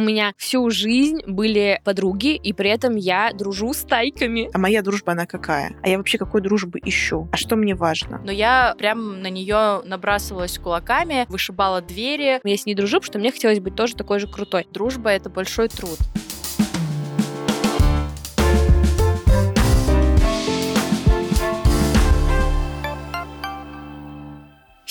У 0.00 0.02
меня 0.02 0.32
всю 0.38 0.70
жизнь 0.70 1.18
были 1.26 1.78
подруги, 1.84 2.34
и 2.34 2.54
при 2.54 2.70
этом 2.70 2.96
я 2.96 3.32
дружу 3.34 3.74
с 3.74 3.82
тайками. 3.82 4.48
А 4.54 4.58
моя 4.58 4.80
дружба, 4.80 5.12
она 5.12 5.26
какая? 5.26 5.76
А 5.82 5.90
я 5.90 5.98
вообще 5.98 6.16
какой 6.16 6.40
дружбы 6.40 6.80
ищу? 6.82 7.28
А 7.32 7.36
что 7.36 7.54
мне 7.54 7.74
важно? 7.74 8.18
Но 8.24 8.32
я 8.32 8.74
прям 8.78 9.20
на 9.20 9.28
нее 9.28 9.82
набрасывалась 9.84 10.58
кулаками, 10.58 11.26
вышибала 11.28 11.82
двери. 11.82 12.40
Я 12.42 12.56
с 12.56 12.64
ней 12.64 12.74
дружу, 12.74 12.96
потому 12.96 13.10
что 13.12 13.18
мне 13.18 13.30
хотелось 13.30 13.60
быть 13.60 13.74
тоже 13.74 13.94
такой 13.94 14.20
же 14.20 14.26
крутой. 14.26 14.66
Дружба— 14.72 15.10
это 15.10 15.28
большой 15.28 15.68
труд. 15.68 15.98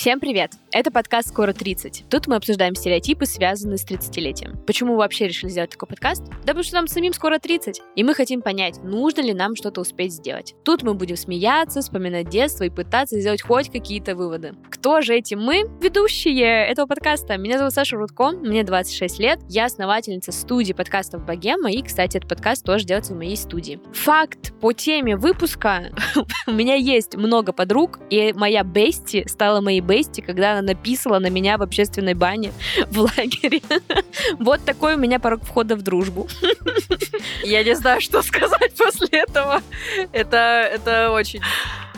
Всем 0.00 0.18
привет! 0.18 0.52
Это 0.72 0.90
подкаст 0.90 1.28
«Скоро 1.28 1.52
30». 1.52 2.04
Тут 2.08 2.26
мы 2.26 2.36
обсуждаем 2.36 2.74
стереотипы, 2.74 3.26
связанные 3.26 3.76
с 3.76 3.84
30-летием. 3.84 4.56
Почему 4.64 4.92
вы 4.92 5.00
вообще 5.00 5.28
решили 5.28 5.50
сделать 5.50 5.68
такой 5.68 5.88
подкаст? 5.88 6.24
Да 6.26 6.54
потому 6.54 6.62
что 6.62 6.76
нам 6.76 6.86
самим 6.86 7.12
скоро 7.12 7.38
30, 7.38 7.82
и 7.96 8.02
мы 8.02 8.14
хотим 8.14 8.40
понять, 8.40 8.82
нужно 8.82 9.20
ли 9.20 9.34
нам 9.34 9.56
что-то 9.56 9.82
успеть 9.82 10.14
сделать. 10.14 10.54
Тут 10.64 10.84
мы 10.84 10.94
будем 10.94 11.16
смеяться, 11.16 11.82
вспоминать 11.82 12.30
детство 12.30 12.64
и 12.64 12.70
пытаться 12.70 13.20
сделать 13.20 13.42
хоть 13.42 13.70
какие-то 13.70 14.16
выводы. 14.16 14.54
Кто 14.70 15.02
же 15.02 15.14
эти 15.14 15.34
мы? 15.34 15.64
Ведущие 15.82 16.66
этого 16.66 16.86
подкаста. 16.86 17.36
Меня 17.36 17.58
зовут 17.58 17.74
Саша 17.74 17.96
Рудко, 17.96 18.30
мне 18.30 18.64
26 18.64 19.18
лет, 19.18 19.40
я 19.50 19.66
основательница 19.66 20.32
студии 20.32 20.72
подкастов 20.72 21.26
«Богема», 21.26 21.70
и, 21.70 21.82
кстати, 21.82 22.16
этот 22.16 22.30
подкаст 22.30 22.64
тоже 22.64 22.86
делается 22.86 23.12
в 23.12 23.18
моей 23.18 23.36
студии. 23.36 23.78
Факт 23.92 24.58
по 24.60 24.72
теме 24.72 25.16
выпуска. 25.18 25.90
У 26.46 26.52
меня 26.52 26.76
есть 26.76 27.16
много 27.16 27.52
подруг, 27.52 27.98
и 28.08 28.32
моя 28.32 28.62
бести 28.62 29.28
стала 29.28 29.60
моей 29.60 29.82
бести, 29.90 30.20
когда 30.20 30.52
она 30.52 30.62
написала 30.62 31.18
на 31.18 31.30
меня 31.30 31.58
в 31.58 31.62
общественной 31.62 32.14
бане 32.14 32.52
в 32.90 33.00
лагере. 33.00 33.60
Вот 34.38 34.64
такой 34.64 34.94
у 34.94 34.98
меня 34.98 35.18
порог 35.18 35.44
входа 35.44 35.76
в 35.76 35.82
дружбу. 35.82 36.28
Я 37.44 37.64
не 37.64 37.74
знаю, 37.74 38.00
что 38.00 38.22
сказать 38.22 38.72
после 38.76 39.20
этого. 39.20 39.62
Это, 40.12 40.36
это 40.72 41.10
очень, 41.10 41.40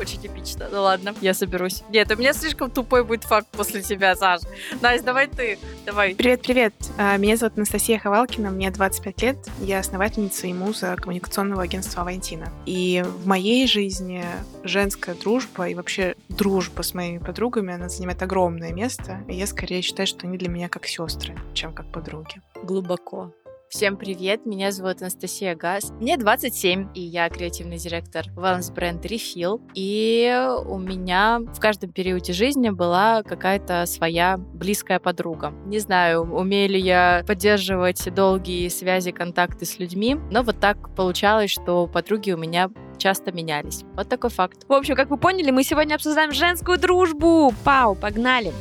очень 0.00 0.26
эпично. 0.26 0.68
Ну 0.70 0.82
ладно, 0.82 1.14
я 1.20 1.34
соберусь. 1.34 1.82
Нет, 1.90 2.10
у 2.10 2.16
меня 2.16 2.32
слишком 2.32 2.70
тупой 2.70 3.04
будет 3.04 3.24
факт 3.24 3.48
после 3.50 3.82
тебя, 3.82 4.14
Саш. 4.16 4.42
Настя, 4.80 5.06
давай 5.06 5.28
ты. 5.28 5.58
Давай. 5.86 6.14
Привет-привет. 6.14 6.74
А, 6.98 7.16
меня 7.16 7.36
зовут 7.36 7.56
Анастасия 7.56 7.98
Ховалкина, 7.98 8.50
мне 8.50 8.70
25 8.70 9.22
лет. 9.22 9.36
Я 9.60 9.78
основательница 9.78 10.46
и 10.46 10.52
муза 10.52 10.96
коммуникационного 10.96 11.62
агентства 11.62 12.02
«Авантина». 12.02 12.52
И 12.66 13.04
в 13.04 13.26
моей 13.26 13.66
жизни 13.66 14.24
женская 14.64 15.14
дружба 15.14 15.68
и 15.68 15.74
вообще 15.74 16.16
дружба 16.28 16.82
с 16.82 16.94
моими 16.94 17.18
подругами, 17.18 17.74
она 17.74 17.88
занимает 17.88 18.22
огромное 18.22 18.72
место, 18.72 19.22
и 19.28 19.34
я 19.34 19.46
скорее 19.46 19.82
считаю, 19.82 20.06
что 20.06 20.26
они 20.26 20.38
для 20.38 20.48
меня 20.48 20.68
как 20.68 20.86
сестры, 20.86 21.36
чем 21.54 21.72
как 21.72 21.86
подруги. 21.86 22.40
Глубоко. 22.62 23.32
Всем 23.72 23.96
привет, 23.96 24.44
меня 24.44 24.70
зовут 24.70 25.00
Анастасия 25.00 25.56
Газ. 25.56 25.92
Мне 25.98 26.18
27, 26.18 26.90
и 26.94 27.00
я 27.00 27.30
креативный 27.30 27.78
директор 27.78 28.26
wellness 28.36 28.70
бренд 28.70 29.02
Refill. 29.06 29.62
И 29.74 30.30
у 30.66 30.78
меня 30.78 31.38
в 31.38 31.58
каждом 31.58 31.90
периоде 31.90 32.34
жизни 32.34 32.68
была 32.68 33.22
какая-то 33.22 33.86
своя 33.86 34.36
близкая 34.36 34.98
подруга. 34.98 35.54
Не 35.64 35.78
знаю, 35.78 36.20
умею 36.20 36.68
ли 36.68 36.80
я 36.80 37.24
поддерживать 37.26 38.14
долгие 38.14 38.68
связи, 38.68 39.10
контакты 39.10 39.64
с 39.64 39.78
людьми, 39.78 40.18
но 40.30 40.42
вот 40.42 40.60
так 40.60 40.94
получалось, 40.94 41.50
что 41.50 41.86
подруги 41.86 42.30
у 42.32 42.36
меня 42.36 42.68
часто 42.98 43.32
менялись. 43.32 43.84
Вот 43.96 44.06
такой 44.06 44.28
факт. 44.28 44.66
В 44.68 44.72
общем, 44.74 44.96
как 44.96 45.08
вы 45.08 45.16
поняли, 45.16 45.50
мы 45.50 45.64
сегодня 45.64 45.94
обсуждаем 45.94 46.32
женскую 46.32 46.78
дружбу. 46.78 47.54
Пау, 47.64 47.94
погнали! 47.94 48.52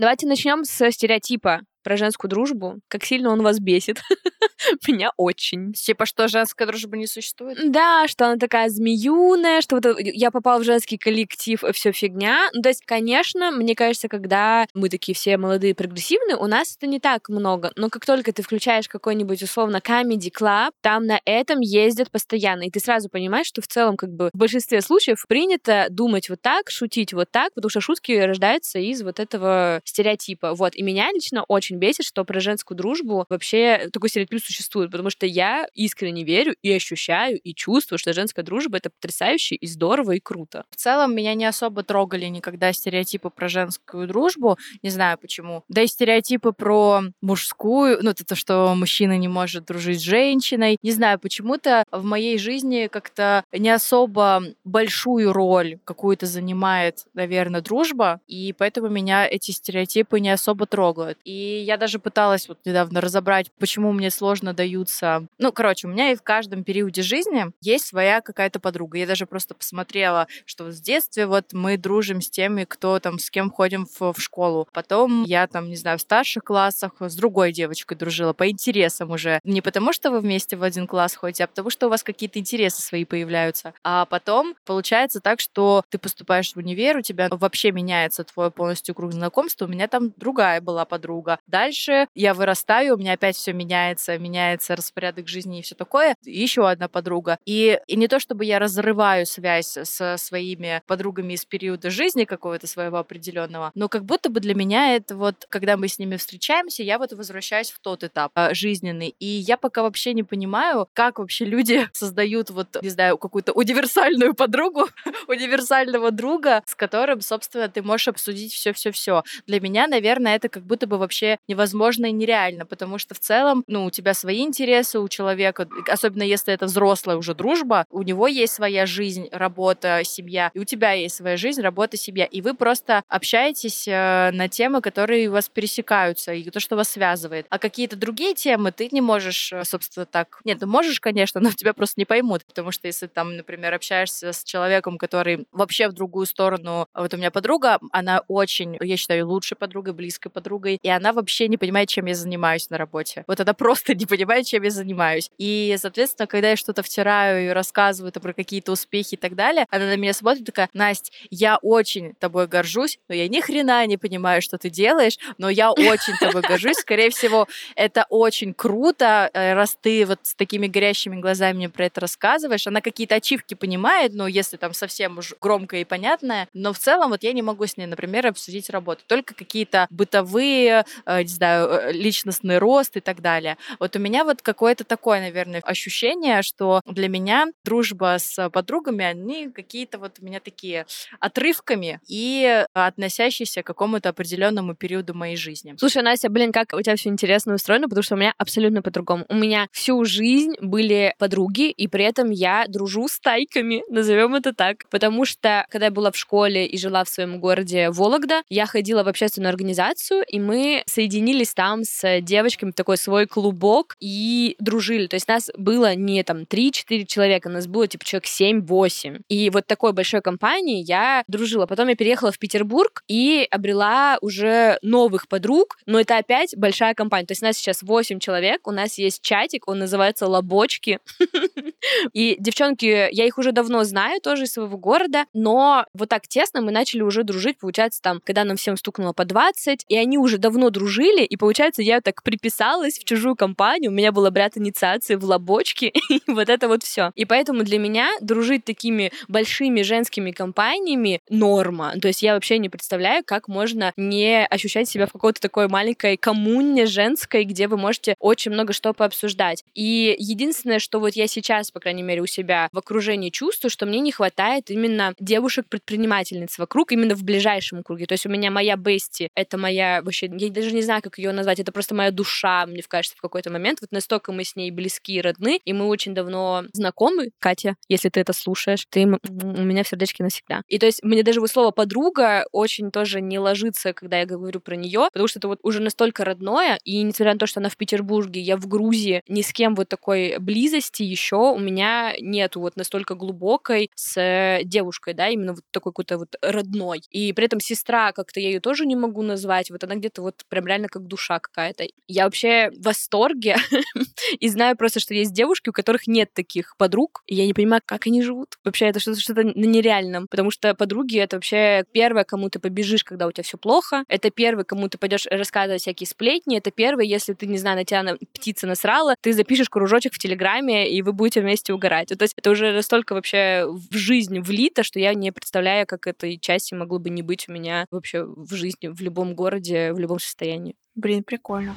Давайте 0.00 0.26
начнем 0.26 0.64
с 0.64 0.90
стереотипа 0.92 1.60
про 1.82 1.96
женскую 1.96 2.28
дружбу, 2.28 2.80
как 2.88 3.04
сильно 3.04 3.30
он 3.30 3.42
вас 3.42 3.58
бесит. 3.58 4.00
Меня 4.86 5.10
очень. 5.16 5.72
Типа, 5.72 6.06
что 6.06 6.28
женская 6.28 6.66
дружба 6.66 6.96
не 6.96 7.06
существует? 7.06 7.58
Да, 7.70 8.06
что 8.08 8.26
она 8.26 8.36
такая 8.36 8.68
змеюная, 8.68 9.60
что 9.60 9.76
вот 9.76 9.86
э, 9.86 9.94
я 9.98 10.30
попала 10.30 10.60
в 10.60 10.64
женский 10.64 10.98
коллектив, 10.98 11.62
э, 11.64 11.72
все 11.72 11.92
фигня. 11.92 12.48
Ну, 12.52 12.62
то 12.62 12.68
есть, 12.68 12.84
конечно, 12.84 13.50
мне 13.50 13.74
кажется, 13.74 14.08
когда 14.08 14.66
мы 14.74 14.88
такие 14.88 15.14
все 15.14 15.36
молодые, 15.36 15.74
прогрессивные, 15.74 16.36
у 16.36 16.46
нас 16.46 16.76
это 16.76 16.86
не 16.86 17.00
так 17.00 17.28
много. 17.28 17.72
Но 17.76 17.88
как 17.88 18.04
только 18.04 18.32
ты 18.32 18.42
включаешь 18.42 18.88
какой-нибудь, 18.88 19.42
условно, 19.42 19.76
comedy 19.76 20.30
club, 20.30 20.72
там 20.80 21.06
на 21.06 21.20
этом 21.24 21.60
ездят 21.60 22.10
постоянно. 22.10 22.64
И 22.64 22.70
ты 22.70 22.80
сразу 22.80 23.08
понимаешь, 23.08 23.46
что 23.46 23.62
в 23.62 23.66
целом, 23.66 23.96
как 23.96 24.10
бы, 24.10 24.30
в 24.32 24.38
большинстве 24.38 24.80
случаев 24.82 25.24
принято 25.26 25.86
думать 25.90 26.28
вот 26.28 26.40
так, 26.42 26.70
шутить 26.70 27.12
вот 27.12 27.30
так, 27.30 27.54
потому 27.54 27.70
что 27.70 27.80
шутки 27.80 28.12
рождаются 28.12 28.78
из 28.78 29.02
вот 29.02 29.20
этого 29.20 29.80
стереотипа. 29.84 30.54
Вот. 30.54 30.74
И 30.74 30.82
меня 30.82 31.10
лично 31.12 31.44
очень 31.48 31.69
бесит, 31.78 32.06
что 32.06 32.24
про 32.24 32.40
женскую 32.40 32.76
дружбу 32.76 33.26
вообще 33.28 33.88
такой 33.92 34.08
стереотип 34.08 34.42
существует, 34.44 34.90
потому 34.90 35.10
что 35.10 35.26
я 35.26 35.66
искренне 35.74 36.24
верю 36.24 36.54
и 36.62 36.72
ощущаю, 36.72 37.38
и 37.38 37.54
чувствую, 37.54 37.98
что 37.98 38.12
женская 38.12 38.42
дружба— 38.42 38.76
это 38.78 38.90
потрясающе 38.90 39.54
и 39.56 39.66
здорово, 39.66 40.12
и 40.12 40.20
круто. 40.20 40.64
В 40.70 40.76
целом, 40.76 41.14
меня 41.14 41.34
не 41.34 41.44
особо 41.44 41.82
трогали 41.82 42.26
никогда 42.26 42.72
стереотипы 42.72 43.30
про 43.30 43.48
женскую 43.48 44.06
дружбу, 44.06 44.58
не 44.82 44.90
знаю 44.90 45.18
почему. 45.18 45.64
Да 45.68 45.82
и 45.82 45.86
стереотипы 45.86 46.52
про 46.52 47.02
мужскую, 47.20 47.98
ну, 48.02 48.10
это 48.10 48.24
то, 48.24 48.34
что 48.34 48.74
мужчина 48.74 49.16
не 49.18 49.28
может 49.28 49.66
дружить 49.66 50.00
с 50.00 50.02
женщиной. 50.02 50.78
Не 50.82 50.92
знаю, 50.92 51.18
почему-то 51.18 51.84
в 51.90 52.04
моей 52.04 52.38
жизни 52.38 52.88
как-то 52.90 53.44
не 53.52 53.70
особо 53.70 54.42
большую 54.64 55.32
роль 55.32 55.78
какую-то 55.84 56.26
занимает, 56.26 57.06
наверное, 57.14 57.60
дружба, 57.60 58.20
и 58.26 58.54
поэтому 58.56 58.88
меня 58.88 59.26
эти 59.26 59.50
стереотипы 59.50 60.20
не 60.20 60.30
особо 60.30 60.66
трогают. 60.66 61.18
И 61.24 61.59
я 61.62 61.76
даже 61.76 61.98
пыталась 61.98 62.48
вот 62.48 62.58
недавно 62.64 63.00
разобрать, 63.00 63.50
почему 63.58 63.92
мне 63.92 64.10
сложно 64.10 64.52
даются... 64.52 65.26
Ну, 65.38 65.52
короче, 65.52 65.86
у 65.86 65.90
меня 65.90 66.12
и 66.12 66.16
в 66.16 66.22
каждом 66.22 66.64
периоде 66.64 67.02
жизни 67.02 67.46
есть 67.60 67.86
своя 67.86 68.20
какая-то 68.20 68.60
подруга. 68.60 68.98
Я 68.98 69.06
даже 69.06 69.26
просто 69.26 69.54
посмотрела, 69.54 70.26
что 70.44 70.64
в 70.64 70.72
детстве 70.72 71.26
вот 71.26 71.52
мы 71.52 71.76
дружим 71.76 72.20
с 72.20 72.30
теми, 72.30 72.64
кто 72.64 72.98
там, 73.00 73.18
с 73.18 73.30
кем 73.30 73.50
ходим 73.50 73.86
в, 73.86 74.12
в 74.12 74.20
школу. 74.20 74.68
Потом 74.72 75.24
я 75.24 75.46
там, 75.46 75.68
не 75.68 75.76
знаю, 75.76 75.98
в 75.98 76.02
старших 76.02 76.44
классах 76.44 76.92
с 77.00 77.14
другой 77.14 77.52
девочкой 77.52 77.96
дружила 77.96 78.32
по 78.32 78.48
интересам 78.48 79.10
уже. 79.10 79.40
Не 79.44 79.60
потому, 79.60 79.92
что 79.92 80.10
вы 80.10 80.20
вместе 80.20 80.56
в 80.56 80.62
один 80.62 80.86
класс 80.86 81.14
ходите, 81.14 81.44
а 81.44 81.46
потому, 81.46 81.70
что 81.70 81.86
у 81.86 81.90
вас 81.90 82.02
какие-то 82.02 82.38
интересы 82.38 82.82
свои 82.82 83.04
появляются. 83.04 83.74
А 83.84 84.06
потом 84.06 84.54
получается 84.64 85.20
так, 85.20 85.40
что 85.40 85.84
ты 85.88 85.98
поступаешь 85.98 86.52
в 86.52 86.56
универ, 86.56 86.98
у 86.98 87.02
тебя 87.02 87.28
вообще 87.30 87.72
меняется 87.72 88.24
твой 88.24 88.50
полностью 88.50 88.94
круг 88.94 89.12
знакомств. 89.12 89.62
У 89.62 89.66
меня 89.66 89.88
там 89.88 90.12
другая 90.16 90.60
была 90.60 90.84
подруга. 90.84 91.38
Дальше 91.50 92.06
я 92.14 92.32
вырастаю, 92.32 92.94
у 92.94 92.98
меня 92.98 93.14
опять 93.14 93.36
все 93.36 93.52
меняется, 93.52 94.16
меняется 94.18 94.76
распорядок 94.76 95.26
жизни 95.26 95.58
и 95.58 95.62
все 95.62 95.74
такое. 95.74 96.14
Еще 96.24 96.68
одна 96.68 96.88
подруга. 96.88 97.38
И, 97.44 97.80
и 97.88 97.96
не 97.96 98.06
то, 98.06 98.20
чтобы 98.20 98.44
я 98.44 98.60
разрываю 98.60 99.26
связь 99.26 99.76
со 99.82 100.16
своими 100.16 100.82
подругами 100.86 101.32
из 101.32 101.44
периода 101.44 101.90
жизни 101.90 102.24
какого-то 102.24 102.68
своего 102.68 102.98
определенного, 102.98 103.72
но 103.74 103.88
как 103.88 104.04
будто 104.04 104.30
бы 104.30 104.38
для 104.38 104.54
меня 104.54 104.94
это 104.94 105.16
вот, 105.16 105.46
когда 105.48 105.76
мы 105.76 105.88
с 105.88 105.98
ними 105.98 106.16
встречаемся, 106.16 106.84
я 106.84 106.98
вот 106.98 107.12
возвращаюсь 107.12 107.72
в 107.72 107.80
тот 107.80 108.04
этап 108.04 108.30
э, 108.36 108.54
жизненный. 108.54 109.14
И 109.18 109.26
я 109.26 109.56
пока 109.56 109.82
вообще 109.82 110.14
не 110.14 110.22
понимаю, 110.22 110.88
как 110.92 111.18
вообще 111.18 111.44
люди 111.44 111.88
создают 111.92 112.50
вот, 112.50 112.80
не 112.80 112.90
знаю, 112.90 113.18
какую-то 113.18 113.52
универсальную 113.52 114.34
подругу, 114.34 114.88
универсального 115.26 116.12
друга, 116.12 116.62
с 116.66 116.76
которым, 116.76 117.20
собственно, 117.20 117.68
ты 117.68 117.82
можешь 117.82 118.08
обсудить 118.08 118.52
все-все-все. 118.52 119.24
Для 119.46 119.60
меня, 119.60 119.88
наверное, 119.88 120.36
это 120.36 120.48
как 120.48 120.64
будто 120.64 120.86
бы 120.86 120.96
вообще 120.96 121.38
невозможно 121.48 122.06
и 122.06 122.12
нереально, 122.12 122.64
потому 122.64 122.98
что 122.98 123.14
в 123.14 123.18
целом, 123.18 123.64
ну, 123.66 123.84
у 123.84 123.90
тебя 123.90 124.14
свои 124.14 124.40
интересы 124.40 125.00
у 125.00 125.08
человека, 125.08 125.68
особенно 125.88 126.22
если 126.22 126.54
это 126.54 126.66
взрослая 126.66 127.16
уже 127.16 127.34
дружба, 127.34 127.86
у 127.90 128.02
него 128.02 128.26
есть 128.28 128.52
своя 128.52 128.86
жизнь, 128.86 129.28
работа, 129.32 130.02
семья, 130.04 130.50
и 130.54 130.60
у 130.60 130.64
тебя 130.64 130.92
есть 130.92 131.16
своя 131.16 131.36
жизнь, 131.36 131.60
работа, 131.60 131.96
семья, 131.96 132.24
и 132.24 132.40
вы 132.40 132.54
просто 132.54 133.02
общаетесь 133.08 133.88
э, 133.88 134.30
на 134.32 134.48
темы, 134.48 134.80
которые 134.80 135.28
у 135.28 135.32
вас 135.32 135.48
пересекаются, 135.48 136.32
и 136.32 136.48
то, 136.50 136.60
что 136.60 136.76
вас 136.76 136.88
связывает. 136.90 137.46
А 137.50 137.58
какие-то 137.58 137.96
другие 137.96 138.34
темы 138.34 138.70
ты 138.70 138.88
не 138.92 139.00
можешь, 139.00 139.52
э, 139.52 139.64
собственно, 139.64 140.06
так... 140.06 140.40
Нет, 140.44 140.60
ты 140.60 140.66
можешь, 140.66 141.00
конечно, 141.00 141.40
но 141.40 141.50
тебя 141.56 141.72
просто 141.72 142.00
не 142.00 142.04
поймут, 142.04 142.44
потому 142.46 142.70
что 142.70 142.86
если 142.86 143.08
там, 143.08 143.36
например, 143.36 143.74
общаешься 143.74 144.32
с 144.32 144.44
человеком, 144.44 144.98
который 144.98 145.46
вообще 145.52 145.88
в 145.88 145.92
другую 145.92 146.26
сторону... 146.26 146.86
Вот 146.94 147.12
у 147.12 147.16
меня 147.16 147.30
подруга, 147.30 147.78
она 147.90 148.22
очень, 148.28 148.76
я 148.80 148.96
считаю, 148.96 149.28
лучшей 149.28 149.56
подругой, 149.56 149.94
близкой 149.94 150.30
подругой, 150.30 150.78
и 150.80 150.88
она 150.88 151.12
вообще 151.12 151.29
вообще 151.30 151.46
не 151.46 151.56
понимает, 151.56 151.88
чем 151.88 152.06
я 152.06 152.14
занимаюсь 152.14 152.68
на 152.70 152.78
работе. 152.78 153.24
Вот 153.28 153.38
она 153.38 153.54
просто 153.54 153.94
не 154.00 154.04
понимает, 154.04 154.46
чем 154.46 154.64
я 154.64 154.70
занимаюсь. 154.70 155.30
И, 155.38 155.76
соответственно, 155.78 156.26
когда 156.26 156.50
я 156.50 156.56
что-то 156.56 156.82
втираю 156.82 157.46
и 157.46 157.48
рассказываю 157.50 158.10
про 158.12 158.32
какие-то 158.32 158.72
успехи 158.72 159.14
и 159.14 159.16
так 159.16 159.36
далее, 159.36 159.66
она 159.70 159.86
на 159.86 159.96
меня 159.96 160.12
смотрит 160.12 160.44
такая, 160.44 160.68
Настя, 160.74 161.12
я 161.30 161.58
очень 161.62 162.14
тобой 162.14 162.48
горжусь, 162.48 162.98
но 163.08 163.14
я 163.14 163.28
ни 163.28 163.40
хрена 163.40 163.86
не 163.86 163.96
понимаю, 163.96 164.42
что 164.42 164.58
ты 164.58 164.70
делаешь, 164.70 165.18
но 165.38 165.48
я 165.48 165.70
очень 165.70 166.16
тобой 166.18 166.42
горжусь. 166.42 166.76
Скорее 166.76 167.10
всего, 167.10 167.46
это 167.76 168.06
очень 168.08 168.52
круто, 168.52 169.30
э, 169.32 169.54
раз 169.54 169.78
ты 169.80 170.04
вот 170.04 170.18
с 170.22 170.34
такими 170.34 170.66
горящими 170.66 171.20
глазами 171.20 171.56
мне 171.56 171.68
про 171.68 171.86
это 171.86 172.00
рассказываешь. 172.00 172.66
Она 172.66 172.80
какие-то 172.80 173.14
ачивки 173.14 173.54
понимает, 173.54 174.14
но 174.14 174.26
если 174.26 174.56
там 174.56 174.74
совсем 174.74 175.18
уж 175.18 175.34
громко 175.40 175.76
и 175.76 175.84
понятное, 175.84 176.48
но 176.52 176.72
в 176.72 176.78
целом 176.78 177.10
вот 177.10 177.22
я 177.22 177.32
не 177.32 177.42
могу 177.42 177.66
с 177.66 177.76
ней, 177.76 177.86
например, 177.86 178.26
обсудить 178.26 178.68
работу. 178.70 179.02
Только 179.06 179.34
какие-то 179.34 179.86
бытовые, 179.90 180.84
э, 181.06 181.19
не 181.22 181.28
знаю, 181.28 181.68
э, 181.68 181.92
личностный 181.92 182.58
рост 182.58 182.96
и 182.96 183.00
так 183.00 183.20
далее. 183.20 183.56
Вот 183.78 183.96
у 183.96 183.98
меня 183.98 184.24
вот 184.24 184.42
какое-то 184.42 184.84
такое, 184.84 185.20
наверное, 185.20 185.60
ощущение, 185.64 186.42
что 186.42 186.80
для 186.86 187.08
меня 187.08 187.46
дружба 187.64 188.16
с 188.18 188.50
подругами, 188.50 189.04
они 189.04 189.50
какие-то 189.50 189.98
вот 189.98 190.16
у 190.20 190.24
меня 190.24 190.40
такие 190.40 190.86
отрывками 191.18 192.00
и 192.08 192.64
относящиеся 192.72 193.62
к 193.62 193.66
какому-то 193.66 194.08
определенному 194.08 194.74
периоду 194.74 195.14
моей 195.14 195.36
жизни. 195.36 195.74
Слушай, 195.78 196.02
Настя, 196.02 196.28
блин, 196.28 196.52
как 196.52 196.72
у 196.72 196.82
тебя 196.82 196.96
все 196.96 197.08
интересно 197.08 197.54
устроено, 197.54 197.88
потому 197.88 198.02
что 198.02 198.14
у 198.14 198.18
меня 198.18 198.34
абсолютно 198.38 198.82
по-другому. 198.82 199.24
У 199.28 199.34
меня 199.34 199.68
всю 199.72 200.04
жизнь 200.04 200.54
были 200.60 201.14
подруги, 201.18 201.70
и 201.70 201.86
при 201.86 202.04
этом 202.04 202.30
я 202.30 202.66
дружу 202.68 203.08
с 203.08 203.18
тайками, 203.20 203.82
назовем 203.88 204.34
это 204.34 204.52
так. 204.52 204.84
Потому 204.90 205.24
что, 205.24 205.66
когда 205.70 205.86
я 205.86 205.92
была 205.92 206.10
в 206.10 206.16
школе 206.16 206.66
и 206.66 206.78
жила 206.78 207.04
в 207.04 207.08
своем 207.08 207.40
городе 207.40 207.90
Вологда, 207.90 208.42
я 208.48 208.66
ходила 208.66 209.02
в 209.02 209.08
общественную 209.08 209.50
организацию, 209.50 210.24
и 210.26 210.38
мы 210.38 210.82
соединились 210.86 211.09
там 211.54 211.84
с 211.84 212.20
девочками 212.20 212.70
в 212.70 212.74
такой 212.74 212.96
свой 212.96 213.26
клубок 213.26 213.96
и 214.00 214.56
дружили. 214.58 215.06
То 215.06 215.14
есть 215.14 215.28
нас 215.28 215.50
было 215.56 215.94
не 215.94 216.22
там 216.22 216.42
3-4 216.42 217.06
человека, 217.06 217.48
нас 217.48 217.66
было 217.66 217.86
типа 217.86 218.04
человек 218.04 218.26
7-8. 218.26 219.22
И 219.28 219.50
вот 219.50 219.66
такой 219.66 219.92
большой 219.92 220.20
компании 220.20 220.82
я 220.86 221.24
дружила. 221.28 221.66
Потом 221.66 221.88
я 221.88 221.96
переехала 221.96 222.32
в 222.32 222.38
Петербург 222.38 223.02
и 223.08 223.46
обрела 223.50 224.18
уже 224.20 224.78
новых 224.82 225.28
подруг, 225.28 225.78
но 225.86 226.00
это 226.00 226.18
опять 226.18 226.56
большая 226.56 226.94
компания. 226.94 227.26
То 227.26 227.32
есть 227.32 227.42
нас 227.42 227.56
сейчас 227.56 227.82
8 227.82 228.18
человек, 228.18 228.66
у 228.66 228.70
нас 228.70 228.98
есть 228.98 229.22
чатик, 229.22 229.68
он 229.68 229.78
называется 229.78 230.26
«Лобочки». 230.26 230.98
И 232.12 232.36
девчонки, 232.38 233.08
я 233.10 233.26
их 233.26 233.38
уже 233.38 233.52
давно 233.52 233.84
знаю, 233.84 234.20
тоже 234.20 234.44
из 234.44 234.52
своего 234.52 234.76
города, 234.76 235.24
но 235.32 235.86
вот 235.94 236.08
так 236.08 236.28
тесно 236.28 236.60
мы 236.60 236.72
начали 236.72 237.02
уже 237.02 237.24
дружить, 237.24 237.58
получается, 237.58 238.02
там, 238.02 238.20
когда 238.24 238.44
нам 238.44 238.56
всем 238.56 238.76
стукнуло 238.76 239.12
по 239.12 239.24
20, 239.24 239.86
и 239.88 239.96
они 239.96 240.18
уже 240.18 240.38
давно 240.38 240.70
дружили, 240.70 240.89
и, 240.98 241.36
получается, 241.36 241.82
я 241.82 242.00
так 242.00 242.22
приписалась 242.22 242.98
в 242.98 243.04
чужую 243.04 243.36
компанию, 243.36 243.90
у 243.90 243.94
меня 243.94 244.12
был 244.12 244.26
обряд 244.26 244.56
инициации 244.56 245.14
в 245.14 245.24
лобочке, 245.24 245.92
и 246.08 246.20
вот 246.26 246.48
это 246.48 246.68
вот 246.68 246.82
все. 246.82 247.12
И 247.14 247.24
поэтому 247.24 247.62
для 247.62 247.78
меня 247.78 248.10
дружить 248.20 248.64
такими 248.64 249.12
большими 249.28 249.82
женскими 249.82 250.30
компаниями 250.30 251.20
норма. 251.28 251.94
То 252.00 252.08
есть 252.08 252.22
я 252.22 252.34
вообще 252.34 252.58
не 252.58 252.68
представляю, 252.68 253.22
как 253.24 253.48
можно 253.48 253.92
не 253.96 254.44
ощущать 254.46 254.88
себя 254.88 255.06
в 255.06 255.12
какой-то 255.12 255.40
такой 255.40 255.68
маленькой 255.68 256.16
коммуне 256.16 256.86
женской, 256.86 257.44
где 257.44 257.68
вы 257.68 257.76
можете 257.76 258.14
очень 258.18 258.52
много 258.52 258.72
что 258.72 258.92
пообсуждать. 258.92 259.64
И 259.74 260.14
единственное, 260.18 260.78
что 260.78 261.00
вот 261.00 261.14
я 261.14 261.26
сейчас, 261.26 261.70
по 261.70 261.80
крайней 261.80 262.02
мере, 262.02 262.20
у 262.20 262.26
себя 262.26 262.68
в 262.72 262.78
окружении 262.78 263.30
чувствую, 263.30 263.70
что 263.70 263.86
мне 263.86 264.00
не 264.00 264.12
хватает 264.12 264.70
именно 264.70 265.14
девушек-предпринимательниц 265.18 266.58
вокруг, 266.58 266.92
именно 266.92 267.14
в 267.14 267.22
ближайшем 267.22 267.82
круге. 267.82 268.06
То 268.06 268.14
есть 268.14 268.26
у 268.26 268.28
меня 268.28 268.50
моя 268.50 268.76
бести, 268.76 269.28
это 269.34 269.56
моя 269.58 270.02
вообще, 270.02 270.30
я 270.36 270.50
даже 270.50 270.72
не 270.72 270.79
знаю, 270.82 271.02
как 271.02 271.18
ее 271.18 271.32
назвать, 271.32 271.60
это 271.60 271.72
просто 271.72 271.94
моя 271.94 272.10
душа, 272.10 272.66
мне 272.66 272.82
кажется, 272.86 273.16
в 273.16 273.20
какой-то 273.20 273.50
момент. 273.50 273.80
Вот 273.80 273.92
настолько 273.92 274.32
мы 274.32 274.44
с 274.44 274.56
ней 274.56 274.70
близки 274.70 275.14
и 275.14 275.20
родны, 275.20 275.60
и 275.64 275.72
мы 275.72 275.86
очень 275.86 276.14
давно 276.14 276.64
знакомы. 276.72 277.30
Катя, 277.38 277.76
если 277.88 278.08
ты 278.08 278.20
это 278.20 278.32
слушаешь, 278.32 278.86
ты 278.90 279.06
у 279.06 279.62
меня 279.62 279.84
в 279.84 279.88
сердечке 279.88 280.22
навсегда. 280.22 280.62
И 280.68 280.78
то 280.78 280.86
есть 280.86 281.02
мне 281.02 281.22
даже 281.22 281.40
вот 281.40 281.50
слово 281.50 281.70
подруга 281.70 282.46
очень 282.52 282.90
тоже 282.90 283.20
не 283.20 283.38
ложится, 283.38 283.92
когда 283.92 284.18
я 284.18 284.26
говорю 284.26 284.60
про 284.60 284.76
нее, 284.76 285.08
потому 285.12 285.28
что 285.28 285.38
это 285.38 285.48
вот 285.48 285.58
уже 285.62 285.80
настолько 285.80 286.24
родное, 286.24 286.78
и 286.84 287.02
несмотря 287.02 287.34
на 287.34 287.38
то, 287.38 287.46
что 287.46 287.60
она 287.60 287.68
в 287.68 287.76
Петербурге, 287.76 288.40
я 288.40 288.56
в 288.56 288.66
Грузии, 288.66 289.22
ни 289.28 289.42
с 289.42 289.52
кем 289.52 289.74
вот 289.74 289.88
такой 289.88 290.38
близости 290.38 291.02
еще 291.02 291.36
у 291.36 291.58
меня 291.58 292.14
нету 292.20 292.60
вот 292.60 292.76
настолько 292.76 293.14
глубокой 293.14 293.90
с 293.94 294.60
девушкой, 294.64 295.14
да, 295.14 295.28
именно 295.28 295.54
вот 295.54 295.64
такой 295.70 295.92
какой-то 295.92 296.18
вот 296.18 296.36
родной. 296.42 297.02
И 297.10 297.32
при 297.32 297.46
этом 297.46 297.60
сестра, 297.60 298.12
как-то 298.12 298.40
я 298.40 298.48
ее 298.48 298.60
тоже 298.60 298.86
не 298.86 298.96
могу 298.96 299.22
назвать, 299.22 299.70
вот 299.70 299.84
она 299.84 299.96
где-то 299.96 300.22
вот 300.22 300.42
прям 300.48 300.66
реально 300.70 300.88
как 300.88 301.06
душа 301.06 301.38
какая-то. 301.38 301.84
Я 302.08 302.24
вообще 302.24 302.70
в 302.70 302.82
восторге 302.82 303.56
и 304.40 304.48
знаю 304.48 304.76
просто, 304.76 305.00
что 305.00 305.14
есть 305.14 305.32
девушки, 305.32 305.68
у 305.68 305.72
которых 305.72 306.06
нет 306.06 306.32
таких 306.32 306.76
подруг, 306.76 307.22
и 307.26 307.34
я 307.34 307.46
не 307.46 307.54
понимаю, 307.54 307.82
как 307.84 308.06
они 308.06 308.22
живут. 308.22 308.58
Вообще 308.64 308.86
это 308.86 309.00
что-то 309.00 309.20
что-то 309.20 309.42
на 309.42 309.64
нереальном, 309.64 310.26
потому 310.28 310.50
что 310.50 310.74
подруги— 310.74 311.18
это 311.20 311.36
вообще 311.36 311.84
первое, 311.92 312.24
кому 312.24 312.48
ты 312.48 312.58
побежишь, 312.58 313.04
когда 313.04 313.26
у 313.26 313.32
тебя 313.32 313.44
все 313.44 313.58
плохо, 313.58 314.04
это 314.08 314.30
первый, 314.30 314.64
кому 314.64 314.88
ты 314.88 314.98
пойдешь 314.98 315.26
рассказывать 315.26 315.82
всякие 315.82 316.06
сплетни, 316.06 316.56
это 316.56 316.70
первый, 316.70 317.06
если 317.06 317.34
ты, 317.34 317.46
не 317.46 317.58
знаю, 317.58 317.76
на 317.76 317.84
тебя 317.84 318.16
птица 318.32 318.66
насрала, 318.66 319.14
ты 319.20 319.32
запишешь 319.32 319.68
кружочек 319.68 320.14
в 320.14 320.18
Телеграме, 320.18 320.90
и 320.90 321.02
вы 321.02 321.12
будете 321.12 321.40
вместе 321.40 321.72
угорать. 321.72 322.08
То 322.08 322.22
есть 322.22 322.34
это 322.36 322.50
уже 322.50 322.72
настолько 322.72 323.14
вообще 323.14 323.66
в 323.66 323.96
жизнь 323.96 324.40
влито, 324.40 324.82
что 324.82 324.98
я 324.98 325.14
не 325.14 325.32
представляю, 325.32 325.86
как 325.86 326.06
этой 326.06 326.38
части 326.38 326.74
могло 326.74 326.98
бы 326.98 327.10
не 327.10 327.22
быть 327.22 327.48
у 327.48 327.52
меня 327.52 327.86
вообще 327.90 328.24
в 328.24 328.54
жизни, 328.54 328.88
в 328.88 329.00
любом 329.00 329.34
городе, 329.34 329.92
в 329.92 329.98
любом 329.98 330.18
состоянии. 330.18 330.59
Блин, 330.94 331.24
прикольно. 331.24 331.74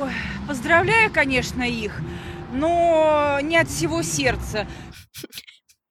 Ой, 0.00 0.10
поздравляю, 0.48 1.12
конечно, 1.12 1.62
их, 1.62 2.00
но 2.52 3.38
не 3.42 3.56
от 3.56 3.68
всего 3.68 4.02
сердца. 4.02 4.66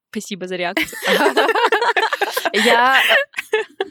Спасибо 0.09 0.47
за 0.47 0.55
реакцию. 0.55 0.87
Я 2.53 3.01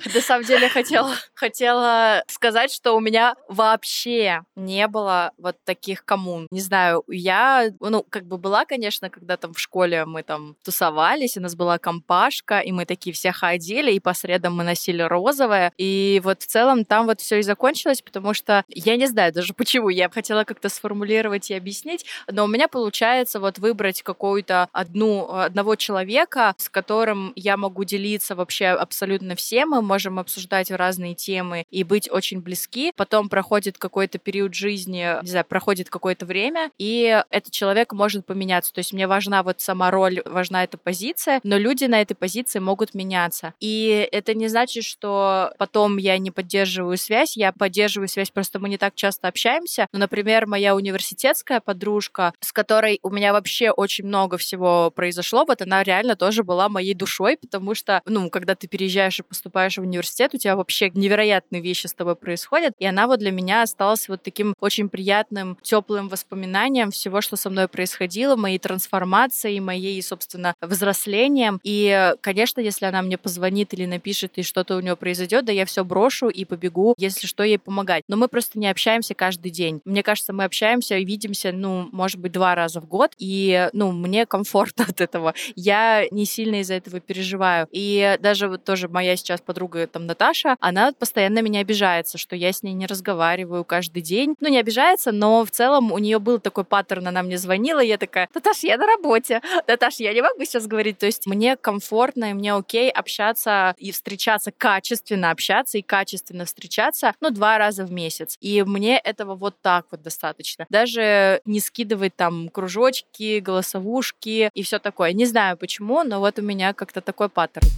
на 0.14 0.20
самом 0.20 0.44
деле 0.44 0.68
хотела, 0.68 1.14
хотела 1.34 2.22
сказать, 2.26 2.72
что 2.72 2.92
у 2.92 3.00
меня 3.00 3.36
вообще 3.48 4.42
не 4.56 4.86
было 4.88 5.32
вот 5.38 5.56
таких 5.64 6.04
коммун. 6.04 6.46
Не 6.50 6.60
знаю, 6.60 7.04
я, 7.08 7.70
ну, 7.80 8.04
как 8.08 8.26
бы 8.26 8.38
была, 8.38 8.64
конечно, 8.64 9.10
когда 9.10 9.36
там 9.36 9.54
в 9.54 9.58
школе 9.58 10.04
мы 10.04 10.22
там 10.22 10.56
тусовались, 10.64 11.36
у 11.36 11.40
нас 11.40 11.54
была 11.54 11.78
компашка, 11.78 12.60
и 12.60 12.72
мы 12.72 12.84
такие 12.84 13.14
все 13.14 13.32
ходили, 13.32 13.92
и 13.92 14.00
по 14.00 14.14
средам 14.14 14.56
мы 14.56 14.64
носили 14.64 15.02
розовое. 15.02 15.72
И 15.76 16.20
вот 16.24 16.42
в 16.42 16.46
целом 16.46 16.84
там 16.84 17.06
вот 17.06 17.20
все 17.20 17.38
и 17.38 17.42
закончилось, 17.42 18.02
потому 18.02 18.34
что 18.34 18.64
я 18.68 18.96
не 18.96 19.06
знаю 19.06 19.32
даже 19.32 19.54
почему. 19.54 19.88
Я 19.88 20.08
хотела 20.08 20.44
как-то 20.44 20.68
сформулировать 20.68 21.50
и 21.50 21.54
объяснить, 21.54 22.04
но 22.30 22.44
у 22.44 22.48
меня 22.48 22.68
получается 22.68 23.40
вот 23.40 23.58
выбрать 23.58 24.02
какую-то 24.02 24.68
одну, 24.72 25.30
одного 25.30 25.76
человека, 25.76 26.54
с 26.58 26.68
которым 26.68 27.32
я 27.36 27.56
могу 27.56 27.84
делиться 27.84 28.34
вообще 28.34 28.66
абсолютно 28.66 29.36
всем, 29.36 29.70
мы 29.70 29.93
можем 29.94 30.18
обсуждать 30.18 30.72
разные 30.72 31.14
темы 31.14 31.66
и 31.70 31.84
быть 31.84 32.10
очень 32.10 32.40
близки. 32.40 32.92
Потом 32.96 33.28
проходит 33.28 33.78
какой-то 33.78 34.18
период 34.18 34.52
жизни, 34.52 35.22
не 35.22 35.28
знаю, 35.28 35.44
проходит 35.44 35.88
какое-то 35.88 36.26
время, 36.26 36.72
и 36.78 37.22
этот 37.30 37.52
человек 37.52 37.92
может 37.92 38.26
поменяться. 38.26 38.72
То 38.72 38.80
есть 38.80 38.92
мне 38.92 39.06
важна 39.06 39.44
вот 39.44 39.60
сама 39.60 39.92
роль, 39.92 40.20
важна 40.24 40.64
эта 40.64 40.78
позиция, 40.78 41.38
но 41.44 41.56
люди 41.56 41.84
на 41.84 42.00
этой 42.00 42.14
позиции 42.14 42.58
могут 42.58 42.94
меняться. 42.94 43.54
И 43.60 44.08
это 44.10 44.34
не 44.34 44.48
значит, 44.48 44.82
что 44.82 45.52
потом 45.58 45.98
я 45.98 46.18
не 46.18 46.32
поддерживаю 46.32 46.96
связь, 46.96 47.36
я 47.36 47.52
поддерживаю 47.52 48.08
связь, 48.08 48.32
просто 48.32 48.58
мы 48.58 48.68
не 48.68 48.78
так 48.78 48.96
часто 48.96 49.28
общаемся. 49.28 49.86
Ну, 49.92 50.00
например, 50.00 50.48
моя 50.48 50.74
университетская 50.74 51.60
подружка, 51.60 52.32
с 52.40 52.52
которой 52.52 52.98
у 53.04 53.10
меня 53.10 53.32
вообще 53.32 53.70
очень 53.70 54.06
много 54.06 54.38
всего 54.38 54.90
произошло, 54.90 55.44
вот 55.44 55.62
она 55.62 55.84
реально 55.84 56.16
тоже 56.16 56.42
была 56.42 56.68
моей 56.68 56.94
душой, 56.94 57.36
потому 57.36 57.76
что, 57.76 58.02
ну, 58.06 58.28
когда 58.28 58.56
ты 58.56 58.66
переезжаешь 58.66 59.20
и 59.20 59.22
поступаешь 59.22 59.78
в 59.78 59.83
университет, 59.84 60.34
у 60.34 60.38
тебя 60.38 60.56
вообще 60.56 60.90
невероятные 60.90 61.60
вещи 61.60 61.86
с 61.86 61.94
тобой 61.94 62.16
происходят. 62.16 62.72
И 62.78 62.86
она 62.86 63.06
вот 63.06 63.18
для 63.18 63.30
меня 63.30 63.62
осталась 63.62 64.08
вот 64.08 64.22
таким 64.22 64.54
очень 64.60 64.88
приятным, 64.88 65.58
теплым 65.62 66.08
воспоминанием 66.08 66.90
всего, 66.90 67.20
что 67.20 67.36
со 67.36 67.50
мной 67.50 67.68
происходило, 67.68 68.36
моей 68.36 68.58
трансформацией, 68.58 69.60
моей, 69.60 70.00
собственно, 70.02 70.54
взрослением. 70.60 71.60
И, 71.62 72.14
конечно, 72.20 72.60
если 72.60 72.86
она 72.86 73.02
мне 73.02 73.18
позвонит 73.18 73.74
или 73.74 73.86
напишет, 73.86 74.32
и 74.36 74.42
что-то 74.42 74.76
у 74.76 74.80
нее 74.80 74.96
произойдет, 74.96 75.44
да 75.44 75.52
я 75.52 75.66
все 75.66 75.84
брошу 75.84 76.28
и 76.28 76.44
побегу, 76.44 76.94
если 76.96 77.26
что, 77.26 77.42
ей 77.42 77.58
помогать. 77.58 78.04
Но 78.08 78.16
мы 78.16 78.28
просто 78.28 78.58
не 78.58 78.68
общаемся 78.68 79.14
каждый 79.14 79.50
день. 79.50 79.80
Мне 79.84 80.02
кажется, 80.02 80.32
мы 80.32 80.44
общаемся 80.44 80.96
и 80.96 81.04
видимся, 81.04 81.52
ну, 81.52 81.88
может 81.92 82.18
быть, 82.18 82.32
два 82.32 82.54
раза 82.54 82.80
в 82.80 82.86
год, 82.86 83.12
и, 83.18 83.68
ну, 83.72 83.92
мне 83.92 84.26
комфортно 84.26 84.84
от 84.88 85.00
этого. 85.00 85.34
Я 85.54 86.06
не 86.10 86.24
сильно 86.24 86.60
из-за 86.60 86.74
этого 86.74 87.00
переживаю. 87.00 87.68
И 87.70 88.16
даже 88.20 88.48
вот 88.48 88.64
тоже 88.64 88.88
моя 88.88 89.16
сейчас 89.16 89.34
сейчас 89.34 89.40
подруга 89.74 89.86
там 89.86 90.06
Наташа, 90.06 90.56
она 90.60 90.92
постоянно 90.92 91.42
меня 91.42 91.60
обижается, 91.60 92.18
что 92.18 92.36
я 92.36 92.52
с 92.52 92.62
ней 92.62 92.74
не 92.74 92.86
разговариваю 92.86 93.64
каждый 93.64 94.02
день. 94.02 94.34
Ну, 94.40 94.48
не 94.48 94.58
обижается, 94.58 95.12
но 95.12 95.44
в 95.44 95.50
целом 95.50 95.92
у 95.92 95.98
нее 95.98 96.18
был 96.18 96.38
такой 96.38 96.64
паттерн, 96.64 97.08
она 97.08 97.22
мне 97.22 97.38
звонила, 97.38 97.80
я 97.80 97.98
такая, 97.98 98.28
Наташ, 98.34 98.62
я 98.62 98.76
на 98.76 98.86
работе, 98.86 99.40
Наташ, 99.68 99.96
я 99.96 100.12
не 100.12 100.22
могу 100.22 100.44
сейчас 100.44 100.66
говорить. 100.66 100.98
То 100.98 101.06
есть 101.06 101.26
мне 101.26 101.56
комфортно 101.56 102.30
и 102.30 102.34
мне 102.34 102.54
окей 102.54 102.90
общаться 102.90 103.74
и 103.78 103.90
встречаться, 103.90 104.52
качественно 104.52 105.30
общаться 105.30 105.78
и 105.78 105.82
качественно 105.82 106.44
встречаться, 106.44 107.12
ну, 107.20 107.30
два 107.30 107.58
раза 107.58 107.84
в 107.84 107.92
месяц. 107.92 108.36
И 108.40 108.62
мне 108.62 108.98
этого 108.98 109.34
вот 109.34 109.54
так 109.62 109.86
вот 109.90 110.02
достаточно. 110.02 110.66
Даже 110.70 111.40
не 111.44 111.60
скидывать 111.60 112.14
там 112.16 112.48
кружочки, 112.48 113.40
голосовушки 113.40 114.50
и 114.54 114.62
все 114.62 114.78
такое. 114.78 115.12
Не 115.12 115.26
знаю 115.26 115.56
почему, 115.56 116.02
но 116.04 116.20
вот 116.20 116.38
у 116.38 116.42
меня 116.42 116.72
как-то 116.72 117.00
такой 117.00 117.28
паттерн. 117.28 117.68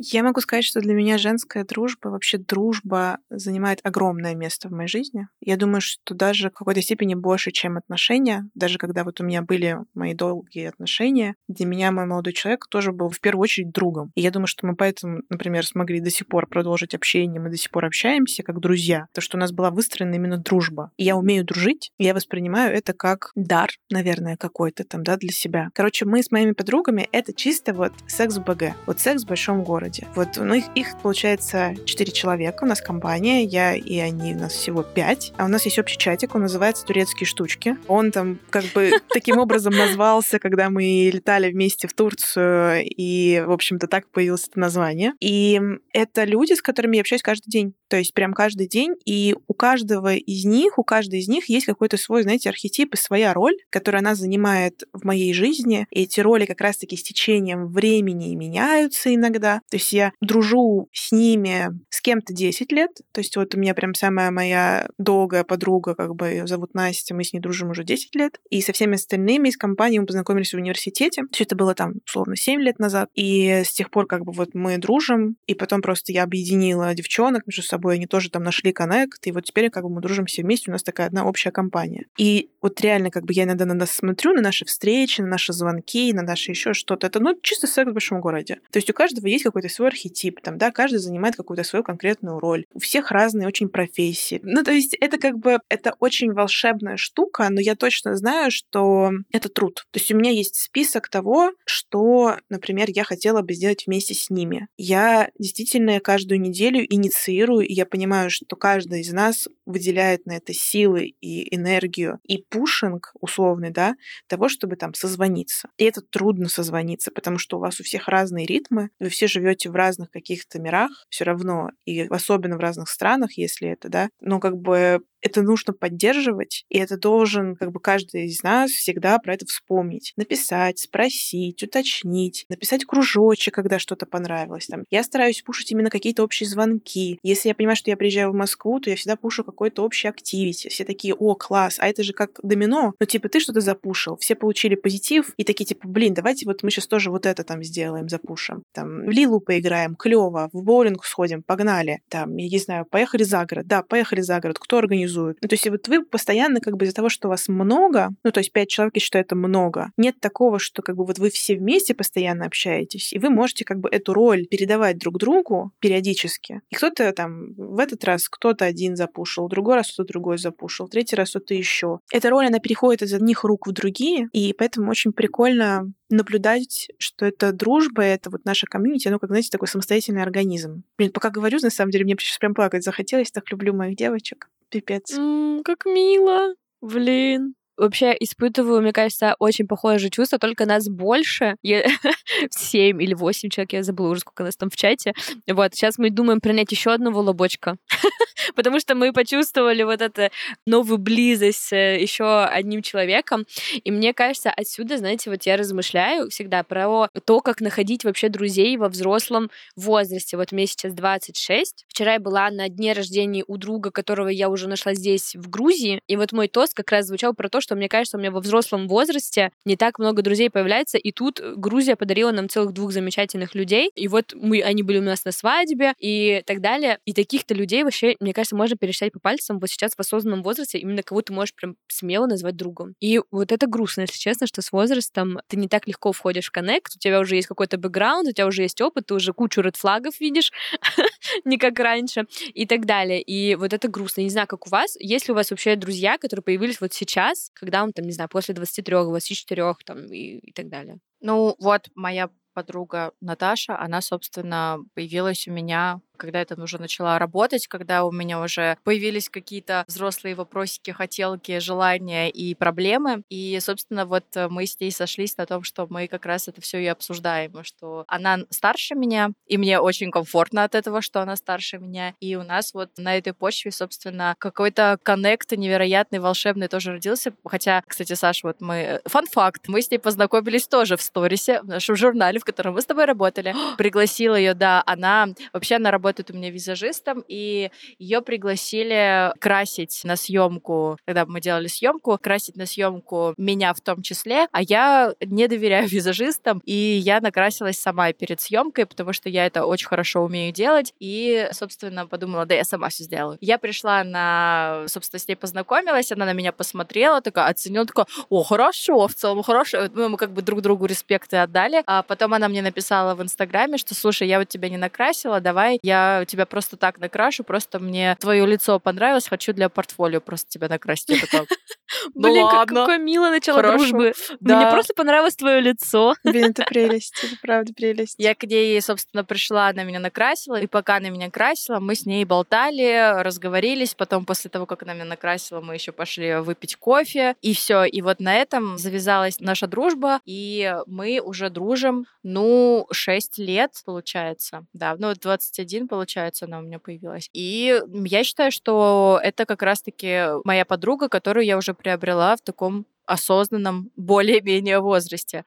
Я 0.00 0.22
могу 0.22 0.40
сказать, 0.40 0.64
что 0.64 0.80
для 0.80 0.94
меня 0.94 1.18
женская 1.18 1.64
дружба, 1.64 2.08
вообще 2.08 2.38
дружба 2.38 3.18
занимает 3.30 3.80
огромное 3.82 4.36
место 4.36 4.68
в 4.68 4.72
моей 4.72 4.88
жизни. 4.88 5.26
Я 5.40 5.56
думаю, 5.56 5.80
что 5.80 6.14
даже 6.14 6.50
в 6.50 6.54
какой-то 6.54 6.80
степени 6.80 7.16
больше, 7.16 7.50
чем 7.50 7.76
отношения. 7.76 8.48
Даже 8.54 8.78
когда 8.78 9.02
вот 9.02 9.20
у 9.20 9.24
меня 9.24 9.42
были 9.42 9.78
мои 9.94 10.14
долгие 10.14 10.66
отношения, 10.66 11.34
для 11.48 11.66
меня 11.66 11.90
мой 11.90 12.06
молодой 12.06 12.32
человек 12.32 12.68
тоже 12.68 12.92
был 12.92 13.08
в 13.08 13.20
первую 13.20 13.42
очередь 13.42 13.72
другом. 13.72 14.12
И 14.14 14.20
я 14.20 14.30
думаю, 14.30 14.46
что 14.46 14.68
мы 14.68 14.76
поэтому, 14.76 15.22
например, 15.30 15.66
смогли 15.66 15.98
до 16.00 16.10
сих 16.10 16.28
пор 16.28 16.46
продолжить 16.46 16.94
общение, 16.94 17.40
мы 17.40 17.50
до 17.50 17.56
сих 17.56 17.72
пор 17.72 17.86
общаемся 17.86 18.44
как 18.44 18.60
друзья. 18.60 19.06
То, 19.12 19.20
что 19.20 19.36
у 19.36 19.40
нас 19.40 19.50
была 19.50 19.70
выстроена 19.72 20.14
именно 20.14 20.38
дружба. 20.38 20.92
И 20.96 21.04
я 21.04 21.16
умею 21.16 21.44
дружить, 21.44 21.90
я 21.98 22.14
воспринимаю 22.14 22.72
это 22.72 22.92
как 22.92 23.32
дар, 23.34 23.70
наверное, 23.90 24.36
какой-то 24.36 24.84
там, 24.84 25.02
да, 25.02 25.16
для 25.16 25.32
себя. 25.32 25.70
Короче, 25.74 26.04
мы 26.04 26.22
с 26.22 26.30
моими 26.30 26.52
подругами— 26.52 27.08
это 27.12 27.32
чисто 27.32 27.74
вот 27.74 27.92
секс 28.06 28.36
в 28.36 28.44
БГ. 28.44 28.74
Вот 28.86 29.00
секс 29.00 29.24
в 29.24 29.26
большом 29.26 29.64
городе 29.64 29.87
городе. 29.88 30.06
Вот 30.14 30.36
ну, 30.36 30.54
их, 30.54 30.64
их 30.74 30.98
получается 31.02 31.74
4 31.84 32.12
человека, 32.12 32.64
у 32.64 32.66
нас 32.66 32.80
компания, 32.80 33.44
я 33.44 33.74
и 33.74 33.98
они, 33.98 34.34
у 34.34 34.38
нас 34.38 34.52
всего 34.52 34.82
5. 34.82 35.34
А 35.36 35.44
у 35.44 35.48
нас 35.48 35.64
есть 35.64 35.78
общий 35.78 35.98
чатик, 35.98 36.34
он 36.34 36.42
называется 36.42 36.84
«Турецкие 36.84 37.26
штучки». 37.26 37.76
Он 37.88 38.10
там 38.10 38.38
как 38.50 38.64
бы 38.74 38.92
таким 39.08 39.38
образом 39.38 39.72
назвался, 39.74 40.38
когда 40.38 40.70
мы 40.70 41.10
летали 41.12 41.50
вместе 41.50 41.88
в 41.88 41.94
Турцию, 41.94 42.84
и, 42.84 43.42
в 43.46 43.52
общем-то, 43.52 43.86
так 43.86 44.08
появилось 44.10 44.48
это 44.48 44.60
название. 44.60 45.12
И 45.20 45.60
это 45.92 46.24
люди, 46.24 46.54
с 46.54 46.62
которыми 46.62 46.96
я 46.96 47.02
общаюсь 47.02 47.22
каждый 47.22 47.50
день. 47.50 47.74
То 47.88 47.96
есть 47.96 48.14
прям 48.14 48.32
каждый 48.32 48.68
день, 48.68 48.94
и 49.04 49.34
у 49.46 49.54
каждого 49.54 50.14
из 50.14 50.44
них, 50.44 50.78
у 50.78 50.84
каждой 50.84 51.20
из 51.20 51.28
них 51.28 51.48
есть 51.48 51.66
какой-то 51.66 51.96
свой, 51.96 52.22
знаете, 52.22 52.48
архетип 52.48 52.94
и 52.94 52.96
своя 52.96 53.34
роль, 53.34 53.56
которую 53.70 54.00
она 54.00 54.14
занимает 54.14 54.84
в 54.92 55.04
моей 55.04 55.32
жизни. 55.32 55.86
И 55.90 56.02
эти 56.02 56.20
роли 56.20 56.46
как 56.46 56.60
раз-таки 56.60 56.96
с 56.96 57.02
течением 57.02 57.68
времени 57.68 58.34
меняются 58.34 59.14
иногда. 59.14 59.60
То 59.70 59.76
есть 59.76 59.92
я 59.92 60.12
дружу 60.20 60.88
с 60.92 61.12
ними 61.12 61.68
с 61.90 62.00
кем-то 62.00 62.32
10 62.32 62.72
лет. 62.72 62.90
То 63.12 63.20
есть 63.20 63.36
вот 63.36 63.54
у 63.54 63.58
меня 63.58 63.74
прям 63.74 63.94
самая 63.94 64.30
моя 64.30 64.88
долгая 64.98 65.44
подруга, 65.44 65.94
как 65.94 66.14
бы 66.14 66.28
ее 66.28 66.46
зовут 66.46 66.74
Настя, 66.74 67.14
мы 67.14 67.24
с 67.24 67.32
ней 67.32 67.40
дружим 67.40 67.70
уже 67.70 67.84
10 67.84 68.14
лет. 68.14 68.40
И 68.50 68.60
со 68.60 68.72
всеми 68.72 68.94
остальными 68.94 69.48
из 69.48 69.56
компании 69.56 69.98
мы 69.98 70.06
познакомились 70.06 70.52
в 70.52 70.56
университете. 70.56 71.22
Все 71.32 71.44
это 71.44 71.56
было 71.56 71.74
там, 71.74 71.94
условно, 72.06 72.36
7 72.36 72.60
лет 72.60 72.78
назад. 72.78 73.08
И 73.14 73.62
с 73.64 73.72
тех 73.72 73.90
пор 73.90 74.06
как 74.06 74.24
бы 74.24 74.32
вот 74.32 74.54
мы 74.54 74.78
дружим. 74.78 75.36
И 75.46 75.54
потом 75.54 75.80
просто 75.80 76.12
я 76.12 76.24
объединила 76.24 76.94
девчонок 76.94 77.46
между 77.46 77.62
собой. 77.62 77.77
Они 77.86 78.06
тоже 78.06 78.30
там 78.30 78.42
нашли 78.42 78.72
коннект. 78.72 79.26
И 79.26 79.32
вот 79.32 79.44
теперь 79.44 79.70
как 79.70 79.84
бы 79.84 79.90
мы 79.90 80.00
дружим 80.00 80.26
все 80.26 80.42
вместе. 80.42 80.70
У 80.70 80.72
нас 80.72 80.82
такая 80.82 81.06
одна 81.06 81.24
общая 81.24 81.50
компания. 81.50 82.06
И 82.18 82.50
вот 82.60 82.80
реально 82.80 83.10
как 83.10 83.24
бы 83.24 83.32
я 83.32 83.44
иногда 83.44 83.64
на 83.64 83.74
нас 83.74 83.90
смотрю, 83.90 84.32
на 84.32 84.42
наши 84.42 84.64
встречи, 84.64 85.20
на 85.20 85.28
наши 85.28 85.52
звонки, 85.52 86.12
на 86.12 86.22
наши 86.22 86.50
еще 86.50 86.74
что-то. 86.74 87.06
Это, 87.06 87.20
ну, 87.20 87.38
чисто 87.42 87.66
секс 87.66 87.90
в 87.90 87.94
большом 87.94 88.20
городе. 88.20 88.60
То 88.70 88.78
есть 88.78 88.90
у 88.90 88.92
каждого 88.92 89.26
есть 89.26 89.44
какой-то 89.44 89.68
свой 89.68 89.88
архетип, 89.88 90.40
там, 90.40 90.58
да, 90.58 90.70
каждый 90.70 90.98
занимает 90.98 91.36
какую-то 91.36 91.64
свою 91.64 91.84
конкретную 91.84 92.38
роль. 92.38 92.64
У 92.72 92.80
всех 92.80 93.10
разные 93.10 93.48
очень 93.48 93.68
профессии. 93.68 94.40
Ну, 94.42 94.62
то 94.62 94.72
есть 94.72 94.96
это 95.00 95.18
как 95.18 95.38
бы, 95.38 95.58
это 95.68 95.94
очень 96.00 96.32
волшебная 96.32 96.96
штука, 96.96 97.48
но 97.50 97.60
я 97.60 97.76
точно 97.76 98.16
знаю, 98.16 98.50
что 98.50 99.12
это 99.32 99.48
труд. 99.48 99.86
То 99.90 99.98
есть 99.98 100.10
у 100.10 100.16
меня 100.16 100.30
есть 100.30 100.56
список 100.56 101.08
того, 101.08 101.52
что, 101.64 102.36
например, 102.48 102.88
я 102.88 103.04
хотела 103.04 103.42
бы 103.42 103.54
сделать 103.54 103.86
вместе 103.86 104.14
с 104.14 104.30
ними. 104.30 104.68
Я 104.76 105.30
действительно 105.38 106.00
каждую 106.00 106.40
неделю 106.40 106.84
инициирую, 106.88 107.67
и 107.68 107.74
я 107.74 107.84
понимаю, 107.84 108.30
что 108.30 108.56
каждый 108.56 109.02
из 109.02 109.12
нас 109.12 109.46
выделяет 109.66 110.24
на 110.24 110.32
это 110.32 110.54
силы 110.54 111.14
и 111.20 111.54
энергию 111.54 112.18
и 112.24 112.38
пушинг 112.38 113.12
условный, 113.20 113.70
да, 113.70 113.94
того, 114.26 114.48
чтобы 114.48 114.76
там 114.76 114.94
созвониться. 114.94 115.68
И 115.76 115.84
это 115.84 116.00
трудно 116.00 116.48
созвониться, 116.48 117.10
потому 117.10 117.36
что 117.36 117.58
у 117.58 117.60
вас 117.60 117.78
у 117.78 117.84
всех 117.84 118.08
разные 118.08 118.46
ритмы, 118.46 118.88
вы 118.98 119.10
все 119.10 119.26
живете 119.26 119.68
в 119.68 119.74
разных 119.74 120.10
каких-то 120.10 120.58
мирах, 120.58 120.90
все 121.10 121.24
равно, 121.24 121.68
и 121.84 122.06
особенно 122.08 122.56
в 122.56 122.60
разных 122.60 122.88
странах, 122.88 123.36
если 123.36 123.68
это, 123.68 123.90
да, 123.90 124.08
но 124.18 124.40
как 124.40 124.56
бы 124.56 125.02
это 125.20 125.42
нужно 125.42 125.72
поддерживать, 125.72 126.64
и 126.68 126.78
это 126.78 126.96
должен 126.96 127.56
как 127.56 127.72
бы 127.72 127.80
каждый 127.80 128.26
из 128.26 128.42
нас 128.42 128.70
всегда 128.70 129.18
про 129.18 129.34
это 129.34 129.46
вспомнить. 129.46 130.12
Написать, 130.16 130.78
спросить, 130.78 131.62
уточнить, 131.62 132.44
написать 132.48 132.84
кружочек, 132.84 133.54
когда 133.54 133.78
что-то 133.78 134.06
понравилось. 134.06 134.66
Там. 134.66 134.84
Я 134.90 135.02
стараюсь 135.02 135.42
пушить 135.42 135.72
именно 135.72 135.90
какие-то 135.90 136.22
общие 136.22 136.48
звонки. 136.48 137.18
Если 137.22 137.48
я 137.48 137.54
понимаю, 137.54 137.76
что 137.76 137.90
я 137.90 137.96
приезжаю 137.96 138.30
в 138.30 138.34
Москву, 138.34 138.80
то 138.80 138.90
я 138.90 138.96
всегда 138.96 139.16
пушу 139.16 139.44
какой-то 139.44 139.84
общий 139.84 140.08
активити. 140.08 140.68
Все 140.68 140.84
такие, 140.84 141.14
о, 141.14 141.34
класс, 141.34 141.76
а 141.78 141.88
это 141.88 142.02
же 142.02 142.12
как 142.12 142.38
домино. 142.42 142.94
Ну, 142.98 143.06
типа, 143.06 143.28
ты 143.28 143.40
что-то 143.40 143.60
запушил, 143.60 144.16
все 144.16 144.34
получили 144.34 144.74
позитив, 144.74 145.32
и 145.36 145.44
такие, 145.44 145.64
типа, 145.64 145.88
блин, 145.88 146.14
давайте 146.14 146.46
вот 146.46 146.62
мы 146.62 146.70
сейчас 146.70 146.86
тоже 146.86 147.10
вот 147.10 147.26
это 147.26 147.44
там 147.44 147.62
сделаем, 147.62 148.08
запушим. 148.08 148.62
Там, 148.72 149.06
в 149.06 149.10
Лилу 149.10 149.40
поиграем, 149.40 149.96
клево, 149.96 150.48
в 150.52 150.62
боулинг 150.62 151.04
сходим, 151.04 151.42
погнали. 151.42 152.00
Там, 152.08 152.36
я 152.36 152.48
не 152.48 152.58
знаю, 152.58 152.86
поехали 152.86 153.22
за 153.24 153.44
город. 153.44 153.66
Да, 153.66 153.82
поехали 153.82 154.20
за 154.20 154.40
город. 154.40 154.58
Кто 154.58 154.78
организует? 154.78 155.07
Организуют. 155.08 155.38
Ну, 155.42 155.48
то 155.48 155.54
есть 155.54 155.68
вот 155.68 155.88
вы 155.88 156.04
постоянно 156.04 156.60
как 156.60 156.76
бы 156.76 156.84
из-за 156.84 156.94
того, 156.94 157.08
что 157.08 157.28
вас 157.28 157.48
много, 157.48 158.10
ну, 158.24 158.30
то 158.30 158.40
есть 158.40 158.52
пять 158.52 158.68
человек, 158.68 158.94
я 158.96 159.00
считаю, 159.00 159.24
это 159.24 159.34
много, 159.34 159.90
нет 159.96 160.20
такого, 160.20 160.58
что 160.58 160.82
как 160.82 160.96
бы 160.96 161.04
вот 161.04 161.18
вы 161.18 161.30
все 161.30 161.56
вместе 161.56 161.94
постоянно 161.94 162.46
общаетесь, 162.46 163.12
и 163.12 163.18
вы 163.18 163.30
можете 163.30 163.64
как 163.64 163.78
бы 163.78 163.88
эту 163.90 164.14
роль 164.14 164.46
передавать 164.46 164.98
друг 164.98 165.18
другу 165.18 165.72
периодически. 165.80 166.60
И 166.70 166.74
кто-то 166.74 167.12
там 167.12 167.54
в 167.54 167.78
этот 167.78 168.04
раз 168.04 168.28
кто-то 168.28 168.64
один 168.64 168.96
запушил, 168.96 169.48
другой 169.48 169.76
раз 169.76 169.92
кто-то 169.92 170.08
другой 170.08 170.38
запушил, 170.38 170.88
третий 170.88 171.16
раз 171.16 171.30
кто-то 171.30 171.54
еще. 171.54 172.00
Эта 172.12 172.30
роль, 172.30 172.46
она 172.46 172.58
переходит 172.58 173.02
из 173.02 173.12
одних 173.12 173.44
рук 173.44 173.66
в 173.66 173.72
другие, 173.72 174.28
и 174.32 174.52
поэтому 174.52 174.90
очень 174.90 175.12
прикольно 175.12 175.92
наблюдать, 176.10 176.88
что 176.98 177.26
это 177.26 177.52
дружба, 177.52 178.02
это 178.02 178.30
вот 178.30 178.44
наша 178.44 178.66
комьюнити, 178.66 179.08
оно, 179.08 179.18
как, 179.18 179.30
знаете, 179.30 179.50
такой 179.50 179.68
самостоятельный 179.68 180.22
организм. 180.22 180.82
Блин, 180.96 181.12
пока 181.12 181.30
говорю, 181.30 181.58
на 181.62 181.70
самом 181.70 181.90
деле, 181.90 182.04
мне 182.04 182.16
сейчас 182.18 182.38
прям 182.38 182.54
плакать 182.54 182.82
захотелось, 182.82 183.30
так 183.30 183.50
люблю 183.50 183.74
моих 183.74 183.96
девочек. 183.96 184.48
Пипец. 184.70 185.16
М, 185.16 185.62
как 185.64 185.86
мило. 185.86 186.54
Блин. 186.80 187.54
Вообще 187.78 188.16
испытываю, 188.18 188.82
мне 188.82 188.92
кажется, 188.92 189.36
очень 189.38 189.68
похожие 189.68 190.10
чувства, 190.10 190.38
только 190.38 190.66
нас 190.66 190.88
больше. 190.88 191.56
Семь 192.50 193.00
или 193.00 193.14
восемь 193.14 193.50
человек, 193.50 193.72
я 193.72 193.82
забыла 193.84 194.10
уже, 194.10 194.20
сколько 194.20 194.42
нас 194.42 194.56
там 194.56 194.68
в 194.68 194.76
чате. 194.76 195.12
Вот, 195.46 195.74
сейчас 195.74 195.96
мы 195.96 196.10
думаем 196.10 196.40
принять 196.40 196.72
еще 196.72 196.92
одного 196.92 197.20
лобочка. 197.20 197.76
Потому 198.56 198.80
что 198.80 198.94
мы 198.96 199.12
почувствовали 199.12 199.84
вот 199.84 200.00
эту 200.00 200.30
новую 200.66 200.98
близость 200.98 201.68
с 201.68 201.72
э, 201.72 202.00
еще 202.00 202.44
одним 202.44 202.82
человеком. 202.82 203.46
И 203.84 203.90
мне 203.90 204.12
кажется, 204.12 204.50
отсюда, 204.50 204.96
знаете, 204.98 205.30
вот 205.30 205.44
я 205.44 205.56
размышляю 205.56 206.30
всегда 206.30 206.64
про 206.64 207.08
то, 207.24 207.40
как 207.40 207.60
находить 207.60 208.04
вообще 208.04 208.28
друзей 208.28 208.76
во 208.76 208.88
взрослом 208.88 209.50
возрасте. 209.76 210.36
Вот 210.36 210.50
мне 210.50 210.66
сейчас 210.66 210.94
26. 210.94 211.84
Вчера 211.88 212.14
я 212.14 212.20
была 212.20 212.50
на 212.50 212.68
дне 212.68 212.92
рождения 212.92 213.44
у 213.46 213.56
друга, 213.56 213.90
которого 213.90 214.28
я 214.28 214.48
уже 214.48 214.68
нашла 214.68 214.94
здесь, 214.94 215.36
в 215.36 215.48
Грузии. 215.48 216.00
И 216.08 216.16
вот 216.16 216.32
мой 216.32 216.48
тост 216.48 216.74
как 216.74 216.90
раз 216.90 217.06
звучал 217.06 217.34
про 217.34 217.48
то, 217.48 217.60
что 217.60 217.67
мне 217.74 217.88
кажется, 217.88 218.16
у 218.16 218.20
меня 218.20 218.30
во 218.30 218.40
взрослом 218.40 218.88
возрасте 218.88 219.50
не 219.64 219.76
так 219.76 219.98
много 219.98 220.22
друзей 220.22 220.50
появляется. 220.50 220.98
И 220.98 221.12
тут 221.12 221.40
Грузия 221.56 221.96
подарила 221.96 222.32
нам 222.32 222.48
целых 222.48 222.72
двух 222.72 222.92
замечательных 222.92 223.54
людей. 223.54 223.90
И 223.94 224.08
вот 224.08 224.34
мы, 224.34 224.60
они 224.62 224.82
были 224.82 224.98
у 224.98 225.02
нас 225.02 225.24
на 225.24 225.32
свадьбе 225.32 225.94
и 225.98 226.42
так 226.46 226.60
далее. 226.60 226.98
И 227.04 227.12
таких-то 227.12 227.54
людей 227.54 227.84
вообще, 227.84 228.16
мне 228.20 228.32
кажется, 228.32 228.56
можно 228.56 228.76
пересчитать 228.76 229.12
по 229.12 229.20
пальцам 229.20 229.58
вот 229.58 229.70
сейчас 229.70 229.94
в 229.94 230.00
осознанном 230.00 230.42
возрасте, 230.42 230.78
именно 230.78 231.02
кого 231.02 231.22
ты 231.22 231.32
можешь 231.32 231.54
прям 231.54 231.76
смело 231.88 232.26
назвать 232.26 232.56
другом. 232.56 232.94
И 233.00 233.20
вот 233.30 233.52
это 233.52 233.66
грустно, 233.66 234.02
если 234.02 234.18
честно, 234.18 234.46
что 234.46 234.62
с 234.62 234.72
возрастом 234.72 235.38
ты 235.48 235.56
не 235.56 235.68
так 235.68 235.86
легко 235.86 236.12
входишь 236.12 236.46
в 236.46 236.50
коннект, 236.50 236.92
у 236.96 236.98
тебя 236.98 237.20
уже 237.20 237.36
есть 237.36 237.48
какой-то 237.48 237.78
бэкграунд, 237.78 238.28
у 238.28 238.32
тебя 238.32 238.46
уже 238.46 238.62
есть 238.62 238.80
опыт, 238.80 239.06
ты 239.06 239.14
уже 239.14 239.32
кучу 239.32 239.60
ред 239.60 239.76
флагов 239.76 240.20
видишь, 240.20 240.52
не 241.44 241.58
как 241.58 241.78
раньше, 241.78 242.26
и 242.54 242.66
так 242.66 242.86
далее. 242.86 243.22
И 243.22 243.54
вот 243.54 243.72
это 243.72 243.88
грустно. 243.88 244.22
Не 244.22 244.30
знаю, 244.30 244.46
как 244.46 244.66
у 244.66 244.70
вас, 244.70 244.96
есть 244.98 245.28
ли 245.28 245.32
у 245.32 245.34
вас 245.34 245.50
вообще 245.50 245.76
друзья, 245.76 246.18
которые 246.18 246.42
появились 246.42 246.80
вот 246.80 246.92
сейчас, 246.92 247.50
когда 247.58 247.82
он 247.82 247.92
там, 247.92 248.04
не 248.04 248.12
знаю, 248.12 248.28
после 248.28 248.54
23, 248.54 248.94
24 249.04 249.74
там 249.84 250.06
и, 250.06 250.38
и 250.38 250.52
так 250.52 250.68
далее? 250.68 250.98
Ну, 251.20 251.56
вот 251.58 251.88
моя 251.94 252.30
подруга 252.54 253.12
Наташа, 253.20 253.78
она, 253.78 254.00
собственно, 254.00 254.78
появилась 254.94 255.46
у 255.46 255.52
меня 255.52 256.00
когда 256.18 256.40
я 256.40 256.44
там 256.44 256.60
уже 256.60 256.78
начала 256.78 257.18
работать, 257.18 257.66
когда 257.68 258.04
у 258.04 258.12
меня 258.12 258.40
уже 258.40 258.76
появились 258.84 259.28
какие-то 259.28 259.84
взрослые 259.86 260.34
вопросики, 260.34 260.90
хотелки, 260.90 261.58
желания 261.58 262.30
и 262.30 262.54
проблемы. 262.54 263.22
И, 263.28 263.58
собственно, 263.60 264.04
вот 264.04 264.24
мы 264.50 264.66
с 264.66 264.78
ней 264.80 264.92
сошлись 264.92 265.36
на 265.36 265.46
том, 265.46 265.62
что 265.62 265.86
мы 265.88 266.08
как 266.08 266.26
раз 266.26 266.48
это 266.48 266.60
все 266.60 266.78
и 266.82 266.86
обсуждаем, 266.86 267.64
что 267.64 268.04
она 268.08 268.40
старше 268.50 268.94
меня, 268.94 269.30
и 269.46 269.56
мне 269.56 269.80
очень 269.80 270.10
комфортно 270.10 270.64
от 270.64 270.74
этого, 270.74 271.00
что 271.00 271.20
она 271.22 271.36
старше 271.36 271.78
меня. 271.78 272.14
И 272.20 272.36
у 272.36 272.42
нас 272.42 272.74
вот 272.74 272.90
на 272.98 273.16
этой 273.16 273.32
почве, 273.32 273.70
собственно, 273.70 274.34
какой-то 274.38 274.98
коннект 275.02 275.52
невероятный, 275.52 276.18
волшебный 276.18 276.68
тоже 276.68 276.92
родился. 276.92 277.32
Хотя, 277.44 277.82
кстати, 277.86 278.14
Саша, 278.14 278.46
вот 278.46 278.60
мы... 278.60 279.00
Фан-факт, 279.06 279.68
мы 279.68 279.82
с 279.82 279.90
ней 279.90 279.98
познакомились 279.98 280.66
тоже 280.66 280.96
в 280.96 281.02
сторисе, 281.02 281.62
в 281.62 281.66
нашем 281.68 281.96
журнале, 281.96 282.38
в 282.38 282.44
котором 282.44 282.74
мы 282.74 282.82
с 282.82 282.86
тобой 282.86 283.04
работали. 283.04 283.54
Пригласила 283.78 284.34
ее, 284.34 284.54
да, 284.54 284.82
она... 284.86 285.28
Вообще 285.52 285.76
она 285.76 285.90
работает 285.90 286.07
у 286.30 286.34
меня 286.34 286.50
визажистом, 286.50 287.24
и 287.28 287.70
ее 287.98 288.22
пригласили 288.22 289.32
красить 289.38 290.00
на 290.04 290.16
съемку, 290.16 290.98
когда 291.04 291.26
мы 291.26 291.40
делали 291.40 291.68
съемку, 291.68 292.18
красить 292.20 292.56
на 292.56 292.66
съемку 292.66 293.34
меня 293.36 293.72
в 293.74 293.80
том 293.80 294.02
числе, 294.02 294.46
а 294.52 294.62
я 294.62 295.14
не 295.20 295.48
доверяю 295.48 295.88
визажистам, 295.88 296.60
и 296.64 296.74
я 296.74 297.20
накрасилась 297.20 297.78
сама 297.78 298.12
перед 298.12 298.40
съемкой, 298.40 298.86
потому 298.86 299.12
что 299.12 299.28
я 299.28 299.46
это 299.46 299.64
очень 299.66 299.88
хорошо 299.88 300.22
умею 300.22 300.52
делать, 300.52 300.94
и, 300.98 301.48
собственно, 301.52 302.06
подумала, 302.06 302.46
да, 302.46 302.54
я 302.54 302.64
сама 302.64 302.88
все 302.88 303.04
сделаю. 303.04 303.38
Я 303.40 303.58
пришла 303.58 304.04
на, 304.04 304.84
собственно, 304.86 305.20
с 305.20 305.28
ней 305.28 305.36
познакомилась, 305.36 306.12
она 306.12 306.24
на 306.24 306.32
меня 306.32 306.52
посмотрела, 306.52 307.20
такая 307.20 307.48
оценила, 307.48 307.86
такая, 307.86 308.06
о, 308.28 308.42
хорошо, 308.42 309.06
в 309.08 309.14
целом 309.14 309.42
хорошо. 309.42 309.88
Мы, 309.94 310.08
мы 310.08 310.16
как 310.16 310.32
бы 310.32 310.42
друг 310.42 310.60
другу 310.62 310.86
респекты 310.86 311.36
отдали. 311.36 311.82
А 311.86 312.02
потом 312.02 312.34
она 312.34 312.48
мне 312.48 312.62
написала 312.62 313.14
в 313.14 313.22
Инстаграме, 313.22 313.78
что, 313.78 313.94
слушай, 313.94 314.28
я 314.28 314.38
вот 314.38 314.48
тебя 314.48 314.68
не 314.68 314.76
накрасила, 314.76 315.40
давай 315.40 315.78
я 315.82 315.97
тебя 316.26 316.46
просто 316.46 316.76
так 316.76 316.98
накрашу, 316.98 317.44
просто 317.44 317.78
мне 317.78 318.16
твое 318.20 318.46
лицо 318.46 318.78
понравилось, 318.78 319.28
хочу 319.28 319.52
для 319.52 319.68
портфолио 319.68 320.20
просто 320.20 320.50
тебя 320.50 320.68
накрасить. 320.68 321.08
Я 321.10 321.20
такая, 321.20 321.46
ну 322.14 322.30
Блин, 322.30 322.44
ладно. 322.44 322.80
какое 322.80 322.98
милое 322.98 323.30
начало 323.30 323.56
Хорошо. 323.58 323.78
дружбы. 323.78 324.12
Да. 324.40 324.56
Мне 324.56 324.70
просто 324.70 324.94
понравилось 324.94 325.36
твое 325.36 325.60
лицо. 325.60 326.14
Блин, 326.24 326.50
это 326.50 326.64
прелесть, 326.68 327.14
это 327.22 327.36
правда 327.42 327.72
прелесть. 327.74 328.14
Я 328.18 328.34
к 328.34 328.44
ней, 328.44 328.80
собственно, 328.80 329.24
пришла, 329.24 329.68
она 329.68 329.84
меня 329.84 330.00
накрасила, 330.00 330.60
и 330.60 330.66
пока 330.66 330.96
она 330.96 331.08
меня 331.10 331.30
красила, 331.30 331.80
мы 331.80 331.94
с 331.94 332.06
ней 332.06 332.24
болтали, 332.24 333.22
разговорились. 333.22 333.94
Потом, 333.94 334.24
после 334.24 334.50
того, 334.50 334.66
как 334.66 334.82
она 334.82 334.94
меня 334.94 335.04
накрасила, 335.04 335.60
мы 335.60 335.74
еще 335.74 335.92
пошли 335.92 336.36
выпить 336.36 336.76
кофе, 336.76 337.34
и 337.42 337.54
все. 337.54 337.84
И 337.84 338.02
вот 338.02 338.20
на 338.20 338.34
этом 338.34 338.78
завязалась 338.78 339.40
наша 339.40 339.66
дружба, 339.66 340.20
и 340.24 340.74
мы 340.86 341.20
уже 341.20 341.50
дружим, 341.50 342.06
ну, 342.22 342.86
6 342.90 343.38
лет, 343.38 343.72
получается. 343.84 344.64
Да, 344.72 344.96
ну, 344.98 345.12
21, 345.14 345.87
получается, 345.88 346.44
она 346.44 346.58
у 346.58 346.62
меня 346.62 346.78
появилась. 346.78 347.28
И 347.32 347.80
я 347.92 348.24
считаю, 348.24 348.52
что 348.52 349.18
это 349.22 349.46
как 349.46 349.62
раз-таки 349.62 350.40
моя 350.44 350.64
подруга, 350.64 351.08
которую 351.08 351.44
я 351.44 351.56
уже 351.56 351.74
приобрела 351.74 352.36
в 352.36 352.40
таком 352.42 352.86
осознанном, 353.06 353.90
более-менее 353.96 354.80
возрасте. 354.80 355.42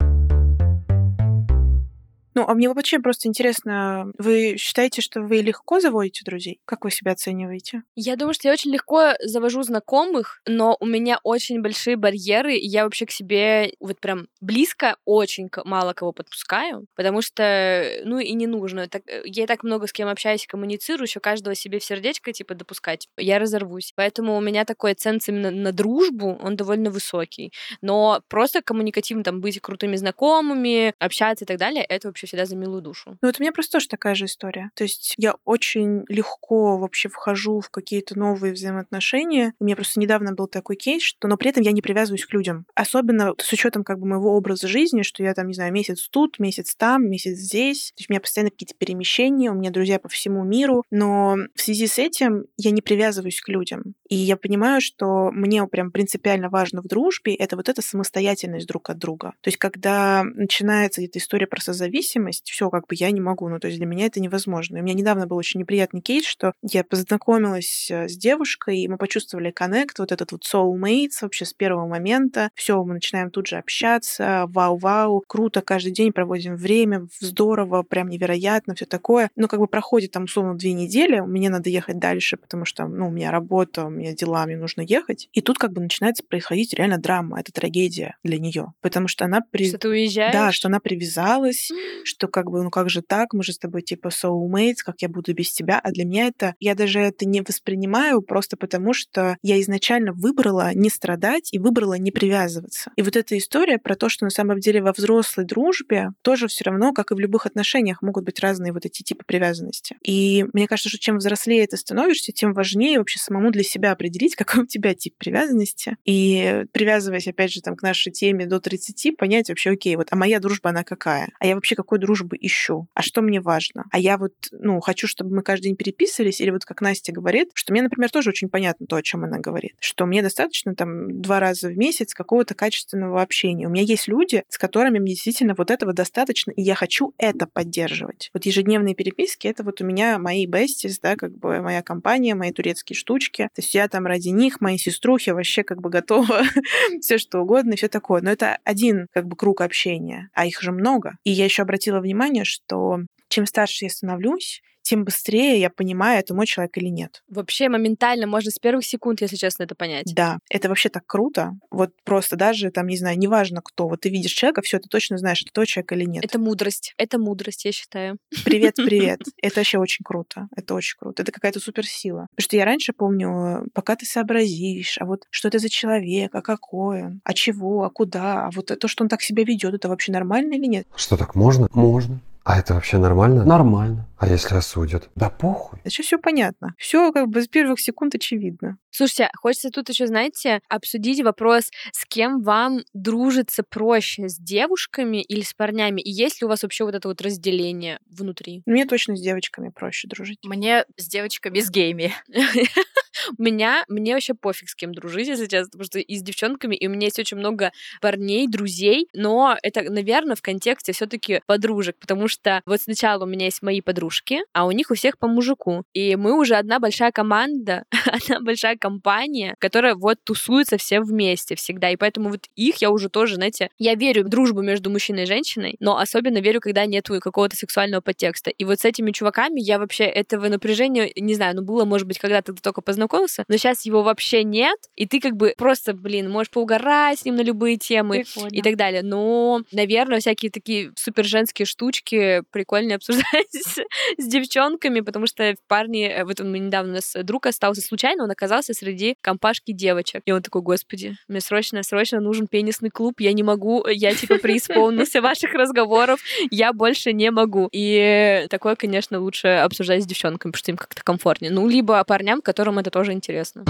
Ну, 2.34 2.46
а 2.48 2.54
мне 2.54 2.70
вообще 2.70 3.00
просто 3.00 3.28
интересно, 3.28 4.12
вы 4.18 4.56
считаете, 4.58 5.02
что 5.02 5.22
вы 5.22 5.38
легко 5.38 5.80
заводите 5.80 6.24
друзей? 6.24 6.60
Как 6.66 6.84
вы 6.86 6.92
себя 6.92 7.12
оцениваете? 7.12 7.84
Я 7.96 8.16
думаю, 8.16 8.34
что 8.34 8.48
я 8.48 8.54
очень 8.54 8.72
легко 8.72 9.14
завожу 9.24 9.64
знакомых, 9.64 10.42
но 10.48 10.78
у 10.80 10.86
меня 10.86 11.20
очень 11.24 11.62
большие 11.62 11.98
барьеры, 11.98 12.56
и 12.56 12.66
я 12.68 12.84
вообще 12.86 13.06
к 13.06 13.12
себе 13.12 13.74
вот 13.80 14.00
прям 14.00 14.28
близко 14.40 14.96
очень 15.06 15.50
мало 15.66 15.94
кого 15.94 16.14
подпускаю, 16.14 16.86
потому 16.96 17.22
что, 17.22 18.02
ну, 18.06 18.20
и 18.20 18.32
не 18.34 18.48
нужно. 18.48 18.88
Так, 18.88 19.04
э, 19.08 19.24
я 19.26 19.44
и 19.44 19.48
так 19.48 19.64
много 19.64 19.88
с 19.88 19.94
кем 19.94 20.08
общаюсь, 20.08 20.48
коммуницирую, 20.48 21.06
еще 21.06 21.20
каждого 21.20 21.56
себе 21.56 21.80
в 21.80 21.84
сердечко, 21.84 22.32
типа, 22.32 22.56
допускать. 22.56 23.08
Я 23.18 23.40
разорвусь. 23.40 23.94
Поэтому 23.96 24.38
у 24.38 24.42
меня 24.42 24.66
такой 24.66 24.94
ценз 24.94 25.28
именно 25.28 25.52
на 25.52 25.72
дружбу, 25.72 26.38
он 26.42 26.56
довольно 26.56 26.90
высокий. 26.92 27.52
Но 27.82 28.22
просто 28.30 28.62
коммуникативно 28.62 29.24
там 29.24 29.42
быть 29.42 29.60
крутыми 29.60 29.96
знакомыми, 29.96 30.94
общаться 31.00 31.46
и 31.46 31.48
так 31.48 31.58
далее, 31.58 31.84
это 31.84 32.08
вообще 32.08 32.21
всегда 32.28 32.46
за 32.46 32.56
милую 32.56 32.82
душу. 32.82 33.18
Ну, 33.22 33.28
вот 33.28 33.40
у 33.40 33.44
меня 33.44 33.51
просто 33.51 33.74
тоже 33.74 33.88
такая 33.88 34.16
же 34.16 34.25
история. 34.25 34.72
То 34.75 34.84
есть 34.84 35.13
я 35.18 35.36
очень 35.46 36.04
легко 36.08 36.78
вообще 36.78 37.10
вхожу 37.10 37.60
в 37.60 37.70
какие-то 37.70 38.18
новые 38.18 38.54
взаимоотношения. 38.54 39.54
У 39.60 39.66
меня 39.66 39.75
просто 39.75 40.00
недавно 40.00 40.34
был 40.34 40.48
такой 40.48 40.75
кейс, 40.75 41.01
что, 41.01 41.28
но 41.28 41.38
при 41.38 41.50
этом 41.50 41.63
я 41.63 41.72
не 41.72 41.82
привязываюсь 41.82 42.25
к 42.25 42.34
людям. 42.34 42.66
Особенно 42.75 43.34
с 43.38 43.51
учетом 43.51 43.84
как 43.84 44.00
бы 44.00 44.08
моего 44.08 44.36
образа 44.36 44.68
жизни, 44.68 45.01
что 45.01 45.24
я 45.24 45.34
там, 45.34 45.48
не 45.48 45.54
знаю, 45.54 45.74
месяц 45.74 46.08
тут, 46.10 46.40
месяц 46.40 46.75
там, 46.75 47.10
месяц 47.10 47.38
здесь. 47.38 47.92
То 47.96 48.01
есть 48.01 48.10
у 48.10 48.13
меня 48.13 48.22
постоянно 48.22 48.51
какие-то 48.51 48.75
перемещения, 48.75 49.51
у 49.51 49.56
меня 49.56 49.72
друзья 49.72 50.00
по 50.00 50.10
всему 50.10 50.44
миру. 50.44 50.84
Но 50.92 51.36
в 51.56 51.62
связи 51.62 51.88
с 51.88 51.98
этим 51.98 52.46
я 52.58 52.72
не 52.72 52.82
привязываюсь 52.82 53.42
к 53.42 53.48
людям. 53.50 53.96
И 54.10 54.16
я 54.16 54.38
понимаю, 54.38 54.82
что 54.82 55.32
мне 55.32 55.66
прям 55.68 55.92
принципиально 55.92 56.50
важно 56.50 56.82
в 56.82 56.88
дружбе 56.88 57.34
это 57.34 57.56
вот 57.56 57.70
эта 57.70 57.82
самостоятельность 57.82 58.68
друг 58.68 58.90
от 58.90 58.98
друга. 58.98 59.34
То 59.42 59.48
есть 59.48 59.58
когда 59.58 60.24
начинается 60.24 61.01
эта 61.01 61.20
история 61.20 61.48
про 61.48 61.62
созависимость, 61.62 62.11
все, 62.44 62.70
как 62.70 62.88
бы 62.88 62.96
я 62.96 63.12
не 63.12 63.22
могу. 63.22 63.48
Ну, 63.50 63.60
то 63.60 63.68
есть 63.68 63.77
для 63.77 63.88
меня 63.88 64.06
это 64.06 64.20
невозможно. 64.20 64.77
И 64.77 64.82
у 64.82 64.84
меня 64.84 64.94
недавно 64.94 65.27
был 65.27 65.38
очень 65.38 65.60
неприятный 65.60 66.01
кейс, 66.01 66.25
что 66.25 66.53
я 66.62 66.84
познакомилась 66.84 67.89
э, 67.89 68.08
с 68.08 68.18
девушкой, 68.18 68.80
и 68.80 68.88
мы 68.88 68.98
почувствовали 68.98 69.51
коннект, 69.51 70.00
вот 70.00 70.12
этот 70.12 70.32
вот 70.32 70.44
soulmates 70.44 71.22
вообще 71.22 71.46
с 71.46 71.53
первого 71.53 71.88
момента. 71.88 72.50
Все, 72.56 72.84
мы 72.84 72.94
начинаем 72.94 73.32
тут 73.32 73.48
же 73.48 73.58
общаться, 73.58 74.46
вау-вау, 74.48 75.24
круто, 75.27 75.62
каждый 75.62 75.91
день 75.91 76.12
проводим 76.12 76.56
время, 76.56 77.08
здорово, 77.20 77.84
прям 77.84 78.10
невероятно, 78.10 78.75
все 78.75 78.86
такое. 78.86 79.30
Но 79.36 79.48
как 79.48 79.60
бы 79.60 79.68
проходит 79.68 80.12
там 80.12 80.24
условно 80.25 80.56
две 80.56 80.74
недели, 80.74 81.20
мне 81.20 81.50
надо 81.50 81.70
ехать 81.70 82.00
дальше, 82.00 82.38
потому 82.38 82.65
что, 82.65 82.88
ну, 82.88 83.08
у 83.08 83.12
меня 83.12 83.32
работа, 83.32 83.86
у 83.86 83.89
меня 83.89 84.13
дела, 84.13 84.45
мне 84.45 84.58
нужно 84.58 84.82
ехать. 84.82 85.30
И 85.34 85.41
тут 85.41 85.58
как 85.58 85.71
бы 85.71 85.82
начинается 85.82 86.24
происходить 86.24 86.74
реально 86.74 86.97
драма, 86.97 87.39
это 87.39 87.52
трагедия 87.52 88.17
для 88.24 88.39
нее, 88.39 88.74
потому 88.82 89.08
что 89.08 89.26
она 89.26 89.41
при... 89.41 89.67
Что 89.69 89.78
ты 89.78 89.89
уезжаешь? 89.89 90.34
Да, 90.34 90.52
что 90.52 90.67
она 90.67 90.80
привязалась, 90.80 91.71
что 92.06 92.28
как 92.28 92.50
бы, 92.50 92.64
ну 92.64 92.70
как 92.70 92.90
же 92.90 93.02
так, 93.02 93.34
мы 93.34 93.44
же 93.44 93.54
с 93.54 93.58
тобой 93.58 93.82
типа 93.82 94.10
soulmates, 94.10 94.78
как 94.86 95.02
я 95.02 95.10
буду 95.10 95.34
без 95.34 95.52
тебя, 95.52 95.80
а 95.80 95.92
для 95.92 96.06
меня 96.06 96.28
это, 96.28 96.56
я 96.60 96.76
даже 96.76 97.00
это 97.00 97.26
не 97.26 97.42
воспринимаю 97.42 98.22
просто 98.22 98.58
потому, 98.58 98.94
что 98.94 99.38
я 99.42 99.60
изначально 99.62 100.14
выбрала 100.14 100.74
не 100.74 100.90
страдать 100.90 101.54
и 101.54 101.60
выбрала 101.60 101.96
не 101.96 102.12
привязываться. 102.12 102.92
И 102.96 103.02
вот 103.02 103.16
эта 103.16 103.38
история 103.38 103.78
про 103.78 103.96
то, 103.96 104.10
что 104.10 104.26
на 104.26 104.32
самом 104.32 104.60
деле 104.60 104.82
во 104.82 104.94
взрослой 104.94 105.46
дружбе 105.46 106.10
тоже 106.22 106.48
все 106.48 106.66
равно, 106.66 106.94
как 106.94 107.12
и 107.12 107.16
в 107.16 107.20
любых 107.20 107.46
отношениях, 107.46 108.02
могут 108.02 108.26
быть 108.26 108.40
разные 108.40 108.74
вот 108.74 108.86
эти 108.86 109.04
типы 109.04 109.24
привязанности. 109.26 109.98
И 110.04 110.46
мне 110.54 110.68
кажется, 110.68 110.90
что 110.90 111.00
чем 111.00 111.18
взрослее 111.18 111.68
ты 111.68 111.78
становишься, 111.78 112.32
тем 112.32 112.54
важнее 112.54 113.00
вообще 113.00 113.20
самому 113.20 113.52
для 113.52 113.64
себя 113.64 113.92
определить, 113.92 114.36
какой 114.42 114.64
у 114.64 114.66
тебя 114.68 114.94
тип 114.94 115.16
привязанности. 115.18 115.98
И 116.06 116.66
привязываясь, 116.72 117.28
опять 117.28 117.52
же, 117.52 117.62
там, 117.62 117.76
к 117.76 117.82
нашей 117.82 118.12
теме 118.12 118.46
до 118.46 118.60
30, 118.60 119.18
понять 119.18 119.50
вообще, 119.50 119.72
окей, 119.72 119.96
вот, 119.96 120.08
а 120.12 120.16
моя 120.16 120.40
дружба, 120.40 120.70
она 120.70 120.84
какая? 120.84 121.32
А 121.40 121.46
я 121.46 121.56
вообще 121.56 121.76
какой 121.76 121.90
дружбы 121.97 122.38
ищу? 122.39 122.88
А 122.93 123.01
что 123.01 123.21
мне 123.21 123.41
важно? 123.41 123.86
А 123.91 123.99
я 123.99 124.17
вот, 124.17 124.34
ну, 124.51 124.80
хочу, 124.80 125.08
чтобы 125.08 125.36
мы 125.36 125.43
каждый 125.43 125.65
день 125.65 125.75
переписывались, 125.75 126.41
или 126.41 126.49
вот 126.49 126.65
как 126.65 126.82
Настя 126.82 127.12
говорит, 127.12 127.49
что 127.54 127.73
мне, 127.73 127.82
например, 127.82 128.10
тоже 128.10 128.30
очень 128.30 128.49
понятно 128.49 128.88
то, 128.88 128.95
о 128.95 129.01
чем 129.01 129.23
она 129.23 129.39
говорит, 129.39 129.73
что 129.80 130.06
мне 130.06 130.21
достаточно 130.21 130.75
там 130.75 131.21
два 131.21 131.39
раза 131.39 131.69
в 131.69 131.77
месяц 131.77 132.13
какого-то 132.13 132.56
качественного 132.56 133.21
общения. 133.21 133.67
У 133.67 133.69
меня 133.69 133.84
есть 133.84 134.08
люди, 134.08 134.43
с 134.49 134.58
которыми 134.58 134.99
мне 134.99 135.13
действительно 135.13 135.56
вот 135.58 135.71
этого 135.71 135.93
достаточно, 135.93 136.51
и 136.51 136.62
я 136.62 136.75
хочу 136.75 137.13
это 137.17 137.47
поддерживать. 137.47 138.30
Вот 138.34 138.45
ежедневные 138.45 138.95
переписки— 138.95 139.47
это 139.47 139.63
вот 139.63 139.82
у 139.82 139.86
меня 139.86 140.19
мои 140.19 140.45
бестис, 140.45 140.99
да, 140.99 141.15
как 141.15 141.38
бы 141.38 141.62
моя 141.62 141.82
компания, 141.82 142.36
мои 142.36 142.51
турецкие 142.51 142.95
штучки. 142.95 143.49
То 143.56 143.62
есть 143.62 143.73
я 143.73 143.88
там 143.88 144.06
ради 144.06 144.30
них, 144.30 144.62
моей 144.62 144.77
сеструхи 144.77 145.32
вообще 145.32 145.63
как 145.63 145.82
бы 145.82 145.89
готова 145.89 146.43
все 147.01 147.17
что 147.17 147.39
угодно 147.39 147.73
и 147.73 147.75
все 147.77 147.88
такое. 147.88 148.21
Но 148.21 148.32
это 148.32 148.58
один 148.63 149.08
как 149.13 149.27
бы 149.27 149.36
круг 149.36 149.62
общения, 149.62 150.30
а 150.34 150.45
их 150.45 150.62
же 150.62 150.71
много. 150.71 151.17
И 151.23 151.32
я 151.32 151.45
еще 151.45 151.63
обратила 151.63 151.81
внимание, 152.02 152.46
что 152.46 153.00
чем 153.30 153.46
старше 153.46 153.86
я 153.86 153.89
становлюсь, 153.89 154.62
тем 154.91 155.06
быстрее 155.06 155.58
я 155.58 155.69
понимаю, 155.69 156.19
это 156.19 156.34
мой 156.34 156.45
человек 156.45 156.77
или 156.77 156.89
нет. 156.89 157.23
Вообще 157.30 157.69
моментально, 157.69 158.27
можно 158.27 158.51
с 158.51 158.60
первых 158.60 158.84
секунд, 158.84 159.21
если 159.21 159.38
честно, 159.38 159.63
это 159.63 159.73
понять. 159.73 160.13
Да, 160.13 160.39
это 160.49 160.67
вообще 160.67 160.89
так 160.89 161.04
круто. 161.08 161.54
Вот 161.69 161.91
просто 162.04 162.36
даже 162.36 162.71
там, 162.71 162.88
не 162.88 162.97
знаю, 162.97 163.17
неважно 163.17 163.62
кто, 163.63 163.88
вот 163.88 164.01
ты 164.01 164.10
видишь 164.10 164.34
человека, 164.34 164.62
все, 164.62 164.80
ты 164.80 164.89
точно 164.89 165.17
знаешь, 165.17 165.43
это 165.43 165.54
твой 165.54 165.65
человек 165.65 165.93
или 165.93 166.04
нет. 166.04 166.25
Это 166.25 166.39
мудрость. 166.39 166.93
Это 166.97 167.17
мудрость, 167.19 167.63
я 167.63 167.71
считаю. 167.71 168.17
Привет, 168.43 168.75
привет. 168.86 169.21
Это 169.41 169.62
вообще 169.62 169.77
очень 169.77 170.04
круто. 170.04 170.49
Это 170.58 170.73
очень 170.75 170.97
круто. 170.99 171.23
Это 171.23 171.32
какая-то 171.32 171.62
суперсила. 171.62 172.27
Потому 172.32 172.43
что 172.43 172.58
я 172.58 172.65
раньше 172.65 172.91
помню, 172.91 173.67
пока 173.73 173.95
ты 173.95 174.06
сообразишь, 174.06 174.97
а 174.99 175.06
вот 175.06 175.23
что 175.30 175.47
это 175.47 175.60
за 175.60 175.69
человек, 175.69 176.36
а 176.36 176.41
какой 176.41 177.04
он, 177.04 177.21
а 177.23 177.34
чего, 177.34 177.86
а 177.86 177.89
куда, 177.89 178.47
а 178.47 178.49
вот 178.54 178.77
то, 178.77 178.88
что 178.89 179.06
он 179.06 179.08
так 179.08 179.21
себя 179.21 179.45
ведет, 179.45 179.73
это 179.73 179.88
вообще 179.88 180.12
нормально 180.12 180.56
или 180.56 180.65
нет? 180.65 180.86
Что 180.97 181.15
так 181.15 181.34
можно? 181.36 181.69
Можно. 181.71 182.19
А 182.43 182.60
это 182.60 182.73
вообще 182.73 182.97
нормально? 182.97 183.45
Нормально. 183.45 184.08
А 184.21 184.27
если 184.27 184.53
осудят? 184.53 185.10
Да 185.15 185.31
похуй. 185.31 185.79
Сейчас 185.84 186.05
все 186.05 186.19
понятно. 186.19 186.75
Все 186.77 187.12
как 187.12 187.27
бы 187.27 187.41
с 187.41 187.47
первых 187.47 187.79
секунд 187.79 188.13
очевидно. 188.13 188.77
Слушайте, 188.91 189.31
хочется 189.36 189.71
тут 189.71 189.89
еще, 189.89 190.05
знаете, 190.05 190.62
обсудить 190.69 191.23
вопрос, 191.23 191.71
с 191.91 192.05
кем 192.05 192.43
вам 192.43 192.81
дружится 192.93 193.63
проще, 193.67 194.29
с 194.29 194.38
девушками 194.38 195.23
или 195.23 195.41
с 195.41 195.55
парнями? 195.55 196.01
И 196.01 196.12
есть 196.12 196.39
ли 196.39 196.45
у 196.45 196.49
вас 196.49 196.62
вообще 196.62 196.84
вот 196.84 196.93
это 196.93 197.07
вот 197.07 197.19
разделение 197.21 197.97
внутри? 198.05 198.62
Мне 198.67 198.86
точно 198.86 199.17
с 199.17 199.21
девочками 199.21 199.69
проще 199.69 200.07
дружить. 200.07 200.38
Мне 200.43 200.86
с 200.97 201.07
девочками 201.07 201.60
с 201.60 201.71
гейми. 201.71 202.13
Меня, 203.38 203.84
мне 203.88 204.13
вообще 204.13 204.34
пофиг 204.34 204.69
с 204.69 204.75
кем 204.75 204.93
дружить, 204.93 205.27
если 205.27 205.45
честно, 205.45 205.69
потому 205.71 205.86
что 205.86 205.99
и 205.99 206.15
с 206.15 206.23
девчонками, 206.23 206.75
и 206.75 206.88
у 206.88 206.89
меня 206.89 207.07
есть 207.07 207.19
очень 207.19 207.38
много 207.38 207.71
парней, 208.01 208.47
друзей, 208.47 209.07
но 209.13 209.57
это, 209.62 209.84
наверное, 209.84 210.36
в 210.36 210.41
контексте 210.41 210.93
все 210.93 211.05
таки 211.07 211.41
подружек, 211.45 211.97
потому 211.99 212.27
что 212.27 212.62
вот 212.65 212.81
сначала 212.81 213.23
у 213.23 213.27
меня 213.27 213.45
есть 213.45 213.62
мои 213.62 213.81
подружки, 213.81 214.11
а 214.54 214.65
у 214.65 214.71
них 214.71 214.91
у 214.91 214.95
всех 214.95 215.17
по 215.17 215.28
мужику, 215.28 215.84
и 215.93 216.15
мы 216.15 216.38
уже 216.38 216.56
одна 216.56 216.80
большая 216.80 217.12
команда, 217.12 217.86
одна 218.06 218.39
большая 218.39 218.78
компания, 218.78 219.56
которая 219.60 219.95
вот 219.95 220.17
тусуется 220.24 220.78
все 220.78 221.02
вместе 221.02 221.56
всегда, 221.56 221.89
и 221.89 221.95
поэтому 221.95 222.30
вот 222.30 222.47
их 222.56 222.78
я 222.78 222.91
уже 222.91 223.10
тоже, 223.10 223.36
знаете, 223.36 223.69
я 223.78 223.95
верю 223.95 224.24
в 224.24 224.30
дружбу 224.30 224.62
между 224.62 224.89
мужчиной 224.89 225.24
и 225.24 225.28
женщиной, 225.28 225.76
но 225.80 225.97
особенно 225.97 226.39
верю, 226.39 226.62
когда 226.62 226.86
нету 226.86 227.19
какого-то 227.19 227.56
сексуального 227.56 228.02
подтекста. 228.02 228.50
И 228.50 228.63
вот 228.63 228.80
с 228.80 228.86
этими 228.86 229.12
чуваками 229.12 229.60
я 229.60 229.80
вообще 229.80 230.04
этого 230.06 230.47
напряжения, 230.47 231.12
не 231.15 231.34
знаю, 231.36 231.56
ну 231.56 231.62
было, 231.62 231.86
может 231.86 232.08
быть, 232.08 232.19
когда-то 232.19 232.54
только 232.54 232.82
познакомился, 232.82 233.45
но 233.47 233.58
сейчас 233.58 233.86
его 233.86 234.04
вообще 234.04 234.43
нет, 234.43 234.78
и 234.95 235.08
ты 235.08 235.19
как 235.19 235.36
бы 235.36 235.54
просто, 235.58 235.93
блин, 235.93 236.30
можешь 236.30 236.52
поугарать 236.52 237.19
с 237.19 237.26
ним 237.26 237.36
на 237.36 237.41
любые 237.41 237.78
темы 237.78 238.24
Прикольно. 238.24 238.56
и 238.56 238.62
так 238.62 238.76
далее. 238.76 239.02
Но, 239.04 239.62
наверное, 239.71 240.19
всякие 240.19 240.52
такие 240.52 240.91
супер 240.95 241.26
женские 241.26 241.65
штучки 241.65 242.43
прикольно 242.52 242.95
обсуждать 242.95 243.26
с, 244.18 244.26
девчонками, 244.26 245.02
потому 245.02 245.28
что 245.28 245.56
парни, 245.68 246.08
э, 246.08 246.24
вот 246.24 246.40
он 246.40 246.52
недавно 246.52 246.92
у 246.92 246.96
нас 246.96 247.16
друг 247.24 247.46
остался 247.46 247.82
случайно, 247.82 248.24
он 248.24 248.32
оказался 248.32 248.74
среди 248.74 249.16
компашки 249.22 249.72
девочек. 249.72 250.22
И 250.26 250.32
он 250.32 250.42
такой, 250.42 250.62
господи, 250.62 251.16
мне 251.28 251.42
срочно, 251.42 251.84
срочно 251.84 252.20
нужен 252.20 252.48
пенисный 252.48 252.90
клуб, 252.90 253.20
я 253.20 253.34
не 253.34 253.44
могу, 253.44 253.86
я 253.88 254.14
типа 254.14 254.38
преисполнился 254.38 255.22
ваших 255.22 255.54
разговоров, 255.54 256.20
я 256.50 256.74
больше 256.74 257.14
не 257.14 257.32
могу. 257.32 257.70
И 257.72 258.46
такое, 258.50 258.76
конечно, 258.76 259.20
лучше 259.20 259.48
обсуждать 259.48 260.04
с 260.04 260.06
девчонками, 260.06 260.52
потому 260.52 260.60
что 260.60 260.72
им 260.72 260.78
как-то 260.78 261.04
комфортнее. 261.04 261.52
Ну, 261.52 261.68
либо 261.68 262.04
парням, 262.04 262.42
которым 262.42 262.80
это 262.80 262.90
тоже 262.90 263.14
интересно. 263.14 263.66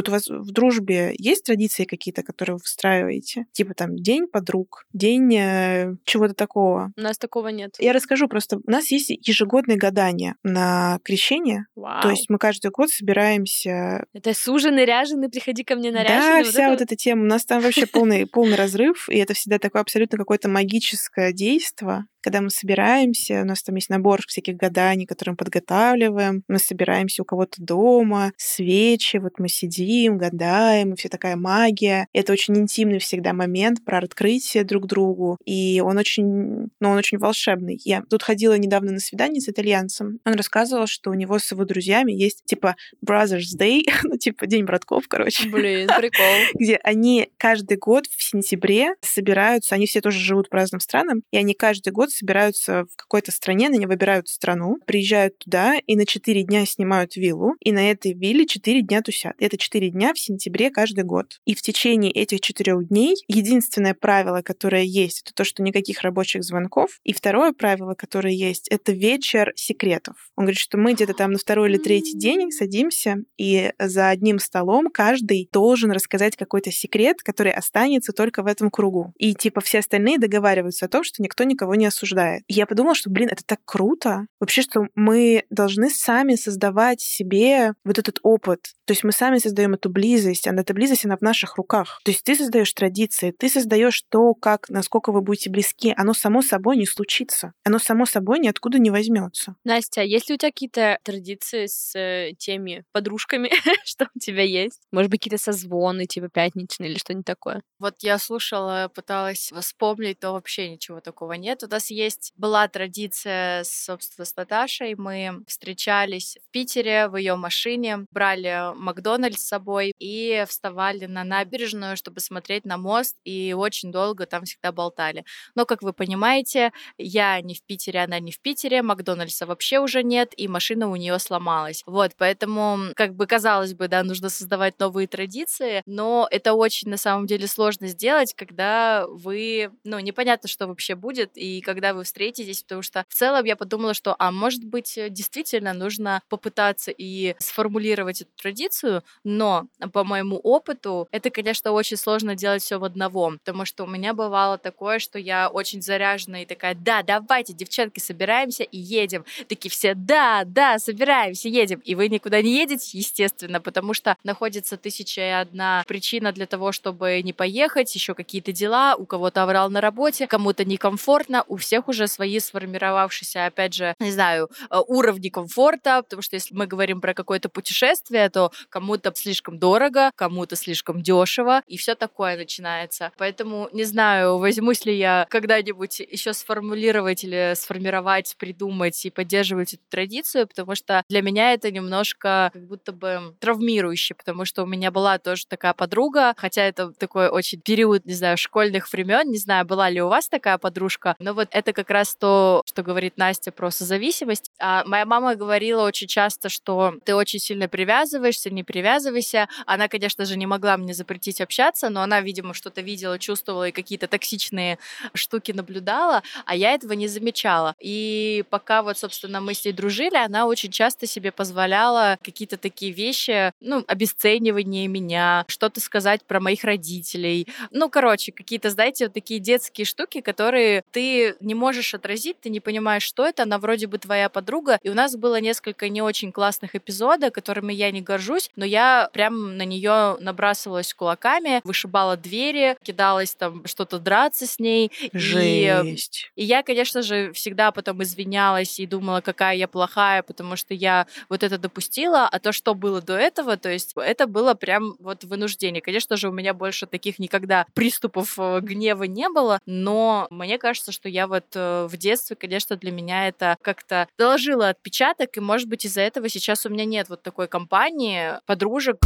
Вот 0.00 0.08
у 0.08 0.12
вас 0.12 0.28
в 0.28 0.50
дружбе 0.50 1.14
есть 1.18 1.44
традиции 1.44 1.84
какие-то, 1.84 2.22
которые 2.22 2.56
вы 2.56 2.62
встраиваете? 2.64 3.44
Типа 3.52 3.74
там 3.74 3.96
день 3.96 4.26
подруг, 4.26 4.86
день 4.94 5.30
э, 5.36 5.94
чего-то 6.06 6.32
такого. 6.32 6.90
У 6.96 7.00
нас 7.02 7.18
такого 7.18 7.48
нет. 7.48 7.76
Я 7.78 7.92
расскажу 7.92 8.26
просто. 8.26 8.60
У 8.66 8.70
нас 8.70 8.90
есть 8.90 9.10
ежегодные 9.10 9.76
гадания 9.76 10.36
на 10.42 11.00
крещение. 11.04 11.66
Вау. 11.76 12.00
То 12.00 12.08
есть 12.08 12.30
мы 12.30 12.38
каждый 12.38 12.70
год 12.70 12.88
собираемся. 12.88 14.06
Это 14.14 14.32
суженый, 14.32 14.86
ряженый, 14.86 15.28
приходи 15.28 15.64
ко 15.64 15.76
мне 15.76 15.90
наряженный. 15.90 16.18
Да, 16.18 16.38
вот 16.38 16.46
вся 16.46 16.62
это 16.62 16.70
вот 16.70 16.80
эта 16.80 16.96
тема. 16.96 17.24
У 17.24 17.26
нас 17.26 17.44
там 17.44 17.60
вообще 17.60 17.86
полный, 17.86 18.26
полный 18.26 18.56
разрыв, 18.56 19.06
и 19.10 19.18
это 19.18 19.34
всегда 19.34 19.58
такое 19.58 19.82
абсолютно 19.82 20.16
какое-то 20.16 20.48
магическое 20.48 21.34
действие. 21.34 22.06
Когда 22.20 22.40
мы 22.40 22.50
собираемся, 22.50 23.42
у 23.42 23.44
нас 23.44 23.62
там 23.62 23.76
есть 23.76 23.90
набор 23.90 24.20
всяких 24.26 24.56
гаданий, 24.56 25.06
которые 25.06 25.32
мы 25.32 25.36
подготавливаем. 25.36 26.42
Мы 26.48 26.58
собираемся 26.58 27.22
у 27.22 27.24
кого-то 27.24 27.62
дома, 27.62 28.32
свечи, 28.36 29.16
вот 29.16 29.38
мы 29.38 29.48
сидим, 29.48 30.18
гадаем, 30.18 30.92
и 30.92 30.96
все 30.96 31.08
такая 31.08 31.36
магия. 31.36 32.06
Это 32.12 32.32
очень 32.32 32.56
интимный 32.56 32.98
всегда 32.98 33.32
момент 33.32 33.84
про 33.84 33.98
открытие 33.98 34.64
друг 34.64 34.86
другу. 34.86 35.38
И 35.44 35.80
он 35.84 35.98
очень, 35.98 36.70
ну, 36.80 36.90
он 36.90 36.96
очень 36.96 37.18
волшебный. 37.18 37.80
Я 37.84 38.02
тут 38.08 38.22
ходила 38.22 38.56
недавно 38.58 38.92
на 38.92 39.00
свидание 39.00 39.40
с 39.40 39.48
итальянцем. 39.48 40.18
Он 40.24 40.34
рассказывал, 40.34 40.86
что 40.86 41.10
у 41.10 41.14
него 41.14 41.38
с 41.38 41.50
его 41.52 41.64
друзьями 41.64 42.12
есть 42.12 42.44
типа 42.44 42.76
Brothers 43.04 43.56
Day, 43.58 43.82
ну, 44.02 44.16
типа 44.16 44.46
День 44.46 44.64
братков, 44.64 45.08
короче 45.08 45.48
Блин, 45.48 45.88
прикол. 45.98 46.24
где 46.54 46.76
они 46.82 47.30
каждый 47.36 47.76
год 47.76 48.06
в 48.06 48.22
сентябре 48.22 48.94
собираются, 49.00 49.74
они 49.74 49.86
все 49.86 50.00
тоже 50.00 50.18
живут 50.18 50.48
по 50.48 50.56
разным 50.56 50.80
странам, 50.80 51.22
и 51.30 51.36
они 51.36 51.54
каждый 51.54 51.92
год 51.92 52.09
собираются 52.10 52.84
в 52.84 52.96
какой-то 52.96 53.32
стране, 53.32 53.68
они 53.68 53.86
выбирают 53.86 54.28
страну, 54.28 54.76
приезжают 54.86 55.38
туда 55.38 55.76
и 55.86 55.96
на 55.96 56.06
4 56.06 56.42
дня 56.42 56.66
снимают 56.66 57.16
виллу, 57.16 57.54
и 57.60 57.72
на 57.72 57.90
этой 57.90 58.12
вилле 58.12 58.46
4 58.46 58.82
дня 58.82 59.02
тусят. 59.02 59.34
Это 59.38 59.56
4 59.56 59.90
дня 59.90 60.12
в 60.14 60.18
сентябре 60.18 60.70
каждый 60.70 61.04
год. 61.04 61.40
И 61.44 61.54
в 61.54 61.62
течение 61.62 62.12
этих 62.12 62.40
4 62.40 62.84
дней 62.84 63.14
единственное 63.28 63.94
правило, 63.94 64.42
которое 64.42 64.84
есть, 64.84 65.22
это 65.22 65.34
то, 65.34 65.44
что 65.44 65.62
никаких 65.62 66.02
рабочих 66.02 66.44
звонков. 66.44 66.98
И 67.04 67.12
второе 67.12 67.52
правило, 67.52 67.94
которое 67.94 68.34
есть, 68.34 68.68
это 68.68 68.92
вечер 68.92 69.52
секретов. 69.56 70.30
Он 70.36 70.44
говорит, 70.44 70.58
что 70.58 70.78
мы 70.78 70.94
где-то 70.94 71.14
там 71.14 71.32
на 71.32 71.38
второй 71.38 71.70
или 71.70 71.78
третий 71.78 72.16
день 72.16 72.50
садимся, 72.50 73.16
и 73.36 73.72
за 73.78 74.08
одним 74.08 74.38
столом 74.38 74.88
каждый 74.92 75.48
должен 75.52 75.90
рассказать 75.90 76.36
какой-то 76.36 76.70
секрет, 76.70 77.22
который 77.22 77.52
останется 77.52 78.12
только 78.12 78.42
в 78.42 78.46
этом 78.46 78.70
кругу. 78.70 79.12
И 79.18 79.34
типа 79.34 79.60
все 79.60 79.78
остальные 79.78 80.18
договариваются 80.18 80.86
о 80.86 80.88
том, 80.88 81.04
что 81.04 81.22
никто 81.22 81.44
никого 81.44 81.74
не 81.74 81.86
осуждает. 81.86 81.99
И 82.48 82.54
я 82.54 82.66
подумала, 82.66 82.94
что, 82.94 83.10
блин, 83.10 83.28
это 83.30 83.44
так 83.44 83.60
круто. 83.64 84.26
Вообще, 84.40 84.62
что 84.62 84.86
мы 84.94 85.44
должны 85.50 85.90
сами 85.90 86.34
создавать 86.34 87.00
себе 87.00 87.74
вот 87.84 87.98
этот 87.98 88.18
опыт. 88.22 88.72
То 88.84 88.92
есть 88.92 89.04
мы 89.04 89.12
сами 89.12 89.38
создаем 89.38 89.74
эту 89.74 89.88
близость, 89.88 90.48
а 90.48 90.52
эта 90.52 90.74
близость, 90.74 91.04
она 91.04 91.16
в 91.16 91.22
наших 91.22 91.56
руках. 91.56 92.00
То 92.04 92.10
есть 92.10 92.24
ты 92.24 92.34
создаешь 92.34 92.72
традиции, 92.72 93.30
ты 93.30 93.48
создаешь 93.48 94.02
то, 94.08 94.34
как, 94.34 94.68
насколько 94.68 95.12
вы 95.12 95.20
будете 95.20 95.50
близки. 95.50 95.94
Оно 95.96 96.12
само 96.12 96.42
собой 96.42 96.76
не 96.76 96.86
случится. 96.86 97.52
Оно 97.64 97.78
само 97.78 98.06
собой 98.06 98.40
ниоткуда 98.40 98.78
не 98.78 98.90
возьмется. 98.90 99.54
Настя, 99.64 100.00
а 100.00 100.04
есть 100.04 100.28
ли 100.28 100.34
у 100.34 100.38
тебя 100.38 100.50
какие-то 100.50 100.98
традиции 101.02 101.66
с 101.66 101.94
э, 101.96 102.32
теми 102.36 102.84
подружками, 102.92 103.50
что 103.84 104.08
у 104.14 104.18
тебя 104.18 104.42
есть? 104.42 104.80
Может 104.92 105.10
быть, 105.10 105.20
какие-то 105.20 105.42
созвоны, 105.42 106.06
типа 106.06 106.28
пятничные 106.28 106.90
или 106.90 106.98
что-нибудь 106.98 107.26
такое? 107.26 107.62
Вот 107.78 107.96
я 108.00 108.18
слушала, 108.18 108.90
пыталась 108.94 109.52
вспомнить, 109.60 110.18
то 110.18 110.32
вообще 110.32 110.68
ничего 110.68 111.00
такого 111.00 111.34
нет. 111.34 111.62
У 111.62 111.68
нас 111.68 111.89
есть, 111.90 112.32
была 112.36 112.66
традиция, 112.68 113.64
собственно, 113.64 114.24
с 114.24 114.36
Наташей. 114.36 114.94
Мы 114.96 115.42
встречались 115.46 116.38
в 116.46 116.50
Питере 116.50 117.08
в 117.08 117.16
ее 117.16 117.36
машине, 117.36 118.06
брали 118.10 118.74
Макдональдс 118.76 119.40
с 119.42 119.48
собой 119.48 119.92
и 119.98 120.44
вставали 120.48 121.06
на 121.06 121.24
набережную, 121.24 121.96
чтобы 121.96 122.20
смотреть 122.20 122.64
на 122.64 122.76
мост, 122.78 123.16
и 123.24 123.52
очень 123.56 123.90
долго 123.92 124.26
там 124.26 124.44
всегда 124.44 124.72
болтали. 124.72 125.24
Но, 125.54 125.66
как 125.66 125.82
вы 125.82 125.92
понимаете, 125.92 126.72
я 126.98 127.40
не 127.40 127.54
в 127.54 127.62
Питере, 127.64 128.00
она 128.00 128.18
не 128.20 128.32
в 128.32 128.40
Питере, 128.40 128.82
Макдональдса 128.82 129.46
вообще 129.46 129.78
уже 129.80 130.02
нет, 130.02 130.32
и 130.36 130.48
машина 130.48 130.88
у 130.90 130.96
нее 130.96 131.18
сломалась. 131.18 131.82
Вот, 131.86 132.12
поэтому, 132.16 132.78
как 132.96 133.14
бы 133.14 133.26
казалось 133.26 133.74
бы, 133.74 133.88
да, 133.88 134.02
нужно 134.02 134.28
создавать 134.30 134.78
новые 134.78 135.06
традиции, 135.08 135.82
но 135.86 136.26
это 136.30 136.54
очень 136.54 136.90
на 136.90 136.96
самом 136.96 137.26
деле 137.26 137.46
сложно 137.46 137.88
сделать, 137.88 138.34
когда 138.34 139.06
вы, 139.08 139.70
ну, 139.84 139.98
непонятно, 139.98 140.48
что 140.48 140.66
вообще 140.66 140.94
будет, 140.94 141.30
и 141.36 141.60
когда 141.60 141.79
вы 141.94 142.04
встретитесь, 142.04 142.62
потому 142.62 142.82
что 142.82 143.04
в 143.08 143.14
целом 143.14 143.44
я 143.44 143.56
подумала, 143.56 143.94
что, 143.94 144.14
а 144.18 144.30
может 144.30 144.64
быть, 144.64 144.98
действительно 145.08 145.72
нужно 145.72 146.22
попытаться 146.28 146.90
и 146.90 147.34
сформулировать 147.38 148.22
эту 148.22 148.30
традицию, 148.36 149.02
но 149.24 149.66
по 149.92 150.04
моему 150.04 150.36
опыту 150.36 151.08
это, 151.10 151.30
конечно, 151.30 151.72
очень 151.72 151.96
сложно 151.96 152.34
делать 152.34 152.62
все 152.62 152.78
в 152.78 152.84
одного, 152.84 153.32
потому 153.44 153.64
что 153.64 153.84
у 153.84 153.86
меня 153.86 154.14
бывало 154.14 154.58
такое, 154.58 154.98
что 154.98 155.18
я 155.18 155.48
очень 155.48 155.82
заряжена 155.82 156.42
и 156.42 156.46
такая, 156.46 156.74
да, 156.74 157.02
давайте, 157.02 157.52
девчонки, 157.52 158.00
собираемся 158.00 158.62
и 158.62 158.78
едем. 158.78 159.24
Такие 159.48 159.70
все, 159.70 159.94
да, 159.94 160.44
да, 160.44 160.78
собираемся, 160.78 161.48
едем. 161.48 161.80
И 161.80 161.94
вы 161.94 162.08
никуда 162.08 162.42
не 162.42 162.56
едете, 162.56 162.98
естественно, 162.98 163.60
потому 163.60 163.94
что 163.94 164.16
находится 164.24 164.76
тысяча 164.76 165.20
и 165.20 165.30
одна 165.30 165.84
причина 165.86 166.32
для 166.32 166.46
того, 166.46 166.72
чтобы 166.72 167.20
не 167.22 167.32
поехать, 167.32 167.94
еще 167.94 168.14
какие-то 168.14 168.52
дела, 168.52 168.96
у 168.96 169.06
кого-то 169.06 169.42
аврал 169.42 169.70
на 169.70 169.80
работе, 169.80 170.26
кому-то 170.26 170.64
некомфортно, 170.64 171.44
у 171.48 171.56
всех 171.56 171.69
уже 171.88 172.06
свои 172.08 172.38
сформировавшиеся, 172.38 173.46
опять 173.46 173.74
же, 173.74 173.94
не 174.00 174.10
знаю, 174.10 174.50
э, 174.70 174.76
уровни 174.86 175.28
комфорта, 175.28 176.02
потому 176.02 176.22
что 176.22 176.36
если 176.36 176.54
мы 176.54 176.66
говорим 176.66 177.00
про 177.00 177.14
какое-то 177.14 177.48
путешествие, 177.48 178.28
то 178.30 178.52
кому-то 178.68 179.12
слишком 179.14 179.58
дорого, 179.58 180.10
кому-то 180.14 180.56
слишком 180.56 181.02
дешево, 181.02 181.62
и 181.66 181.76
все 181.76 181.94
такое 181.94 182.36
начинается. 182.36 183.12
Поэтому 183.16 183.68
не 183.72 183.84
знаю, 183.84 184.38
возьмусь 184.38 184.84
ли 184.84 184.96
я 184.96 185.26
когда-нибудь 185.30 186.00
еще 186.00 186.32
сформулировать 186.32 187.24
или 187.24 187.54
сформировать, 187.56 188.36
придумать 188.38 189.04
и 189.06 189.10
поддерживать 189.10 189.74
эту 189.74 189.82
традицию, 189.88 190.46
потому 190.46 190.74
что 190.74 191.02
для 191.08 191.22
меня 191.22 191.52
это 191.52 191.70
немножко 191.70 192.50
как 192.52 192.66
будто 192.66 192.92
бы 192.92 193.34
травмирующе, 193.40 194.14
потому 194.14 194.44
что 194.44 194.62
у 194.62 194.66
меня 194.66 194.90
была 194.90 195.18
тоже 195.18 195.46
такая 195.46 195.74
подруга, 195.74 196.34
хотя 196.36 196.62
это 196.62 196.92
такой 196.92 197.28
очень 197.28 197.60
период, 197.60 198.04
не 198.06 198.14
знаю, 198.14 198.36
школьных 198.36 198.90
времен, 198.92 199.30
не 199.30 199.38
знаю, 199.38 199.64
была 199.64 199.90
ли 199.90 200.00
у 200.02 200.08
вас 200.08 200.28
такая 200.28 200.58
подружка, 200.58 201.16
но 201.18 201.34
вот 201.34 201.48
это 201.60 201.72
как 201.72 201.90
раз 201.90 202.14
то, 202.14 202.62
что 202.66 202.82
говорит 202.82 203.16
Настя 203.16 203.52
про 203.52 203.70
созависимость. 203.70 204.50
А 204.58 204.84
моя 204.84 205.06
мама 205.06 205.34
говорила 205.36 205.86
очень 205.86 206.08
часто, 206.08 206.48
что 206.48 206.94
ты 207.04 207.14
очень 207.14 207.38
сильно 207.38 207.68
привязываешься, 207.68 208.50
не 208.50 208.64
привязывайся. 208.64 209.48
Она, 209.66 209.88
конечно 209.88 210.24
же, 210.24 210.36
не 210.36 210.46
могла 210.46 210.76
мне 210.76 210.94
запретить 210.94 211.40
общаться, 211.40 211.88
но 211.88 212.02
она, 212.02 212.20
видимо, 212.20 212.54
что-то 212.54 212.80
видела, 212.80 213.18
чувствовала 213.18 213.68
и 213.68 213.72
какие-то 213.72 214.08
токсичные 214.08 214.78
штуки 215.14 215.52
наблюдала, 215.52 216.22
а 216.46 216.56
я 216.56 216.72
этого 216.72 216.92
не 216.92 217.08
замечала. 217.08 217.74
И 217.78 218.44
пока 218.50 218.82
вот, 218.82 218.98
собственно, 218.98 219.40
мы 219.40 219.54
с 219.54 219.64
ней 219.64 219.72
дружили, 219.72 220.16
она 220.16 220.46
очень 220.46 220.70
часто 220.70 221.06
себе 221.06 221.30
позволяла 221.32 222.18
какие-то 222.22 222.56
такие 222.56 222.92
вещи, 222.92 223.52
ну, 223.60 223.84
обесценивание 223.86 224.88
меня, 224.88 225.44
что-то 225.48 225.80
сказать 225.80 226.24
про 226.24 226.40
моих 226.40 226.64
родителей. 226.64 227.46
Ну, 227.70 227.88
короче, 227.90 228.32
какие-то, 228.32 228.70
знаете, 228.70 229.06
вот 229.06 229.14
такие 229.14 229.40
детские 229.40 229.84
штуки, 229.84 230.20
которые 230.20 230.82
ты 230.90 231.34
не 231.40 231.49
можешь 231.54 231.94
отразить, 231.94 232.40
ты 232.40 232.50
не 232.50 232.60
понимаешь, 232.60 233.02
что 233.02 233.26
это, 233.26 233.42
она 233.44 233.58
вроде 233.58 233.86
бы 233.86 233.98
твоя 233.98 234.28
подруга. 234.28 234.78
И 234.82 234.90
у 234.90 234.94
нас 234.94 235.16
было 235.16 235.40
несколько 235.40 235.88
не 235.88 236.02
очень 236.02 236.32
классных 236.32 236.74
эпизодов, 236.74 237.32
которыми 237.32 237.72
я 237.72 237.90
не 237.90 238.00
горжусь, 238.00 238.50
но 238.56 238.64
я 238.64 239.10
прям 239.12 239.56
на 239.56 239.64
нее 239.64 240.16
набрасывалась 240.20 240.94
кулаками, 240.94 241.60
вышибала 241.64 242.16
двери, 242.16 242.76
кидалась 242.82 243.34
там 243.34 243.66
что-то 243.66 243.98
драться 243.98 244.46
с 244.46 244.58
ней. 244.58 244.90
Жесть. 245.12 246.30
И, 246.36 246.42
и 246.42 246.44
я, 246.44 246.62
конечно 246.62 247.02
же, 247.02 247.32
всегда 247.32 247.70
потом 247.72 248.02
извинялась 248.02 248.78
и 248.80 248.86
думала, 248.86 249.20
какая 249.20 249.56
я 249.56 249.68
плохая, 249.68 250.22
потому 250.22 250.56
что 250.56 250.74
я 250.74 251.06
вот 251.28 251.42
это 251.42 251.58
допустила, 251.58 252.26
а 252.26 252.38
то, 252.38 252.52
что 252.52 252.74
было 252.74 253.00
до 253.00 253.16
этого, 253.16 253.56
то 253.56 253.70
есть 253.70 253.92
это 253.96 254.26
было 254.26 254.54
прям 254.54 254.94
вот 254.98 255.24
вынуждение. 255.24 255.80
Конечно 255.80 256.16
же, 256.16 256.28
у 256.28 256.32
меня 256.32 256.54
больше 256.54 256.86
таких 256.86 257.18
никогда 257.18 257.66
приступов 257.74 258.38
э, 258.38 258.60
гнева 258.60 259.04
не 259.04 259.28
было, 259.28 259.60
но 259.66 260.26
мне 260.30 260.58
кажется, 260.58 260.92
что 260.92 261.08
я 261.08 261.26
вот 261.30 261.46
э, 261.54 261.86
в 261.88 261.96
детстве, 261.96 262.36
конечно, 262.36 262.76
для 262.76 262.90
меня 262.90 263.28
это 263.28 263.56
как-то 263.62 264.08
доложила 264.18 264.68
отпечаток, 264.68 265.36
и, 265.36 265.40
может 265.40 265.68
быть, 265.68 265.84
из-за 265.86 266.02
этого 266.02 266.28
сейчас 266.28 266.66
у 266.66 266.68
меня 266.68 266.84
нет 266.84 267.08
вот 267.08 267.22
такой 267.22 267.48
компании 267.48 268.32
подружек. 268.46 268.98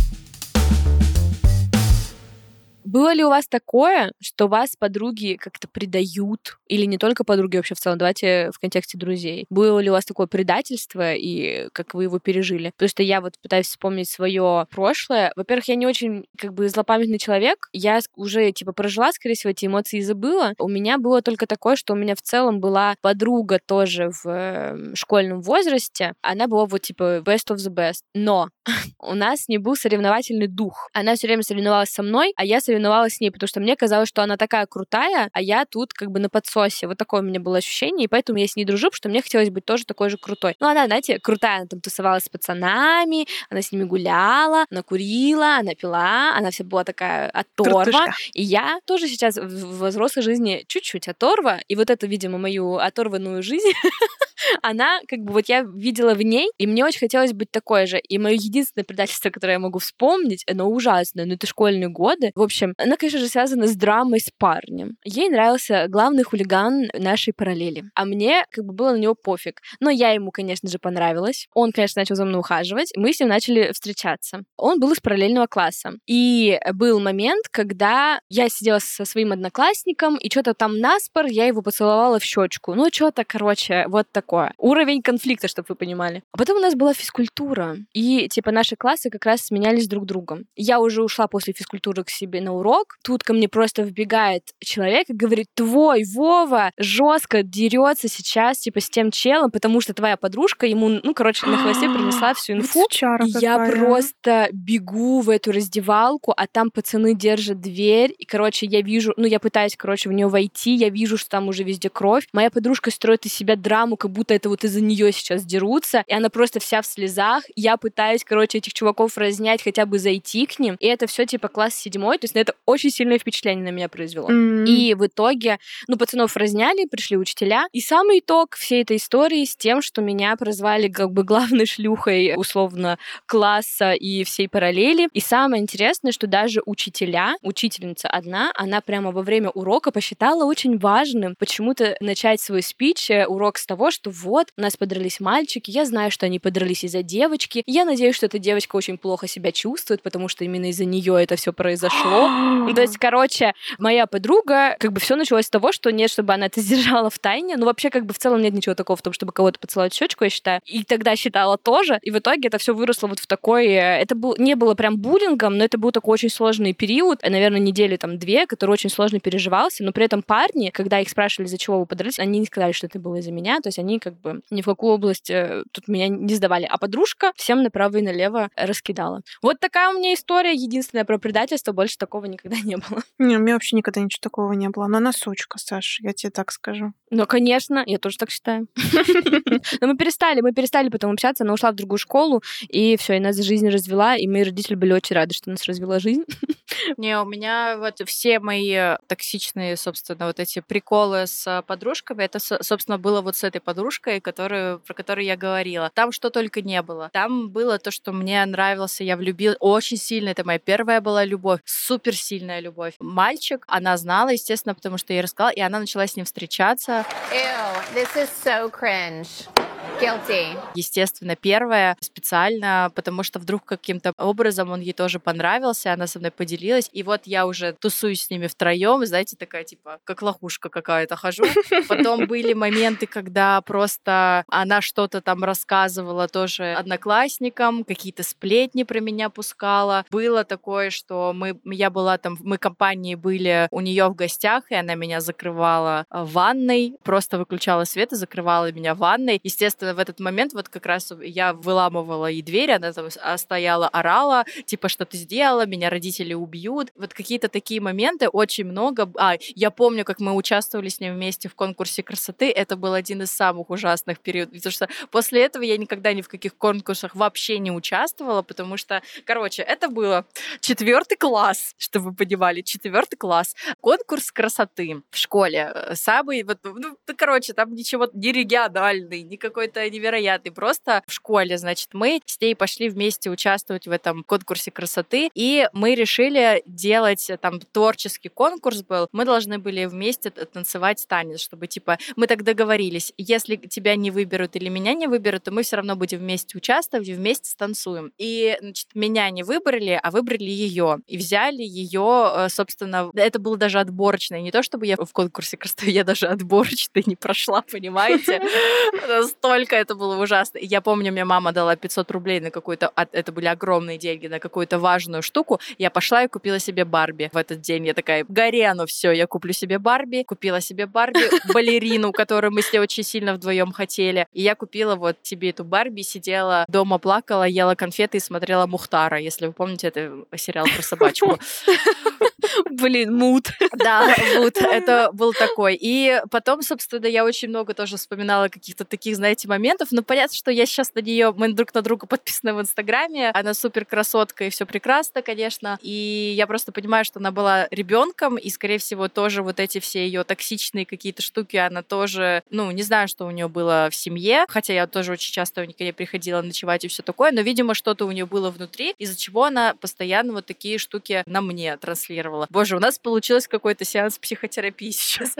Было 2.94 3.12
ли 3.12 3.24
у 3.24 3.28
вас 3.28 3.48
такое, 3.48 4.12
что 4.20 4.46
вас 4.46 4.76
подруги 4.78 5.34
как-то 5.34 5.66
предают? 5.66 6.58
Или 6.68 6.84
не 6.84 6.96
только 6.96 7.24
подруги 7.24 7.56
вообще 7.56 7.74
в 7.74 7.80
целом? 7.80 7.98
Давайте 7.98 8.52
в 8.52 8.60
контексте 8.60 8.96
друзей. 8.96 9.46
Было 9.50 9.80
ли 9.80 9.90
у 9.90 9.94
вас 9.94 10.04
такое 10.04 10.28
предательство 10.28 11.12
и 11.12 11.68
как 11.72 11.94
вы 11.94 12.04
его 12.04 12.20
пережили? 12.20 12.70
Потому 12.70 12.88
что 12.88 13.02
я 13.02 13.20
вот 13.20 13.34
пытаюсь 13.42 13.66
вспомнить 13.66 14.08
свое 14.08 14.68
прошлое. 14.70 15.32
Во-первых, 15.34 15.66
я 15.66 15.74
не 15.74 15.88
очень 15.88 16.26
как 16.38 16.54
бы 16.54 16.68
злопамятный 16.68 17.18
человек. 17.18 17.68
Я 17.72 17.98
уже 18.14 18.52
типа 18.52 18.70
прожила, 18.72 19.10
скорее 19.10 19.34
всего, 19.34 19.50
эти 19.50 19.66
эмоции 19.66 19.98
и 19.98 20.02
забыла. 20.02 20.52
У 20.60 20.68
меня 20.68 20.96
было 20.98 21.20
только 21.20 21.48
такое, 21.48 21.74
что 21.74 21.94
у 21.94 21.96
меня 21.96 22.14
в 22.14 22.22
целом 22.22 22.60
была 22.60 22.94
подруга 23.00 23.58
тоже 23.66 24.10
в 24.22 24.24
э, 24.24 24.94
школьном 24.94 25.40
возрасте. 25.40 26.12
Она 26.22 26.46
была 26.46 26.66
вот 26.66 26.82
типа 26.82 27.22
best 27.24 27.50
of 27.50 27.56
the 27.56 27.74
best. 27.74 28.02
Но 28.14 28.50
у 28.98 29.14
нас 29.14 29.48
не 29.48 29.58
был 29.58 29.76
соревновательный 29.76 30.46
дух. 30.46 30.88
Она 30.92 31.14
все 31.14 31.26
время 31.26 31.42
соревновалась 31.42 31.90
со 31.90 32.02
мной, 32.02 32.32
а 32.36 32.44
я 32.44 32.60
соревновалась 32.60 33.14
с 33.14 33.20
ней, 33.20 33.30
потому 33.30 33.48
что 33.48 33.60
мне 33.60 33.76
казалось, 33.76 34.08
что 34.08 34.22
она 34.22 34.36
такая 34.36 34.66
крутая, 34.66 35.28
а 35.32 35.40
я 35.40 35.64
тут 35.64 35.92
как 35.92 36.10
бы 36.10 36.20
на 36.20 36.28
подсосе. 36.28 36.86
Вот 36.86 36.98
такое 36.98 37.20
у 37.20 37.24
меня 37.24 37.40
было 37.40 37.58
ощущение, 37.58 38.04
и 38.04 38.08
поэтому 38.08 38.38
я 38.38 38.46
с 38.46 38.56
ней 38.56 38.64
дружу, 38.64 38.88
потому 38.88 38.96
что 38.96 39.08
мне 39.08 39.22
хотелось 39.22 39.50
быть 39.50 39.64
тоже 39.64 39.84
такой 39.84 40.10
же 40.10 40.16
крутой. 40.16 40.56
Ну, 40.60 40.68
она, 40.68 40.86
знаете, 40.86 41.18
крутая, 41.18 41.58
она 41.58 41.66
там 41.66 41.80
тусовалась 41.80 42.24
с 42.24 42.28
пацанами, 42.28 43.26
она 43.50 43.62
с 43.62 43.72
ними 43.72 43.84
гуляла, 43.84 44.66
она 44.70 44.82
курила, 44.82 45.56
она 45.58 45.74
пила, 45.74 46.36
она 46.36 46.50
вся 46.50 46.64
была 46.64 46.84
такая 46.84 47.28
оторва. 47.30 47.84
Крутышка. 47.84 48.14
И 48.32 48.42
я 48.42 48.78
тоже 48.86 49.08
сейчас 49.08 49.36
в 49.36 49.86
взрослой 49.86 50.22
жизни 50.22 50.64
чуть-чуть 50.66 51.08
оторва, 51.08 51.60
и 51.68 51.76
вот 51.76 51.90
это, 51.90 52.06
видимо, 52.06 52.38
мою 52.38 52.76
оторванную 52.76 53.42
жизнь 53.42 53.72
она, 54.62 55.00
как 55.08 55.20
бы, 55.20 55.32
вот 55.32 55.48
я 55.48 55.62
видела 55.62 56.14
в 56.14 56.22
ней, 56.22 56.50
и 56.58 56.66
мне 56.66 56.84
очень 56.84 57.00
хотелось 57.00 57.32
быть 57.32 57.50
такой 57.50 57.86
же. 57.86 57.98
И 57.98 58.18
мое 58.18 58.36
единственное 58.54 58.84
предательство, 58.84 59.30
которое 59.30 59.54
я 59.54 59.58
могу 59.58 59.78
вспомнить, 59.78 60.44
оно 60.48 60.70
ужасное, 60.70 61.24
но 61.26 61.34
это 61.34 61.46
школьные 61.46 61.88
годы. 61.88 62.30
В 62.34 62.42
общем, 62.42 62.74
она, 62.78 62.96
конечно 62.96 63.18
же, 63.18 63.28
связана 63.28 63.66
с 63.66 63.74
драмой 63.76 64.20
с 64.20 64.30
парнем. 64.38 64.96
Ей 65.04 65.28
нравился 65.28 65.86
главный 65.88 66.22
хулиган 66.22 66.88
нашей 66.94 67.32
параллели. 67.32 67.84
А 67.94 68.04
мне, 68.04 68.44
как 68.50 68.64
бы, 68.64 68.72
было 68.72 68.92
на 68.92 68.98
него 68.98 69.14
пофиг. 69.14 69.60
Но 69.80 69.90
я 69.90 70.10
ему, 70.10 70.30
конечно 70.30 70.68
же, 70.68 70.78
понравилась. 70.78 71.48
Он, 71.54 71.72
конечно, 71.72 72.00
начал 72.00 72.14
за 72.14 72.24
мной 72.24 72.40
ухаживать. 72.40 72.92
Мы 72.96 73.12
с 73.12 73.20
ним 73.20 73.28
начали 73.28 73.72
встречаться. 73.72 74.44
Он 74.56 74.78
был 74.78 74.92
из 74.92 75.00
параллельного 75.00 75.46
класса. 75.46 75.94
И 76.06 76.58
был 76.72 77.00
момент, 77.00 77.46
когда 77.50 78.20
я 78.28 78.48
сидела 78.48 78.78
со 78.78 79.04
своим 79.04 79.32
одноклассником, 79.32 80.16
и 80.16 80.30
что-то 80.30 80.54
там 80.54 80.78
наспор, 80.78 81.26
я 81.26 81.46
его 81.46 81.62
поцеловала 81.62 82.18
в 82.18 82.24
щечку. 82.24 82.74
Ну, 82.74 82.88
что-то, 82.92 83.24
короче, 83.24 83.86
вот 83.88 84.06
такое. 84.12 84.52
Уровень 84.58 85.02
конфликта, 85.02 85.48
чтобы 85.48 85.66
вы 85.70 85.74
понимали. 85.74 86.22
А 86.32 86.38
потом 86.38 86.58
у 86.58 86.60
нас 86.60 86.74
была 86.74 86.94
физкультура. 86.94 87.76
И, 87.92 88.28
типа, 88.28 88.43
наши 88.52 88.76
классы 88.76 89.10
как 89.10 89.24
раз 89.26 89.42
сменялись 89.42 89.88
друг 89.88 90.06
другом. 90.06 90.44
Я 90.56 90.80
уже 90.80 91.02
ушла 91.02 91.26
после 91.26 91.52
физкультуры 91.52 92.04
к 92.04 92.10
себе 92.10 92.40
на 92.40 92.52
урок. 92.52 92.96
Тут 93.02 93.22
ко 93.22 93.32
мне 93.32 93.48
просто 93.48 93.82
вбегает 93.82 94.42
человек 94.60 95.08
и 95.08 95.14
говорит, 95.14 95.46
твой 95.54 96.04
Вова 96.04 96.72
жестко 96.76 97.42
дерется 97.42 98.08
сейчас, 98.08 98.58
типа, 98.58 98.80
с 98.80 98.90
тем 98.90 99.10
челом, 99.10 99.50
потому 99.50 99.80
что 99.80 99.94
твоя 99.94 100.16
подружка 100.16 100.66
ему, 100.66 101.00
ну, 101.02 101.14
короче, 101.14 101.46
на 101.46 101.56
хвосте 101.58 101.88
принесла 101.94 102.34
всю 102.34 102.54
инфу. 102.54 102.82
Сучара 102.82 103.24
я 103.26 103.58
какая. 103.58 103.72
просто 103.72 104.48
бегу 104.52 105.20
в 105.20 105.30
эту 105.30 105.52
раздевалку, 105.52 106.32
а 106.36 106.46
там 106.46 106.70
пацаны 106.70 107.14
держат 107.14 107.60
дверь, 107.60 108.14
и, 108.16 108.24
короче, 108.24 108.66
я 108.66 108.82
вижу, 108.82 109.12
ну, 109.16 109.26
я 109.26 109.40
пытаюсь, 109.40 109.76
короче, 109.76 110.08
в 110.08 110.12
нее 110.12 110.28
войти, 110.28 110.74
я 110.74 110.88
вижу, 110.88 111.16
что 111.16 111.30
там 111.30 111.48
уже 111.48 111.62
везде 111.64 111.90
кровь. 111.90 112.26
Моя 112.32 112.50
подружка 112.50 112.90
строит 112.90 113.26
из 113.26 113.32
себя 113.32 113.56
драму, 113.56 113.96
как 113.96 114.10
будто 114.10 114.34
это 114.34 114.48
вот 114.48 114.64
из-за 114.64 114.80
нее 114.80 115.12
сейчас 115.12 115.44
дерутся, 115.44 116.04
и 116.06 116.14
она 116.14 116.30
просто 116.30 116.60
вся 116.60 116.82
в 116.82 116.86
слезах. 116.86 117.44
Я 117.56 117.76
пытаюсь, 117.76 118.24
короче, 118.34 118.58
этих 118.58 118.72
чуваков 118.72 119.16
разнять, 119.16 119.62
хотя 119.62 119.86
бы 119.86 119.96
зайти 120.00 120.46
к 120.46 120.58
ним, 120.58 120.74
и 120.80 120.86
это 120.88 121.06
все 121.06 121.24
типа 121.24 121.46
класс 121.46 121.76
седьмой, 121.76 122.18
то 122.18 122.24
есть 122.24 122.34
ну, 122.34 122.40
это 122.40 122.54
очень 122.66 122.90
сильное 122.90 123.16
впечатление 123.16 123.64
на 123.64 123.68
меня 123.68 123.88
произвело. 123.88 124.28
М. 124.28 124.64
И 124.64 124.92
в 124.94 125.06
итоге, 125.06 125.60
ну, 125.86 125.96
пацанов 125.96 126.36
разняли, 126.36 126.84
пришли 126.86 127.16
учителя. 127.16 127.68
И 127.72 127.80
самый 127.80 128.18
итог 128.18 128.56
всей 128.56 128.82
этой 128.82 128.96
истории 128.96 129.44
с 129.44 129.54
тем, 129.54 129.82
что 129.82 130.02
меня 130.02 130.34
прозвали 130.34 130.88
как 130.88 131.12
бы 131.12 131.22
главной 131.22 131.64
шлюхой, 131.66 132.34
условно, 132.36 132.98
класса 133.26 133.92
и 133.92 134.24
всей 134.24 134.48
параллели. 134.48 135.08
И 135.12 135.20
самое 135.20 135.62
интересное, 135.62 136.10
что 136.10 136.26
даже 136.26 136.60
учителя, 136.66 137.36
учительница 137.40 138.08
одна, 138.08 138.50
она 138.56 138.80
прямо 138.80 139.12
во 139.12 139.22
время 139.22 139.50
урока 139.50 139.92
посчитала 139.92 140.44
очень 140.44 140.76
важным 140.76 141.36
почему-то 141.38 141.96
начать 142.00 142.40
свой 142.40 142.62
спич, 142.62 143.12
э, 143.12 143.26
урок 143.26 143.58
с 143.58 143.66
того, 143.66 143.92
что 143.92 144.10
вот, 144.10 144.48
у 144.58 144.60
нас 144.60 144.76
подрались 144.76 145.20
мальчики, 145.20 145.70
я 145.70 145.84
знаю, 145.84 146.10
что 146.10 146.26
они 146.26 146.40
подрались 146.40 146.82
из-за 146.82 147.04
девочки, 147.04 147.62
я 147.66 147.84
надеюсь, 147.84 148.16
что 148.16 148.23
эта 148.24 148.38
девочка 148.38 148.76
очень 148.76 148.98
плохо 148.98 149.26
себя 149.26 149.52
чувствует, 149.52 150.02
потому 150.02 150.28
что 150.28 150.44
именно 150.44 150.66
из-за 150.70 150.84
нее 150.84 151.22
это 151.22 151.36
все 151.36 151.52
произошло. 151.52 152.28
То 152.74 152.80
есть, 152.80 152.98
короче, 152.98 153.52
моя 153.78 154.06
подруга, 154.06 154.76
как 154.78 154.92
бы 154.92 155.00
все 155.00 155.16
началось 155.16 155.46
с 155.46 155.50
того, 155.50 155.72
что 155.72 155.90
нет, 155.92 156.10
чтобы 156.10 156.32
она 156.34 156.46
это 156.46 156.60
сдержала 156.62 157.10
в 157.10 157.18
тайне. 157.18 157.56
Ну, 157.56 157.66
вообще, 157.66 157.90
как 157.90 158.06
бы 158.06 158.14
в 158.14 158.18
целом 158.18 158.42
нет 158.42 158.54
ничего 158.54 158.74
такого 158.74 158.96
в 158.96 159.02
том, 159.02 159.12
чтобы 159.12 159.32
кого-то 159.32 159.58
поцеловать 159.58 159.92
в 159.92 159.96
щечку, 159.96 160.24
я 160.24 160.30
считаю. 160.30 160.60
И 160.64 160.84
тогда 160.84 161.16
считала 161.16 161.56
тоже. 161.58 161.98
И 162.02 162.10
в 162.10 162.18
итоге 162.18 162.48
это 162.48 162.58
все 162.58 162.74
выросло 162.74 163.06
вот 163.06 163.18
в 163.18 163.26
такой... 163.26 163.66
э, 163.68 164.00
Это 164.00 164.14
был, 164.14 164.34
не 164.38 164.54
было 164.54 164.74
прям 164.74 164.96
буллингом, 164.96 165.56
но 165.58 165.64
это 165.64 165.78
был 165.78 165.92
такой 165.92 166.14
очень 166.14 166.30
сложный 166.30 166.72
период, 166.72 167.18
э, 167.22 167.30
наверное, 167.30 167.60
недели 167.60 167.96
там 167.96 168.18
две, 168.18 168.46
который 168.46 168.70
очень 168.70 168.90
сложно 168.90 169.20
переживался. 169.20 169.84
Но 169.84 169.92
при 169.92 170.04
этом 170.04 170.22
парни, 170.22 170.70
когда 170.70 171.00
их 171.00 171.08
спрашивали, 171.08 171.46
из-за 171.46 171.58
чего 171.58 171.78
вы 171.80 171.86
подрались, 171.86 172.18
они 172.18 172.38
не 172.38 172.46
сказали, 172.46 172.72
что 172.72 172.86
это 172.86 172.98
было 172.98 173.16
из-за 173.16 173.32
меня. 173.32 173.60
То 173.60 173.68
есть 173.68 173.78
они 173.78 173.98
как 173.98 174.14
бы 174.20 174.40
ни 174.50 174.62
в 174.62 174.64
какую 174.64 174.94
область 174.94 175.30
э, 175.30 175.62
тут 175.72 175.88
меня 175.88 176.08
не 176.08 176.34
сдавали. 176.34 176.66
А 176.70 176.78
подружка 176.78 177.32
всем 177.36 177.62
направо 177.62 177.98
и 177.98 178.02
налево 178.02 178.13
раскидала. 178.56 179.22
Вот 179.42 179.60
такая 179.60 179.90
у 179.90 179.98
меня 179.98 180.14
история. 180.14 180.52
Единственная 180.52 181.04
про 181.04 181.18
предательство. 181.18 181.72
Больше 181.72 181.98
такого 181.98 182.26
никогда 182.26 182.56
не 182.62 182.76
было. 182.76 183.02
Не, 183.18 183.36
у 183.36 183.40
меня 183.40 183.54
вообще 183.54 183.76
никогда 183.76 184.00
ничего 184.00 184.20
такого 184.20 184.52
не 184.52 184.68
было. 184.68 184.86
Но 184.86 184.98
она 184.98 185.12
сучка, 185.12 185.58
Саша, 185.58 186.02
я 186.02 186.12
тебе 186.12 186.30
так 186.30 186.52
скажу. 186.52 186.92
Ну, 187.10 187.26
конечно, 187.26 187.82
я 187.86 187.98
тоже 187.98 188.18
так 188.18 188.30
считаю. 188.30 188.66
Но 189.80 189.86
мы 189.86 189.96
перестали, 189.96 190.40
мы 190.40 190.52
перестали 190.52 190.88
потом 190.88 191.12
общаться, 191.12 191.44
она 191.44 191.52
ушла 191.52 191.70
в 191.70 191.76
другую 191.76 191.98
школу, 191.98 192.42
и 192.68 192.96
все, 192.96 193.16
и 193.16 193.20
нас 193.20 193.36
жизнь 193.36 193.68
развела, 193.68 194.16
и 194.16 194.26
мои 194.26 194.42
родители 194.42 194.74
были 194.74 194.92
очень 194.92 195.14
рады, 195.14 195.34
что 195.34 195.50
нас 195.50 195.64
развела 195.64 195.98
жизнь. 195.98 196.24
Не, 196.96 197.18
у 197.20 197.24
меня 197.24 197.76
вот 197.78 198.00
все 198.06 198.38
мои 198.40 198.72
э, 198.72 198.98
токсичные, 199.06 199.76
собственно, 199.76 200.26
вот 200.26 200.40
эти 200.40 200.60
приколы 200.60 201.26
с 201.26 201.46
э, 201.46 201.62
подружками, 201.62 202.24
это, 202.24 202.38
со- 202.38 202.62
собственно, 202.62 202.98
было 202.98 203.20
вот 203.20 203.36
с 203.36 203.44
этой 203.44 203.60
подружкой, 203.60 204.20
которую, 204.20 204.80
про 204.80 204.94
которую 204.94 205.24
я 205.24 205.36
говорила. 205.36 205.90
Там 205.94 206.12
что 206.12 206.30
только 206.30 206.62
не 206.62 206.82
было. 206.82 207.10
Там 207.12 207.50
было 207.50 207.78
то, 207.78 207.90
что 207.90 208.12
мне 208.12 208.44
нравился, 208.44 209.04
я 209.04 209.16
влюбилась 209.16 209.56
очень 209.60 209.96
сильно. 209.96 210.30
Это 210.30 210.44
моя 210.44 210.58
первая 210.58 211.00
была 211.00 211.24
любовь, 211.24 211.60
супер 211.64 212.16
сильная 212.16 212.60
любовь. 212.60 212.94
Мальчик, 212.98 213.64
она 213.68 213.96
знала, 213.96 214.30
естественно, 214.30 214.74
потому 214.74 214.98
что 214.98 215.12
я 215.12 215.18
ей 215.18 215.22
рассказала, 215.22 215.52
и 215.52 215.60
она 215.60 215.78
начала 215.78 216.06
с 216.06 216.16
ним 216.16 216.24
встречаться. 216.24 217.04
Ew, 217.32 217.94
this 217.94 218.14
is 218.16 218.28
so 218.44 218.70
cringe. 218.70 219.63
Guilty. 220.00 220.58
Естественно, 220.74 221.36
первое 221.36 221.96
специально, 222.00 222.90
потому 222.94 223.22
что 223.22 223.38
вдруг 223.38 223.64
каким-то 223.64 224.12
образом 224.18 224.70
он 224.70 224.80
ей 224.80 224.92
тоже 224.92 225.18
понравился, 225.18 225.92
она 225.92 226.06
со 226.06 226.18
мной 226.18 226.30
поделилась, 226.30 226.90
и 226.92 227.02
вот 227.02 227.22
я 227.24 227.46
уже 227.46 227.72
тусуюсь 227.74 228.24
с 228.24 228.30
ними 228.30 228.46
втроем, 228.46 229.04
знаете, 229.06 229.36
такая 229.36 229.64
типа 229.64 229.98
как 230.04 230.22
лохушка 230.22 230.68
какая-то 230.68 231.16
хожу. 231.16 231.44
Потом 231.88 232.26
были 232.26 232.52
моменты, 232.52 233.06
когда 233.06 233.60
просто 233.60 234.44
она 234.48 234.80
что-то 234.80 235.20
там 235.20 235.44
рассказывала 235.44 236.28
тоже 236.28 236.72
одноклассникам, 236.72 237.84
какие-то 237.84 238.22
сплетни 238.22 238.82
про 238.82 239.00
меня 239.00 239.28
пускала. 239.30 240.04
Было 240.10 240.44
такое, 240.44 240.90
что 240.90 241.32
мы, 241.34 241.58
я 241.64 241.90
была 241.90 242.18
там, 242.18 242.36
мы 242.40 242.58
компании 242.58 243.14
были 243.14 243.68
у 243.70 243.80
нее 243.80 244.08
в 244.08 244.14
гостях, 244.14 244.64
и 244.70 244.74
она 244.74 244.94
меня 244.94 245.20
закрывала 245.20 246.06
в 246.10 246.32
ванной, 246.32 246.96
просто 247.02 247.38
выключала 247.38 247.84
свет 247.84 248.12
и 248.12 248.16
закрывала 248.16 248.72
меня 248.72 248.94
в 248.94 248.98
ванной. 248.98 249.40
Естественно, 249.42 249.83
в 249.92 249.98
этот 249.98 250.20
момент 250.20 250.52
вот 250.54 250.68
как 250.68 250.86
раз 250.86 251.12
я 251.22 251.52
выламывала 251.52 252.26
ей 252.26 252.42
дверь, 252.42 252.72
она 252.72 252.92
там 252.92 253.08
а, 253.20 253.36
стояла, 253.36 253.88
орала, 253.88 254.44
типа, 254.64 254.88
что 254.88 255.04
ты 255.04 255.16
сделала, 255.16 255.66
меня 255.66 255.90
родители 255.90 256.34
убьют. 256.34 256.90
Вот 256.96 257.12
какие-то 257.12 257.48
такие 257.48 257.80
моменты 257.80 258.28
очень 258.28 258.64
много. 258.64 259.10
А, 259.16 259.34
я 259.54 259.70
помню, 259.70 260.04
как 260.04 260.20
мы 260.20 260.34
участвовали 260.34 260.88
с 260.88 261.00
ней 261.00 261.10
вместе 261.10 261.48
в 261.48 261.54
конкурсе 261.54 262.02
красоты. 262.02 262.50
Это 262.50 262.76
был 262.76 262.94
один 262.94 263.22
из 263.22 263.30
самых 263.30 263.70
ужасных 263.70 264.20
периодов, 264.20 264.54
потому 264.54 264.72
что 264.72 264.88
после 265.10 265.42
этого 265.42 265.62
я 265.62 265.76
никогда 265.76 266.12
ни 266.12 266.22
в 266.22 266.28
каких 266.28 266.56
конкурсах 266.56 267.14
вообще 267.14 267.58
не 267.58 267.70
участвовала, 267.70 268.42
потому 268.42 268.76
что, 268.76 269.02
короче, 269.24 269.62
это 269.62 269.88
было 269.88 270.24
четвертый 270.60 271.16
класс, 271.16 271.74
чтобы 271.76 272.10
вы 272.10 272.14
понимали, 272.14 272.60
четвертый 272.60 273.16
класс. 273.16 273.54
Конкурс 273.80 274.30
красоты 274.30 275.02
в 275.10 275.16
школе. 275.16 275.72
Э, 275.74 275.94
самый, 275.94 276.42
вот, 276.42 276.58
ну, 276.62 276.96
короче, 277.16 277.52
там 277.52 277.74
ничего 277.74 278.08
не 278.12 278.32
региональный, 278.32 279.22
не 279.22 279.36
какой-то 279.74 279.90
невероятный. 279.90 280.52
Просто 280.52 281.02
в 281.06 281.12
школе, 281.12 281.58
значит, 281.58 281.88
мы 281.92 282.20
с 282.24 282.40
ней 282.40 282.54
пошли 282.54 282.88
вместе 282.88 283.30
участвовать 283.30 283.86
в 283.86 283.90
этом 283.90 284.22
конкурсе 284.24 284.70
красоты, 284.70 285.30
и 285.34 285.68
мы 285.72 285.94
решили 285.94 286.62
делать, 286.66 287.28
э, 287.30 287.36
там, 287.36 287.60
творческий 287.60 288.28
конкурс 288.28 288.82
был, 288.82 289.08
мы 289.12 289.24
должны 289.24 289.58
были 289.58 289.84
вместе 289.86 290.30
танцевать 290.30 291.04
танец, 291.08 291.40
чтобы, 291.40 291.66
типа, 291.66 291.98
мы 292.16 292.26
так 292.26 292.44
договорились, 292.44 293.12
если 293.18 293.56
тебя 293.56 293.96
не 293.96 294.10
выберут 294.10 294.56
или 294.56 294.68
меня 294.68 294.94
не 294.94 295.06
выберут, 295.06 295.44
то 295.44 295.50
мы 295.50 295.62
все 295.62 295.76
равно 295.76 295.96
будем 295.96 296.18
вместе 296.18 296.56
участвовать 296.56 297.08
и 297.08 297.14
вместе 297.14 297.50
станцуем. 297.50 298.12
И, 298.18 298.56
значит, 298.60 298.88
меня 298.94 299.30
не 299.30 299.42
выбрали, 299.42 299.98
а 300.02 300.10
выбрали 300.10 300.44
ее. 300.44 300.98
И 301.06 301.16
взяли 301.16 301.62
ее, 301.62 302.32
э, 302.36 302.48
собственно, 302.48 303.10
это 303.14 303.38
было 303.38 303.56
даже 303.56 303.80
отборочное. 303.80 304.40
Не 304.40 304.50
то, 304.50 304.62
чтобы 304.62 304.86
я 304.86 304.96
в 304.96 305.12
конкурсе 305.12 305.56
красоты, 305.56 305.90
я 305.90 306.04
даже 306.04 306.26
отборочной 306.26 307.02
не 307.06 307.16
прошла, 307.16 307.62
понимаете? 307.62 308.40
Настолько 309.08 309.63
это 309.72 309.94
было 309.94 310.16
ужасно. 310.22 310.58
Я 310.60 310.80
помню, 310.80 311.12
мне 311.12 311.24
мама 311.24 311.52
дала 311.52 311.76
500 311.76 312.10
рублей 312.10 312.40
на 312.40 312.50
какую-то, 312.50 312.92
это 313.12 313.32
были 313.32 313.46
огромные 313.46 313.98
деньги, 313.98 314.26
на 314.26 314.38
какую-то 314.38 314.78
важную 314.78 315.22
штуку. 315.22 315.60
Я 315.78 315.90
пошла 315.90 316.24
и 316.24 316.28
купила 316.28 316.58
себе 316.58 316.84
Барби 316.84 317.30
в 317.32 317.36
этот 317.36 317.60
день. 317.60 317.86
Я 317.86 317.94
такая, 317.94 318.24
горе 318.28 318.66
оно 318.66 318.86
все, 318.86 319.12
я 319.12 319.26
куплю 319.26 319.52
себе 319.52 319.78
Барби. 319.78 320.24
Купила 320.24 320.60
себе 320.60 320.86
Барби, 320.86 321.30
балерину, 321.52 322.12
которую 322.12 322.52
мы 322.52 322.62
с 322.62 322.72
ней 322.72 322.78
очень 322.78 323.02
сильно 323.02 323.34
вдвоем 323.34 323.72
хотели. 323.72 324.26
И 324.32 324.42
я 324.42 324.54
купила 324.54 324.96
вот 324.96 325.16
себе 325.22 325.50
эту 325.50 325.64
Барби, 325.64 326.02
сидела 326.02 326.64
дома, 326.68 326.98
плакала, 326.98 327.44
ела 327.44 327.74
конфеты 327.74 328.18
и 328.18 328.20
смотрела 328.20 328.66
Мухтара, 328.66 329.18
если 329.18 329.46
вы 329.46 329.52
помните, 329.52 329.88
это 329.88 330.24
сериал 330.36 330.66
про 330.74 330.82
собачку. 330.82 331.38
Блин, 332.70 333.16
мут. 333.16 333.48
Да, 333.72 334.14
мут. 334.36 334.56
Это 334.60 335.10
был 335.12 335.32
такой. 335.32 335.78
И 335.80 336.20
потом, 336.30 336.62
собственно, 336.62 337.06
я 337.06 337.24
очень 337.24 337.48
много 337.48 337.74
тоже 337.74 337.96
вспоминала 337.96 338.48
каких-то 338.48 338.84
таких, 338.84 339.16
знаете, 339.16 339.48
моментов. 339.48 339.88
Но 339.90 340.02
понятно, 340.02 340.36
что 340.36 340.50
я 340.50 340.66
сейчас 340.66 340.94
на 340.94 341.00
нее, 341.00 341.32
мы 341.36 341.52
друг 341.52 341.74
на 341.74 341.82
друга 341.82 342.06
подписаны 342.06 342.54
в 342.54 342.60
Инстаграме. 342.60 343.30
Она 343.30 343.54
супер 343.54 343.84
красотка 343.84 344.44
и 344.44 344.50
все 344.50 344.66
прекрасно, 344.66 345.22
конечно. 345.22 345.78
И 345.82 346.34
я 346.36 346.46
просто 346.46 346.72
понимаю, 346.72 347.04
что 347.04 347.18
она 347.18 347.30
была 347.30 347.68
ребенком, 347.70 348.36
и, 348.36 348.50
скорее 348.50 348.78
всего, 348.78 349.08
тоже 349.08 349.42
вот 349.42 349.60
эти 349.60 349.80
все 349.80 350.04
ее 350.06 350.24
токсичные 350.24 350.86
какие-то 350.86 351.22
штуки, 351.22 351.56
она 351.56 351.82
тоже, 351.82 352.42
ну, 352.50 352.70
не 352.70 352.82
знаю, 352.82 353.08
что 353.08 353.26
у 353.26 353.30
нее 353.30 353.48
было 353.48 353.88
в 353.90 353.94
семье, 353.94 354.44
хотя 354.48 354.72
я 354.72 354.86
тоже 354.86 355.12
очень 355.12 355.32
часто 355.32 355.62
у 355.62 355.64
нее 355.64 355.92
приходила 355.92 356.42
ночевать 356.42 356.84
и 356.84 356.88
все 356.88 357.02
такое, 357.02 357.32
но, 357.32 357.40
видимо, 357.40 357.74
что-то 357.74 358.06
у 358.06 358.12
нее 358.12 358.26
было 358.26 358.50
внутри, 358.50 358.94
из-за 358.98 359.16
чего 359.16 359.44
она 359.44 359.74
постоянно 359.80 360.32
вот 360.32 360.46
такие 360.46 360.78
штуки 360.78 361.22
на 361.26 361.40
мне 361.40 361.76
транслировала. 361.76 362.33
Боже, 362.50 362.76
у 362.76 362.80
нас 362.80 362.98
получилось 362.98 363.48
какой-то 363.48 363.84
сеанс 363.84 364.18
психотерапии 364.18 364.90
сейчас. 364.90 365.34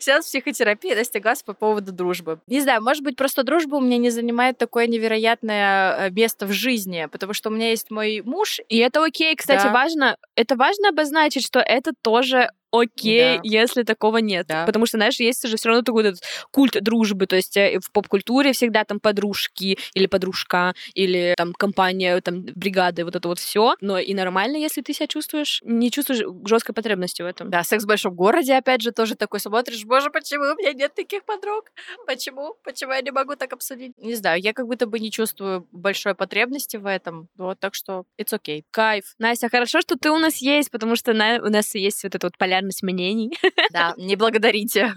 сеанс 0.00 0.26
психотерапии 0.26 0.94
Настя 0.94 1.20
Газ 1.20 1.42
по 1.42 1.52
поводу 1.54 1.92
дружбы. 1.92 2.38
Не 2.46 2.60
знаю, 2.60 2.82
может 2.82 3.02
быть, 3.02 3.16
просто 3.16 3.42
дружба 3.42 3.76
у 3.76 3.80
меня 3.80 3.98
не 3.98 4.10
занимает 4.10 4.58
такое 4.58 4.86
невероятное 4.86 6.08
э, 6.08 6.10
место 6.10 6.46
в 6.46 6.52
жизни, 6.52 7.08
потому 7.10 7.32
что 7.32 7.50
у 7.50 7.52
меня 7.52 7.70
есть 7.70 7.90
мой 7.90 8.22
муж. 8.24 8.60
И 8.68 8.78
это 8.78 9.04
окей, 9.04 9.34
кстати, 9.36 9.64
Да. 9.64 9.72
важно. 9.72 10.16
Это 10.34 10.56
важно 10.56 10.88
обозначить, 10.90 11.44
что 11.46 11.60
это 11.60 11.92
тоже 12.02 12.50
окей, 12.80 13.36
Да. 13.36 13.40
если 13.44 13.82
такого 13.82 14.18
нет. 14.18 14.46
Да. 14.46 14.66
Потому 14.66 14.86
что, 14.86 14.98
знаешь, 14.98 15.18
есть 15.20 15.46
же 15.48 15.56
все 15.56 15.68
равно 15.68 15.82
такой 15.82 16.04
этот 16.08 16.22
культ 16.50 16.76
дружбы. 16.82 17.26
То 17.26 17.36
есть 17.36 17.56
э, 17.56 17.78
в 17.80 17.90
поп-культуре 17.92 18.52
всегда 18.52 18.84
там 18.84 19.00
подружки 19.00 19.78
или 19.94 20.06
подружка, 20.06 20.74
или 20.94 21.34
там 21.36 21.52
компания, 21.52 22.20
там 22.20 22.42
бригады, 22.42 23.04
вот 23.04 23.16
это 23.16 23.28
вот 23.28 23.38
все. 23.38 23.74
Но 23.80 23.98
и 23.98 24.14
нормально, 24.14 24.56
если 24.56 24.82
ты 24.82 24.92
себя 24.92 25.06
чувствуешь, 25.06 25.60
не 25.64 25.90
чувствуешь 25.90 26.22
жесткой 26.48 26.74
потребности 26.74 27.22
в 27.22 27.26
этом. 27.26 27.50
Да, 27.50 27.62
секс 27.64 27.84
в 27.84 27.86
большом 27.86 28.14
городе, 28.14 28.54
опять 28.54 28.82
же, 28.82 28.92
тоже 28.92 29.14
такой 29.14 29.40
смотришь, 29.40 29.84
боже, 29.84 30.10
почему 30.10 30.44
у 30.44 30.56
меня 30.56 30.72
нет 30.72 30.94
таких 30.94 31.24
подруг? 31.24 31.70
Почему? 32.06 32.54
Почему 32.64 32.92
я 32.92 33.00
не 33.00 33.10
могу 33.10 33.36
так 33.36 33.52
обсудить? 33.52 33.92
Не 33.98 34.14
знаю, 34.14 34.40
я 34.40 34.52
как 34.52 34.66
будто 34.66 34.86
бы 34.86 34.98
не 35.00 35.10
чувствую 35.10 35.66
большой 35.72 36.14
потребности 36.14 36.76
в 36.76 36.86
этом, 36.86 37.28
вот, 37.36 37.58
так 37.60 37.74
что 37.74 38.04
it's 38.20 38.32
okay. 38.32 38.62
Кайф. 38.70 39.14
Настя, 39.18 39.48
хорошо, 39.48 39.80
что 39.80 39.96
ты 39.96 40.10
у 40.10 40.18
нас 40.18 40.36
есть, 40.38 40.70
потому 40.70 40.96
что 40.96 41.12
на- 41.12 41.40
у 41.42 41.48
нас 41.50 41.74
есть 41.74 42.02
вот 42.04 42.14
эта 42.14 42.26
вот 42.26 42.36
полярность 42.66 42.82
мнений. 42.82 43.36
Да, 43.72 43.94
не 43.96 44.16
благодарите. 44.16 44.92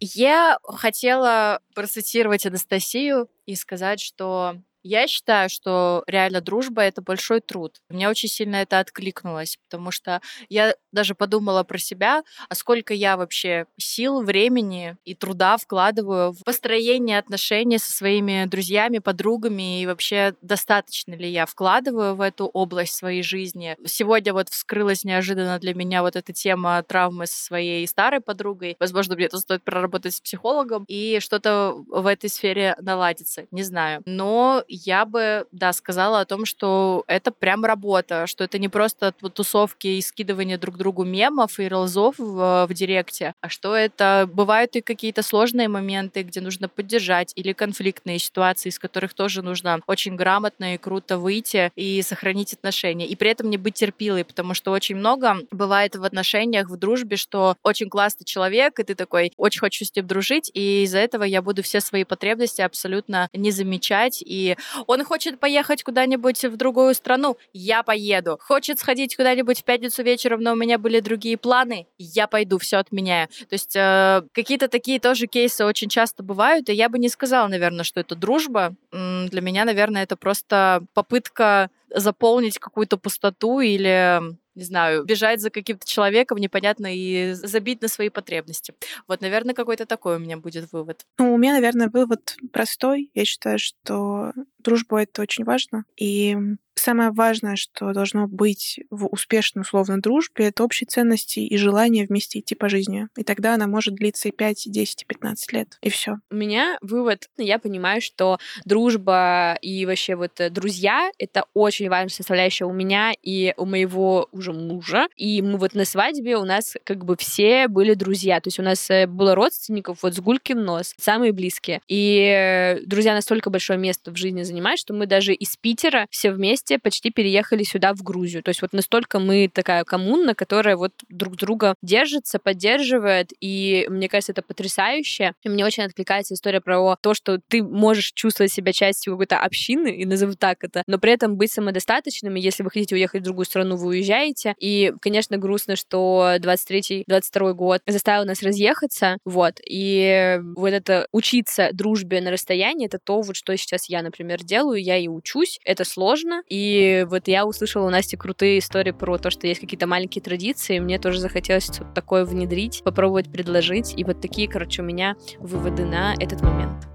Я 0.00 0.58
хотела 0.64 1.60
процитировать 1.74 2.44
Анастасию 2.46 3.28
и 3.46 3.54
сказать, 3.54 4.00
что 4.00 4.56
я 4.82 5.06
считаю, 5.06 5.48
что 5.48 6.02
реально 6.06 6.40
дружба— 6.40 6.82
это 6.82 7.02
большой 7.02 7.40
труд. 7.40 7.80
Мне 7.88 8.08
очень 8.08 8.28
сильно 8.28 8.56
это 8.56 8.78
откликнулось, 8.78 9.58
потому 9.68 9.90
что 9.90 10.20
я 10.48 10.74
даже 10.92 11.14
подумала 11.14 11.62
про 11.62 11.78
себя, 11.78 12.22
а 12.48 12.54
сколько 12.54 12.94
я 12.94 13.16
вообще 13.16 13.66
сил, 13.78 14.22
времени 14.22 14.96
и 15.04 15.14
труда 15.14 15.56
вкладываю 15.56 16.32
в 16.32 16.42
построение 16.44 17.18
отношений 17.18 17.78
со 17.78 17.92
своими 17.92 18.44
друзьями, 18.46 18.98
подругами, 18.98 19.82
и 19.82 19.86
вообще 19.86 20.34
достаточно 20.42 21.14
ли 21.14 21.28
я 21.30 21.46
вкладываю 21.46 22.14
в 22.14 22.20
эту 22.20 22.46
область 22.46 22.94
своей 22.94 23.22
жизни. 23.22 23.76
Сегодня 23.86 24.32
вот 24.32 24.48
вскрылась 24.48 25.04
неожиданно 25.04 25.58
для 25.58 25.74
меня 25.74 26.02
вот 26.02 26.16
эта 26.16 26.32
тема 26.32 26.82
травмы 26.82 27.26
со 27.26 27.42
своей 27.42 27.86
старой 27.86 28.20
подругой. 28.20 28.76
Возможно, 28.80 29.14
мне 29.14 29.26
это 29.26 29.38
стоит 29.38 29.62
проработать 29.64 30.14
с 30.14 30.20
психологом, 30.20 30.84
и 30.88 31.18
что-то 31.20 31.74
в 31.88 32.06
этой 32.06 32.30
сфере 32.30 32.76
наладится, 32.80 33.46
не 33.50 33.62
знаю. 33.62 34.02
Но 34.06 34.64
я 34.72 35.04
бы, 35.04 35.46
да, 35.52 35.72
сказала 35.74 36.20
о 36.20 36.24
том, 36.24 36.46
что 36.46 37.04
это 37.06 37.30
прям 37.30 37.64
работа, 37.64 38.26
что 38.26 38.42
это 38.42 38.58
не 38.58 38.68
просто 38.68 39.12
тусовки 39.12 39.86
и 39.86 40.00
скидывание 40.00 40.56
друг 40.56 40.78
другу 40.78 41.04
мемов 41.04 41.60
и 41.60 41.68
релзов 41.68 42.14
в, 42.18 42.66
в 42.66 42.74
директе, 42.74 43.34
а 43.42 43.50
что 43.50 43.76
это 43.76 44.28
бывают 44.32 44.74
и 44.76 44.80
какие-то 44.80 45.22
сложные 45.22 45.68
моменты, 45.68 46.22
где 46.22 46.40
нужно 46.40 46.68
поддержать, 46.68 47.32
или 47.36 47.52
конфликтные 47.52 48.18
ситуации, 48.18 48.70
из 48.70 48.78
которых 48.78 49.12
тоже 49.12 49.42
нужно 49.42 49.80
очень 49.86 50.16
грамотно 50.16 50.74
и 50.74 50.78
круто 50.78 51.18
выйти 51.18 51.70
и 51.76 52.00
сохранить 52.00 52.54
отношения. 52.54 53.06
И 53.06 53.14
при 53.14 53.30
этом 53.30 53.50
не 53.50 53.58
быть 53.58 53.74
терпилой, 53.74 54.24
потому 54.24 54.54
что 54.54 54.70
очень 54.70 54.96
много 54.96 55.36
бывает 55.50 55.96
в 55.96 56.04
отношениях, 56.04 56.70
в 56.70 56.76
дружбе, 56.78 57.16
что 57.16 57.56
очень 57.62 57.90
классный 57.90 58.24
человек, 58.24 58.78
и 58.78 58.84
ты 58.84 58.94
такой, 58.94 59.32
очень 59.36 59.60
хочу 59.60 59.84
с 59.84 59.94
ним 59.94 60.06
дружить, 60.06 60.50
и 60.54 60.84
из-за 60.84 60.98
этого 60.98 61.24
я 61.24 61.42
буду 61.42 61.62
все 61.62 61.80
свои 61.80 62.04
потребности 62.04 62.62
абсолютно 62.62 63.28
не 63.34 63.50
замечать, 63.50 64.22
и 64.24 64.56
он 64.86 65.04
хочет 65.04 65.38
поехать 65.38 65.82
куда-нибудь 65.82 66.44
в 66.44 66.56
другую 66.56 66.94
страну, 66.94 67.36
я 67.52 67.82
поеду. 67.82 68.38
Хочет 68.40 68.78
сходить 68.78 69.16
куда-нибудь 69.16 69.60
в 69.60 69.64
пятницу 69.64 70.02
вечером, 70.02 70.40
но 70.40 70.52
у 70.52 70.56
меня 70.56 70.78
были 70.78 71.00
другие 71.00 71.36
планы, 71.36 71.86
я 71.98 72.26
пойду, 72.26 72.58
все 72.58 72.78
отменяю. 72.78 73.28
То 73.28 73.52
есть 73.52 73.76
э, 73.76 74.22
какие-то 74.32 74.68
такие 74.68 75.00
тоже 75.00 75.26
кейсы 75.26 75.64
очень 75.64 75.88
часто 75.88 76.22
бывают, 76.22 76.68
и 76.68 76.74
я 76.74 76.88
бы 76.88 76.98
не 76.98 77.08
сказала, 77.08 77.48
наверное, 77.48 77.84
что 77.84 78.00
это 78.00 78.14
дружба. 78.14 78.74
Для 78.92 79.40
меня, 79.40 79.64
наверное, 79.64 80.02
это 80.02 80.16
просто 80.16 80.84
попытка 80.94 81.70
заполнить 81.94 82.58
какую-то 82.58 82.96
пустоту 82.98 83.60
или 83.60 84.20
не 84.54 84.64
знаю, 84.64 85.04
бежать 85.04 85.40
за 85.40 85.50
каким-то 85.50 85.86
человеком 85.86 86.38
непонятно 86.38 86.94
и 86.94 87.32
забить 87.32 87.80
на 87.80 87.88
свои 87.88 88.10
потребности. 88.10 88.74
Вот, 89.08 89.20
наверное, 89.22 89.54
какой-то 89.54 89.86
такой 89.86 90.16
у 90.16 90.18
меня 90.18 90.36
будет 90.36 90.70
вывод. 90.72 91.06
Ну, 91.18 91.32
у 91.34 91.38
меня, 91.38 91.54
наверное, 91.54 91.88
вывод 91.88 92.36
простой. 92.52 93.10
Я 93.14 93.24
считаю, 93.24 93.58
что 93.58 94.32
дружба— 94.58 95.02
это 95.04 95.22
очень 95.22 95.44
важно. 95.44 95.84
И 95.96 96.36
самое 96.82 97.10
важное, 97.10 97.56
что 97.56 97.92
должно 97.92 98.26
быть 98.26 98.80
в 98.90 99.06
успешной 99.06 99.62
условной 99.62 100.00
дружбе, 100.00 100.46
это 100.48 100.64
общие 100.64 100.86
ценности 100.86 101.40
и 101.40 101.56
желание 101.56 102.06
вместе 102.06 102.40
идти 102.40 102.54
по 102.54 102.68
жизни. 102.68 103.08
И 103.16 103.24
тогда 103.24 103.54
она 103.54 103.66
может 103.66 103.94
длиться 103.94 104.28
и 104.28 104.32
5, 104.32 104.66
и 104.66 104.70
10, 104.70 105.02
и 105.02 105.04
15 105.06 105.52
лет. 105.52 105.78
И 105.80 105.90
все. 105.90 106.16
У 106.30 106.34
меня 106.34 106.78
вывод, 106.80 107.28
я 107.38 107.58
понимаю, 107.58 108.00
что 108.00 108.38
дружба 108.64 109.58
и 109.62 109.86
вообще 109.86 110.16
вот 110.16 110.40
э, 110.40 110.50
друзья— 110.50 111.10
это 111.18 111.44
очень 111.54 111.88
важная 111.88 112.08
составляющая 112.08 112.64
у 112.64 112.72
меня 112.72 113.12
и 113.22 113.54
у 113.56 113.64
моего 113.64 114.28
уже 114.32 114.52
мужа. 114.52 115.06
И 115.16 115.42
мы 115.42 115.58
вот 115.58 115.74
на 115.74 115.84
свадьбе 115.84 116.36
у 116.36 116.44
нас 116.44 116.74
как 116.84 117.04
бы 117.04 117.16
все 117.16 117.68
были 117.68 117.94
друзья. 117.94 118.40
То 118.40 118.48
есть 118.48 118.58
у 118.58 118.62
нас 118.62 118.90
э, 118.90 119.06
было 119.06 119.34
родственников 119.34 120.02
вот 120.02 120.14
с 120.14 120.20
гулькин 120.20 120.62
нос, 120.64 120.94
самые 120.98 121.32
близкие. 121.32 121.80
И 121.88 122.26
э, 122.26 122.80
друзья 122.84 123.14
настолько 123.14 123.50
большое 123.50 123.78
место 123.78 124.10
в 124.10 124.16
жизни 124.16 124.42
занимают, 124.42 124.80
что 124.80 124.94
мы 124.94 125.06
даже 125.06 125.32
из 125.32 125.56
Питера 125.56 126.06
все 126.10 126.32
вместе 126.32 126.71
почти 126.78 127.10
переехали 127.10 127.62
сюда, 127.62 127.94
в 127.94 128.02
Грузию. 128.02 128.42
То 128.42 128.50
есть 128.50 128.62
вот 128.62 128.72
настолько 128.72 129.18
мы 129.18 129.50
такая 129.52 129.84
коммуна, 129.84 130.34
которая 130.34 130.76
вот 130.76 130.92
друг 131.08 131.36
друга 131.36 131.74
держится, 131.82 132.38
поддерживает, 132.38 133.32
и 133.40 133.86
мне 133.88 134.08
кажется, 134.08 134.32
это 134.32 134.42
потрясающе. 134.42 135.32
И 135.42 135.48
мне 135.48 135.64
очень 135.64 135.84
откликается 135.84 136.34
история 136.34 136.60
про 136.60 136.96
то, 137.00 137.14
что 137.14 137.38
ты 137.48 137.62
можешь 137.62 138.12
чувствовать 138.12 138.52
себя 138.52 138.72
частью 138.72 139.14
какой-то 139.14 139.38
общины, 139.38 139.88
и 139.88 140.04
назову 140.04 140.34
так 140.34 140.64
это, 140.64 140.82
но 140.86 140.98
при 140.98 141.12
этом 141.12 141.36
быть 141.36 141.52
самодостаточным, 141.52 142.36
и 142.36 142.40
если 142.40 142.62
вы 142.62 142.70
хотите 142.70 142.94
уехать 142.94 143.20
в 143.20 143.24
другую 143.24 143.44
страну, 143.44 143.76
вы 143.76 143.88
уезжаете. 143.88 144.54
И, 144.58 144.92
конечно, 145.00 145.38
грустно, 145.38 145.76
что 145.76 146.36
23-22 146.38 147.52
год 147.54 147.82
заставил 147.86 148.24
нас 148.24 148.42
разъехаться, 148.42 149.18
вот, 149.24 149.60
и 149.64 150.40
вот 150.56 150.72
это 150.72 151.06
учиться 151.12 151.70
дружбе 151.72 152.20
на 152.20 152.30
расстоянии, 152.30 152.86
это 152.86 152.98
то, 152.98 153.20
вот 153.20 153.36
что 153.36 153.56
сейчас 153.56 153.88
я, 153.88 154.02
например, 154.02 154.42
делаю, 154.42 154.82
я 154.82 154.96
и 154.96 155.08
учусь, 155.08 155.58
это 155.64 155.84
сложно, 155.84 156.42
и 156.62 157.04
вот 157.08 157.26
я 157.26 157.44
услышала 157.44 157.86
у 157.86 157.90
Насти 157.90 158.16
крутые 158.16 158.60
истории 158.60 158.92
про 158.92 159.18
то, 159.18 159.30
что 159.30 159.46
есть 159.46 159.60
какие-то 159.60 159.86
маленькие 159.86 160.22
традиции, 160.22 160.78
мне 160.78 160.98
тоже 160.98 161.18
захотелось 161.18 161.64
что-то 161.64 161.92
такое 161.92 162.24
внедрить, 162.24 162.82
попробовать 162.84 163.30
предложить, 163.30 163.94
и 163.96 164.04
вот 164.04 164.20
такие, 164.20 164.48
короче, 164.48 164.82
у 164.82 164.84
меня 164.84 165.16
выводы 165.38 165.84
на 165.84 166.14
этот 166.14 166.40
момент. 166.42 166.91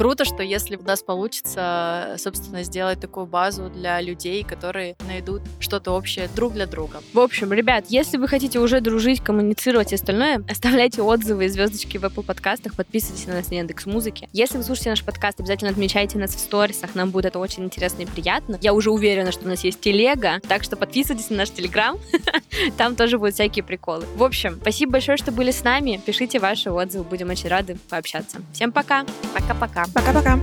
Круто, 0.00 0.24
что 0.24 0.42
если 0.42 0.76
у 0.76 0.82
нас 0.82 1.02
получится, 1.02 2.14
собственно, 2.16 2.62
сделать 2.62 3.00
такую 3.00 3.26
базу 3.26 3.68
для 3.68 4.00
людей, 4.00 4.42
которые 4.44 4.96
найдут 5.06 5.42
что-то 5.58 5.90
общее 5.90 6.30
друг 6.34 6.54
для 6.54 6.64
друга. 6.64 7.02
В 7.12 7.18
общем, 7.18 7.52
ребят, 7.52 7.84
если 7.90 8.16
вы 8.16 8.26
хотите 8.26 8.60
уже 8.60 8.80
дружить, 8.80 9.22
коммуницировать 9.22 9.92
и 9.92 9.96
остальное, 9.96 10.42
оставляйте 10.50 11.02
отзывы 11.02 11.44
и 11.44 11.48
звездочки 11.48 11.98
в 11.98 12.04
Apple 12.04 12.24
подкастах, 12.24 12.76
подписывайтесь 12.76 13.26
на 13.26 13.34
нас 13.34 13.50
на 13.50 13.56
Яндекс 13.56 13.84
Музыке. 13.84 14.30
Если 14.32 14.56
вы 14.56 14.64
слушаете 14.64 14.88
наш 14.88 15.04
подкаст, 15.04 15.38
обязательно 15.38 15.70
отмечайте 15.70 16.16
нас 16.16 16.34
в 16.34 16.38
сторисах, 16.38 16.94
нам 16.94 17.10
будет 17.10 17.26
это 17.26 17.38
очень 17.38 17.64
интересно 17.64 18.00
и 18.00 18.06
приятно. 18.06 18.58
Я 18.62 18.72
уже 18.72 18.90
уверена, 18.90 19.32
что 19.32 19.44
у 19.44 19.48
нас 19.48 19.64
есть 19.64 19.82
телега, 19.82 20.40
так 20.48 20.62
что 20.62 20.76
подписывайтесь 20.76 21.28
на 21.28 21.36
наш 21.36 21.50
телеграм, 21.50 21.98
там 22.78 22.96
тоже 22.96 23.18
будут 23.18 23.34
всякие 23.34 23.62
приколы. 23.62 24.06
В 24.16 24.24
общем, 24.24 24.56
спасибо 24.62 24.92
большое, 24.92 25.18
что 25.18 25.30
были 25.30 25.50
с 25.50 25.62
нами, 25.62 26.00
пишите 26.06 26.38
ваши 26.38 26.70
отзывы, 26.70 27.04
будем 27.04 27.28
очень 27.28 27.50
рады 27.50 27.76
пообщаться. 27.90 28.38
Всем 28.54 28.72
пока! 28.72 29.04
Пока-пока! 29.34 29.89
Пока-пока. 29.92 30.38